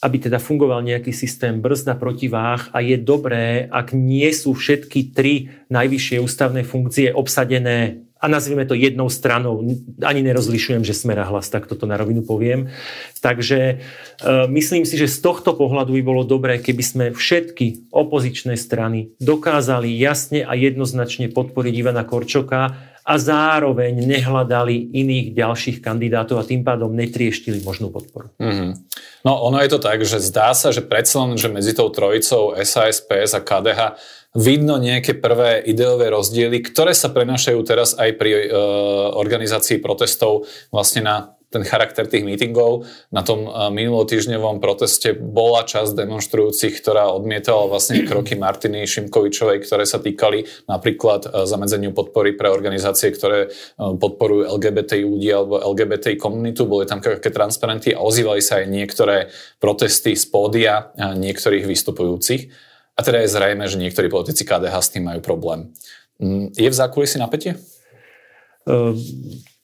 aby 0.00 0.16
teda 0.16 0.40
fungoval 0.40 0.80
nejaký 0.80 1.12
systém 1.12 1.60
brzda 1.60 1.94
protiváh 2.00 2.72
a 2.72 2.80
je 2.80 2.96
dobré, 2.96 3.68
ak 3.68 3.92
nie 3.92 4.28
sú 4.32 4.56
všetky 4.56 5.12
tri 5.12 5.52
najvyššie 5.68 6.24
ústavné 6.24 6.64
funkcie 6.64 7.12
obsadené 7.12 8.08
a 8.20 8.28
nazvime 8.28 8.68
to 8.68 8.76
jednou 8.76 9.08
stranou. 9.08 9.64
Ani 10.04 10.20
nerozlišujem, 10.20 10.84
že 10.84 10.92
smera 10.92 11.24
hlas, 11.24 11.48
tak 11.48 11.64
toto 11.64 11.88
na 11.88 11.96
rovinu 11.96 12.20
poviem. 12.20 12.68
Takže 13.24 13.58
e, 13.60 13.74
myslím 14.52 14.84
si, 14.84 15.00
že 15.00 15.08
z 15.08 15.24
tohto 15.24 15.56
pohľadu 15.56 15.96
by 15.96 16.02
bolo 16.04 16.22
dobré, 16.28 16.60
keby 16.60 16.84
sme 16.84 17.04
všetky 17.16 17.88
opozičné 17.88 18.60
strany 18.60 19.16
dokázali 19.24 19.88
jasne 19.96 20.44
a 20.44 20.52
jednoznačne 20.52 21.32
podporiť 21.32 21.72
Ivana 21.80 22.04
Korčoka 22.04 22.89
a 23.04 23.14
zároveň 23.16 23.96
nehľadali 24.04 24.92
iných 24.92 25.32
ďalších 25.32 25.78
kandidátov 25.80 26.40
a 26.40 26.48
tým 26.48 26.62
pádom 26.62 26.92
netrieštili 26.92 27.64
možnú 27.64 27.88
podporu. 27.88 28.30
Mm-hmm. 28.36 28.70
No 29.24 29.40
ono 29.40 29.60
je 29.60 29.70
to 29.72 29.80
tak, 29.80 30.04
že 30.04 30.20
zdá 30.20 30.52
sa, 30.52 30.70
že 30.70 30.84
predsa 30.84 31.24
len, 31.24 31.40
že 31.40 31.48
medzi 31.48 31.72
tou 31.72 31.88
trojicou 31.88 32.56
SAS, 32.62 33.00
PS 33.00 33.36
a 33.36 33.40
KDH 33.40 33.80
vidno 34.36 34.78
nejaké 34.78 35.18
prvé 35.18 35.58
ideové 35.66 36.12
rozdiely, 36.12 36.62
ktoré 36.62 36.94
sa 36.94 37.10
prenašajú 37.10 37.58
teraz 37.66 37.98
aj 37.98 38.10
pri 38.14 38.30
e, 38.30 38.38
organizácii 39.18 39.82
protestov 39.82 40.46
vlastne 40.70 41.02
na 41.02 41.16
ten 41.50 41.66
charakter 41.66 42.06
tých 42.06 42.22
mítingov. 42.22 42.86
Na 43.10 43.26
tom 43.26 43.44
eh, 43.44 43.50
minulotýždňovom 43.74 44.62
proteste 44.62 45.12
bola 45.18 45.66
časť 45.66 45.98
demonstrujúcich, 45.98 46.78
ktorá 46.78 47.10
odmietala 47.10 47.66
vlastne 47.66 48.02
kroky 48.08 48.38
Martiny 48.38 48.86
Šimkovičovej, 48.86 49.66
ktoré 49.66 49.84
sa 49.84 49.98
týkali 49.98 50.46
napríklad 50.70 51.26
eh, 51.26 51.30
zamedzeniu 51.44 51.90
podpory 51.90 52.38
pre 52.38 52.48
organizácie, 52.48 53.10
ktoré 53.10 53.50
eh, 53.50 53.52
podporujú 53.76 54.46
LGBT 54.46 55.02
ľudí 55.02 55.28
alebo 55.28 55.58
LGBT 55.58 56.14
komunitu. 56.14 56.70
Boli 56.70 56.86
tam 56.86 57.02
také 57.02 57.34
transparenty 57.34 57.92
a 57.92 58.00
ozývali 58.00 58.40
sa 58.40 58.62
aj 58.62 58.66
niektoré 58.70 59.16
protesty 59.58 60.14
z 60.14 60.24
pódia 60.30 60.94
niektorých 60.96 61.66
vystupujúcich. 61.66 62.70
A 62.94 63.00
teda 63.02 63.24
je 63.24 63.32
zrejme, 63.32 63.64
že 63.66 63.80
niektorí 63.80 64.12
politici 64.12 64.44
KDH 64.44 64.74
s 64.78 64.92
tým 64.92 65.08
majú 65.08 65.20
problém. 65.24 65.72
Mm, 66.20 66.52
je 66.52 66.68
v 66.68 66.76
zákulisí 66.76 67.16
napätie? 67.16 67.56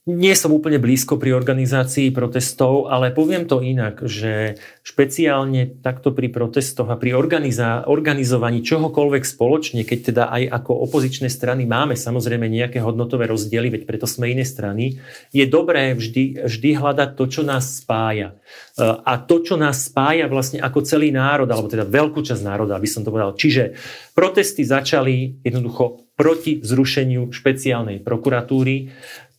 Nie 0.06 0.38
som 0.38 0.54
úplne 0.54 0.78
blízko 0.78 1.18
pri 1.18 1.34
organizácii 1.34 2.14
protestov, 2.14 2.86
ale 2.86 3.10
poviem 3.10 3.42
to 3.50 3.58
inak, 3.58 4.06
že 4.06 4.54
špeciálne 4.86 5.82
takto 5.82 6.14
pri 6.14 6.30
protestoch 6.30 6.86
a 6.86 6.94
pri 6.94 7.18
organiza- 7.18 7.82
organizovaní 7.90 8.62
čohokoľvek 8.62 9.26
spoločne, 9.26 9.82
keď 9.82 9.98
teda 10.06 10.24
aj 10.30 10.62
ako 10.62 10.78
opozičné 10.86 11.26
strany 11.26 11.66
máme 11.66 11.98
samozrejme 11.98 12.46
nejaké 12.46 12.78
hodnotové 12.86 13.26
rozdiely, 13.26 13.66
veď 13.66 13.82
preto 13.82 14.06
sme 14.06 14.30
iné 14.30 14.46
strany, 14.46 15.02
je 15.34 15.42
dobré 15.42 15.90
vždy, 15.98 16.46
vždy 16.46 16.70
hľadať 16.78 17.10
to, 17.18 17.24
čo 17.26 17.42
nás 17.42 17.82
spája. 17.82 18.38
A 18.78 19.18
to, 19.18 19.42
čo 19.42 19.58
nás 19.58 19.90
spája 19.90 20.30
vlastne 20.30 20.62
ako 20.62 20.86
celý 20.86 21.10
národ, 21.10 21.50
alebo 21.50 21.66
teda 21.66 21.82
veľkú 21.82 22.22
časť 22.22 22.46
národa, 22.46 22.78
aby 22.78 22.86
som 22.86 23.02
to 23.02 23.10
povedal. 23.10 23.34
Čiže 23.34 23.74
protesty 24.14 24.62
začali 24.62 25.42
jednoducho 25.42 26.06
proti 26.16 26.64
zrušeniu 26.64 27.28
špeciálnej 27.28 28.00
prokuratúry 28.00 28.88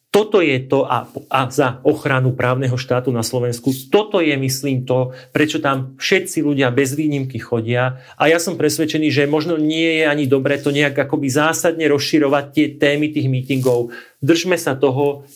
toto 0.07 0.39
je 0.39 0.55
to 0.65 0.87
a, 0.87 1.05
a 1.29 1.39
za 1.51 1.83
ochranu 1.83 2.31
právneho 2.33 2.73
štátu 2.79 3.11
na 3.11 3.21
Slovensku. 3.21 3.69
Toto 3.91 4.23
je, 4.23 4.33
myslím, 4.39 4.87
to, 4.87 5.11
prečo 5.35 5.59
tam 5.59 5.99
všetci 5.99 6.41
ľudia 6.41 6.71
bez 6.71 6.95
výnimky 6.95 7.37
chodia. 7.37 8.01
A 8.15 8.31
ja 8.31 8.39
som 8.39 8.55
presvedčený, 8.55 9.11
že 9.11 9.29
možno 9.29 9.59
nie 9.59 10.01
je 10.01 10.05
ani 10.07 10.25
dobre 10.25 10.57
to 10.57 10.71
nejak 10.71 10.95
akoby 10.95 11.27
zásadne 11.27 11.85
rozširovať 11.91 12.45
tie 12.55 12.65
témy 12.79 13.11
tých 13.11 13.27
mítingov. 13.27 13.91
Držme 14.23 14.55
sa 14.55 14.79
toho, 14.79 15.27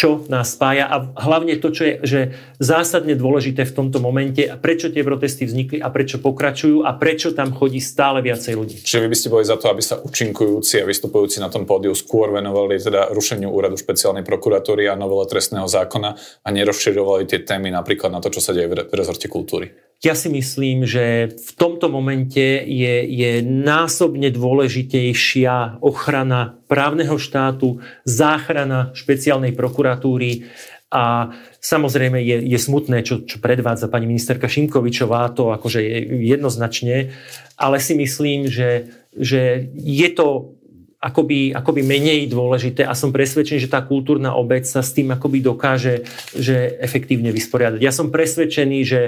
čo 0.00 0.24
nás 0.32 0.56
spája 0.56 0.88
a 0.88 1.12
hlavne 1.12 1.60
to, 1.60 1.68
čo 1.68 1.84
je 1.84 1.94
že 2.00 2.20
zásadne 2.56 3.12
dôležité 3.12 3.68
v 3.68 3.76
tomto 3.76 4.00
momente 4.00 4.40
a 4.48 4.56
prečo 4.56 4.88
tie 4.88 5.04
protesty 5.04 5.44
vznikli 5.44 5.76
a 5.76 5.92
prečo 5.92 6.24
pokračujú 6.24 6.88
a 6.88 6.96
prečo 6.96 7.36
tam 7.36 7.52
chodí 7.52 7.84
stále 7.84 8.24
viacej 8.24 8.56
ľudí. 8.56 8.76
Čiže 8.80 9.04
vy 9.04 9.08
by 9.12 9.16
ste 9.20 9.28
boli 9.28 9.44
za 9.44 9.60
to, 9.60 9.68
aby 9.68 9.84
sa 9.84 10.00
účinkujúci 10.00 10.80
a 10.80 10.88
vystupujúci 10.88 11.44
na 11.44 11.52
tom 11.52 11.68
pódiu 11.68 11.92
skôr 11.92 12.32
venovali 12.32 12.80
teda 12.80 13.12
rušeniu 13.12 13.52
úradu 13.52 13.76
špeciálnej 13.76 14.24
prokuratúry 14.24 14.88
a 14.88 14.96
novele 14.96 15.28
trestného 15.28 15.68
zákona 15.68 16.16
a 16.16 16.48
nerozširovali 16.48 17.28
tie 17.28 17.44
témy 17.44 17.68
napríklad 17.68 18.08
na 18.08 18.24
to, 18.24 18.32
čo 18.32 18.40
sa 18.40 18.56
deje 18.56 18.72
v 18.72 18.88
rezorte 18.96 19.28
kultúry. 19.28 19.89
Ja 20.00 20.16
si 20.16 20.32
myslím, 20.32 20.88
že 20.88 21.28
v 21.28 21.50
tomto 21.60 21.92
momente 21.92 22.64
je, 22.64 23.04
je 23.04 23.44
násobne 23.44 24.32
dôležitejšia 24.32 25.84
ochrana 25.84 26.56
právneho 26.72 27.20
štátu, 27.20 27.84
záchrana 28.08 28.96
špeciálnej 28.96 29.52
prokuratúry 29.52 30.48
a 30.88 31.36
samozrejme 31.60 32.16
je, 32.16 32.48
je 32.48 32.58
smutné, 32.58 33.04
čo, 33.04 33.28
čo 33.28 33.44
predvádza 33.44 33.92
pani 33.92 34.08
ministerka 34.08 34.48
Šimkovičová, 34.48 35.36
to 35.36 35.52
akože 35.52 35.84
je 35.84 35.98
jednoznačne, 36.32 37.12
ale 37.60 37.76
si 37.76 37.92
myslím, 37.92 38.48
že, 38.48 38.88
že 39.12 39.68
je 39.76 40.08
to 40.16 40.56
akoby, 41.00 41.52
akoby 41.52 41.84
menej 41.84 42.28
dôležité 42.28 42.88
a 42.88 42.96
som 42.96 43.12
presvedčený, 43.12 43.68
že 43.68 43.72
tá 43.72 43.84
kultúrna 43.84 44.32
obec 44.32 44.64
sa 44.64 44.80
s 44.80 44.96
tým 44.96 45.12
akoby 45.12 45.44
dokáže 45.44 46.08
že 46.36 46.76
efektívne 46.80 47.32
vysporiadať. 47.32 47.80
Ja 47.80 47.92
som 47.92 48.08
presvedčený, 48.08 48.78
že 48.84 49.00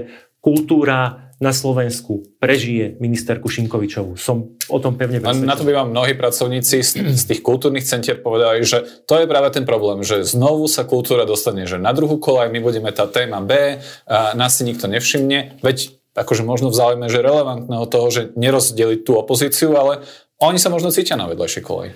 kultúra 0.42 1.30
na 1.42 1.50
Slovensku 1.50 2.22
prežije 2.38 2.98
ministerku 3.02 3.50
Šinkovičovú. 3.50 4.14
Som 4.14 4.54
o 4.70 4.78
tom 4.78 4.94
pevne 4.94 5.18
presvedčený. 5.18 5.50
Na 5.50 5.58
to 5.58 5.66
by 5.66 5.74
vám 5.74 5.90
mnohí 5.90 6.14
pracovníci 6.14 6.86
z, 6.86 7.24
tých 7.26 7.42
kultúrnych 7.42 7.82
centier 7.82 8.22
povedali, 8.22 8.62
že 8.62 8.86
to 9.10 9.18
je 9.18 9.26
práve 9.26 9.50
ten 9.50 9.66
problém, 9.66 10.06
že 10.06 10.22
znovu 10.22 10.70
sa 10.70 10.86
kultúra 10.86 11.26
dostane 11.26 11.66
že 11.66 11.82
na 11.82 11.90
druhú 11.90 12.22
kolaj, 12.22 12.46
my 12.46 12.62
budeme 12.62 12.94
tá 12.94 13.10
téma 13.10 13.42
B, 13.42 13.82
a 14.06 14.38
nás 14.38 14.54
si 14.54 14.62
nikto 14.62 14.86
nevšimne, 14.86 15.58
veď 15.62 15.98
akože 16.14 16.46
možno 16.46 16.70
v 16.70 16.78
záujme, 16.78 17.06
že 17.10 17.24
relevantného 17.24 17.86
toho, 17.90 18.06
že 18.12 18.22
nerozdeliť 18.38 19.00
tú 19.02 19.18
opozíciu, 19.18 19.74
ale 19.74 20.06
oni 20.38 20.58
sa 20.62 20.70
možno 20.70 20.94
cítia 20.94 21.18
na 21.18 21.26
vedľajšej 21.26 21.62
kolej. 21.62 21.90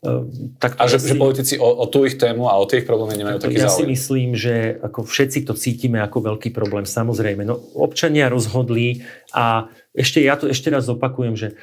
Uh, 0.00 0.24
tak 0.56 0.80
a 0.80 0.88
že, 0.88 0.96
si... 0.96 1.12
že 1.12 1.20
politici 1.20 1.54
o, 1.60 1.68
o 1.68 1.84
tú 1.84 2.08
ich 2.08 2.16
tému 2.16 2.48
a 2.48 2.56
o 2.56 2.64
tých 2.64 2.88
problémy 2.88 3.20
nemajú 3.20 3.36
taký 3.36 3.60
ja 3.60 3.68
záujem. 3.68 3.68
Ja 3.68 3.76
si 3.76 3.84
myslím, 3.84 4.28
že 4.32 4.80
ako 4.80 5.04
všetci 5.04 5.44
to 5.44 5.52
cítime 5.52 6.00
ako 6.00 6.24
veľký 6.24 6.56
problém, 6.56 6.88
samozrejme. 6.88 7.44
No, 7.44 7.60
občania 7.76 8.32
rozhodli 8.32 9.04
a 9.36 9.68
ešte 9.92 10.24
ja 10.24 10.40
to 10.40 10.48
ešte 10.48 10.72
raz 10.72 10.88
opakujem, 10.88 11.36
že 11.36 11.52
e, 11.52 11.54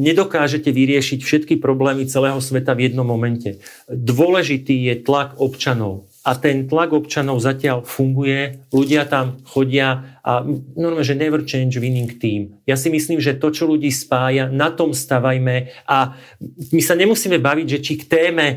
nedokážete 0.00 0.72
vyriešiť 0.72 1.20
všetky 1.20 1.54
problémy 1.60 2.08
celého 2.08 2.40
sveta 2.40 2.72
v 2.72 2.88
jednom 2.88 3.04
momente. 3.04 3.60
Dôležitý 3.92 4.88
je 4.88 5.04
tlak 5.04 5.36
občanov 5.36 6.08
a 6.24 6.40
ten 6.40 6.64
tlak 6.72 6.96
občanov 6.96 7.36
zatiaľ 7.44 7.84
funguje, 7.84 8.64
ľudia 8.72 9.04
tam 9.04 9.44
chodia 9.44 10.17
a 10.28 10.44
normálne, 10.76 11.08
že 11.08 11.16
never 11.16 11.40
change 11.40 11.80
winning 11.80 12.20
team. 12.20 12.60
Ja 12.68 12.76
si 12.76 12.92
myslím, 12.92 13.16
že 13.16 13.40
to, 13.40 13.48
čo 13.48 13.64
ľudí 13.64 13.88
spája, 13.88 14.52
na 14.52 14.68
tom 14.68 14.92
stavajme 14.92 15.72
a 15.88 16.20
my 16.68 16.82
sa 16.84 16.92
nemusíme 16.92 17.40
baviť, 17.40 17.66
že 17.72 17.78
či 17.80 17.92
k 17.96 18.04
téme 18.04 18.46
e, 18.52 18.56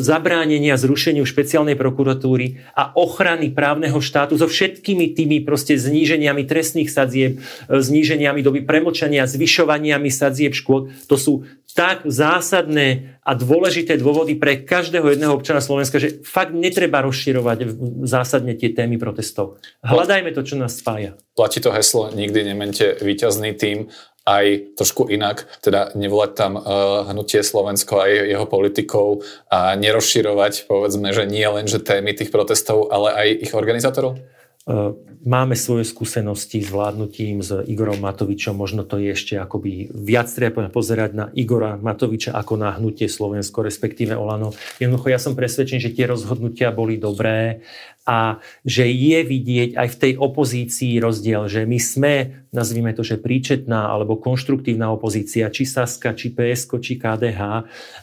zabránenia 0.00 0.80
zrušeniu 0.80 1.28
špeciálnej 1.28 1.76
prokuratúry 1.76 2.56
a 2.72 2.96
ochrany 2.96 3.52
právneho 3.52 4.00
štátu 4.00 4.40
so 4.40 4.48
všetkými 4.48 5.12
tými 5.12 5.44
proste 5.44 5.76
zníženiami 5.76 6.48
trestných 6.48 6.88
sadzieb, 6.88 7.36
e, 7.36 7.40
zníženiami 7.68 8.40
doby 8.40 8.64
premočania, 8.64 9.28
zvyšovaniami 9.28 10.08
sadzieb 10.08 10.56
škôd, 10.56 10.88
to 11.04 11.20
sú 11.20 11.44
tak 11.74 12.06
zásadné 12.06 13.18
a 13.26 13.34
dôležité 13.34 13.98
dôvody 13.98 14.38
pre 14.38 14.62
každého 14.62 15.10
jedného 15.10 15.34
občana 15.34 15.58
Slovenska, 15.58 15.98
že 15.98 16.22
fakt 16.22 16.54
netreba 16.54 17.02
rozširovať 17.02 17.66
zásadne 18.06 18.54
tie 18.54 18.70
témy 18.70 18.94
protestov. 18.94 19.58
Hľadajme 19.82 20.30
to, 20.30 20.46
čo 20.46 20.54
nás 20.54 20.78
spája. 20.78 20.93
Platí 21.34 21.58
to 21.58 21.74
heslo, 21.74 22.10
nikdy 22.14 22.46
nemente 22.46 22.94
víťazný 23.02 23.54
tým, 23.58 23.90
aj 24.24 24.76
trošku 24.80 25.12
inak, 25.12 25.44
teda 25.60 25.92
nevolať 25.92 26.30
tam 26.32 26.56
uh, 26.56 27.04
hnutie 27.12 27.44
Slovensko 27.44 28.00
aj 28.00 28.10
jeho 28.32 28.46
politikov 28.48 29.20
a 29.52 29.76
nerozširovať, 29.76 30.64
povedzme, 30.64 31.12
že 31.12 31.28
nie 31.28 31.44
len, 31.44 31.68
že 31.68 31.84
témy 31.84 32.16
tých 32.16 32.32
protestov, 32.32 32.88
ale 32.88 33.12
aj 33.12 33.28
ich 33.44 33.52
organizátorov? 33.52 34.16
Uh, 34.64 34.96
Máme 35.24 35.56
svoje 35.56 35.88
skúsenosti 35.88 36.60
s 36.60 36.68
vládnutím 36.68 37.40
s 37.40 37.48
Igorom 37.64 37.96
Matovičom, 37.96 38.52
možno 38.60 38.84
to 38.84 39.00
je 39.00 39.16
ešte 39.16 39.40
akoby 39.40 39.88
viac 39.88 40.28
treba 40.28 40.68
pozerať 40.68 41.10
na 41.16 41.26
Igora 41.32 41.80
Matoviča 41.80 42.36
ako 42.36 42.60
na 42.60 42.76
hnutie 42.76 43.08
Slovensko, 43.08 43.64
respektíve 43.64 44.12
Olano. 44.20 44.52
Jednoducho 44.76 45.08
ja 45.08 45.16
som 45.16 45.32
presvedčený, 45.32 45.80
že 45.80 45.96
tie 45.96 46.04
rozhodnutia 46.04 46.76
boli 46.76 47.00
dobré 47.00 47.64
a 48.04 48.38
že 48.68 48.84
je 48.84 49.24
vidieť 49.24 49.80
aj 49.80 49.88
v 49.88 49.98
tej 50.00 50.12
opozícii 50.20 51.00
rozdiel, 51.00 51.48
že 51.48 51.64
my 51.64 51.78
sme, 51.80 52.14
nazvime 52.52 52.92
to, 52.92 53.00
že 53.00 53.16
príčetná 53.16 53.88
alebo 53.88 54.20
konštruktívna 54.20 54.92
opozícia, 54.92 55.48
či 55.48 55.64
Saska, 55.64 56.12
či 56.12 56.30
PSK, 56.36 56.70
či 56.84 57.00
KDH 57.00 57.40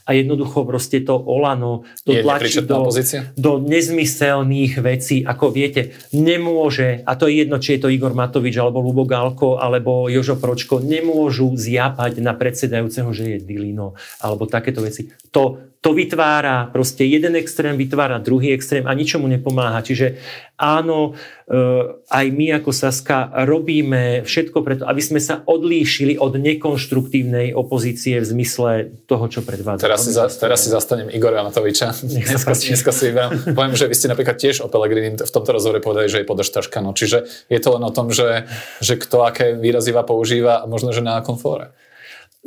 a 0.03 0.09
jednoducho 0.09 0.65
proste 0.65 1.05
to 1.05 1.13
Olano 1.13 1.85
to 2.01 2.17
tlačí 2.17 2.65
do, 2.65 2.89
do 3.37 3.51
nezmyselných 3.61 4.81
vecí, 4.81 5.21
ako 5.21 5.53
viete, 5.53 5.93
nemôže 6.11 7.05
a 7.05 7.13
to 7.13 7.29
je 7.29 7.45
jedno, 7.45 7.61
či 7.61 7.77
je 7.77 7.85
to 7.85 7.93
Igor 7.93 8.17
Matovič, 8.17 8.57
alebo 8.57 8.81
Lubo 8.81 9.05
Galko, 9.05 9.61
alebo 9.61 10.09
Jožo 10.09 10.35
Pročko, 10.35 10.81
nemôžu 10.81 11.53
zjapať 11.53 12.17
na 12.19 12.33
predsedajúceho, 12.33 13.13
že 13.13 13.37
je 13.37 13.39
Dilino, 13.39 13.93
alebo 14.17 14.49
takéto 14.49 14.81
veci. 14.81 15.13
To, 15.29 15.70
to 15.81 15.97
vytvára, 15.97 16.69
proste 16.69 17.09
jeden 17.09 17.33
extrém 17.33 17.73
vytvára 17.73 18.21
druhý 18.21 18.53
extrém 18.53 18.85
a 18.85 18.93
ničomu 18.93 19.25
nepomáha. 19.25 19.81
Čiže 19.81 20.13
áno, 20.53 21.17
e, 21.49 21.57
aj 22.05 22.25
my 22.29 22.61
ako 22.61 22.69
Saska 22.69 23.33
robíme 23.49 24.21
všetko 24.21 24.61
preto, 24.61 24.85
aby 24.85 25.01
sme 25.01 25.17
sa 25.17 25.41
odlíšili 25.41 26.21
od 26.21 26.37
nekonštruktívnej 26.37 27.57
opozície 27.57 28.21
v 28.21 28.25
zmysle 28.29 28.93
toho, 29.09 29.25
čo 29.25 29.41
predvádza. 29.41 29.89
Teraz 29.89 30.05
si, 30.05 30.13
za, 30.13 30.29
teraz 30.29 30.61
si 30.61 30.69
zastanem 30.69 31.09
Igora 31.09 31.41
Matoviča. 31.41 31.97
Dneska, 32.05 32.53
dneska 32.53 32.93
si 32.93 33.09
vyberám. 33.09 33.57
Poviem, 33.57 33.73
že 33.73 33.89
vy 33.89 33.97
ste 33.97 34.13
napríklad 34.13 34.37
tiež 34.37 34.61
o 34.61 34.69
Pelegrini 34.69 35.17
v 35.17 35.33
tomto 35.33 35.49
rozhovore 35.49 35.81
povedali, 35.81 36.13
že 36.13 36.21
je 36.21 36.29
podržtaška. 36.29 36.77
No, 36.85 36.93
čiže 36.93 37.25
je 37.49 37.57
to 37.57 37.73
len 37.73 37.81
o 37.81 37.89
tom, 37.89 38.13
že, 38.13 38.45
že 38.85 39.01
kto 39.01 39.25
aké 39.25 39.57
výraziva 39.57 40.05
používa 40.05 40.61
a 40.61 40.69
možno, 40.69 40.93
že 40.93 41.01
na 41.01 41.17
akom 41.17 41.41
fóre 41.41 41.73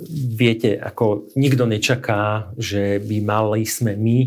viete, 0.03 0.74
ako 0.74 1.30
nikto 1.38 1.70
nečaká, 1.70 2.51
že 2.59 2.99
by 2.99 3.16
mali 3.22 3.62
sme 3.62 3.95
my 3.95 4.18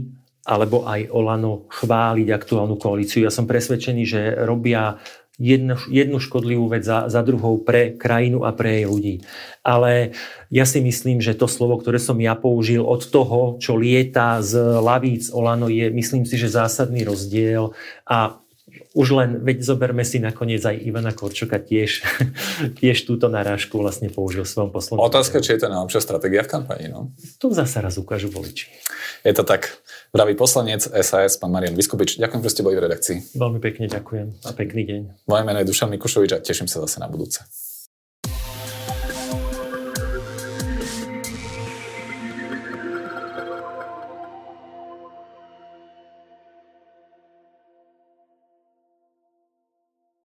alebo 0.47 0.87
aj 0.87 1.11
Olano 1.11 1.67
chváliť 1.67 2.27
aktuálnu 2.31 2.79
koalíciu. 2.79 3.27
Ja 3.27 3.31
som 3.35 3.43
presvedčený, 3.43 4.03
že 4.07 4.21
robia 4.47 4.95
jednu, 5.35 5.75
jednu 5.91 6.17
škodlivú 6.23 6.71
vec 6.71 6.87
za, 6.87 7.11
za 7.11 7.19
druhou 7.19 7.59
pre 7.61 7.93
krajinu 7.99 8.47
a 8.47 8.55
pre 8.55 8.81
jej 8.81 8.85
ľudí. 8.87 9.15
Ale 9.61 10.15
ja 10.47 10.63
si 10.63 10.79
myslím, 10.79 11.19
že 11.19 11.35
to 11.35 11.51
slovo, 11.51 11.77
ktoré 11.77 11.99
som 11.99 12.15
ja 12.17 12.33
použil 12.33 12.81
od 12.81 13.03
toho, 13.05 13.59
čo 13.59 13.75
lieta 13.75 14.39
z 14.39 14.79
lavíc 14.79 15.29
Olano, 15.35 15.67
je 15.67 15.91
myslím 15.91 16.23
si, 16.23 16.39
že 16.39 16.47
zásadný 16.47 17.03
rozdiel 17.03 17.75
a 18.07 18.39
už 18.97 19.07
len, 19.13 19.29
veď 19.45 19.61
zoberme 19.61 20.01
si 20.01 20.17
nakoniec 20.17 20.65
aj 20.65 20.73
Ivana 20.81 21.13
Korčoka 21.13 21.61
tiež, 21.61 22.01
tiež 22.81 23.05
túto 23.05 23.29
narážku 23.29 23.77
vlastne 23.77 24.09
použil 24.09 24.41
v 24.41 24.49
svojom 24.49 24.73
poslednom. 24.73 25.05
Otázka, 25.05 25.37
či 25.37 25.53
je 25.53 25.61
to 25.61 25.69
najlepšia 25.69 26.01
stratégia 26.01 26.41
v 26.41 26.49
kampani, 26.49 26.89
no? 26.89 27.13
Tu 27.37 27.53
zase 27.53 27.77
raz 27.77 28.01
ukážu 28.01 28.33
voliči. 28.33 28.73
Je 29.21 29.33
to 29.37 29.45
tak. 29.45 29.69
Pravý 30.09 30.33
poslanec 30.33 30.81
SAS, 30.81 31.37
pán 31.37 31.53
Marian 31.53 31.77
Vyskupič. 31.77 32.17
Ďakujem, 32.17 32.41
že 32.41 32.49
ste 32.49 32.65
boli 32.65 32.81
v 32.81 32.89
redakcii. 32.89 33.37
Veľmi 33.37 33.59
pekne 33.61 33.85
ďakujem 33.85 34.27
a 34.41 34.49
pekný 34.57 34.81
deň. 34.89 35.01
Moje 35.29 35.43
meno 35.45 35.61
je 35.61 35.69
Dušan 35.69 35.93
Mikušovič 35.93 36.31
a 36.33 36.41
teším 36.41 36.65
sa 36.65 36.81
zase 36.81 36.97
na 36.97 37.05
budúce. 37.05 37.45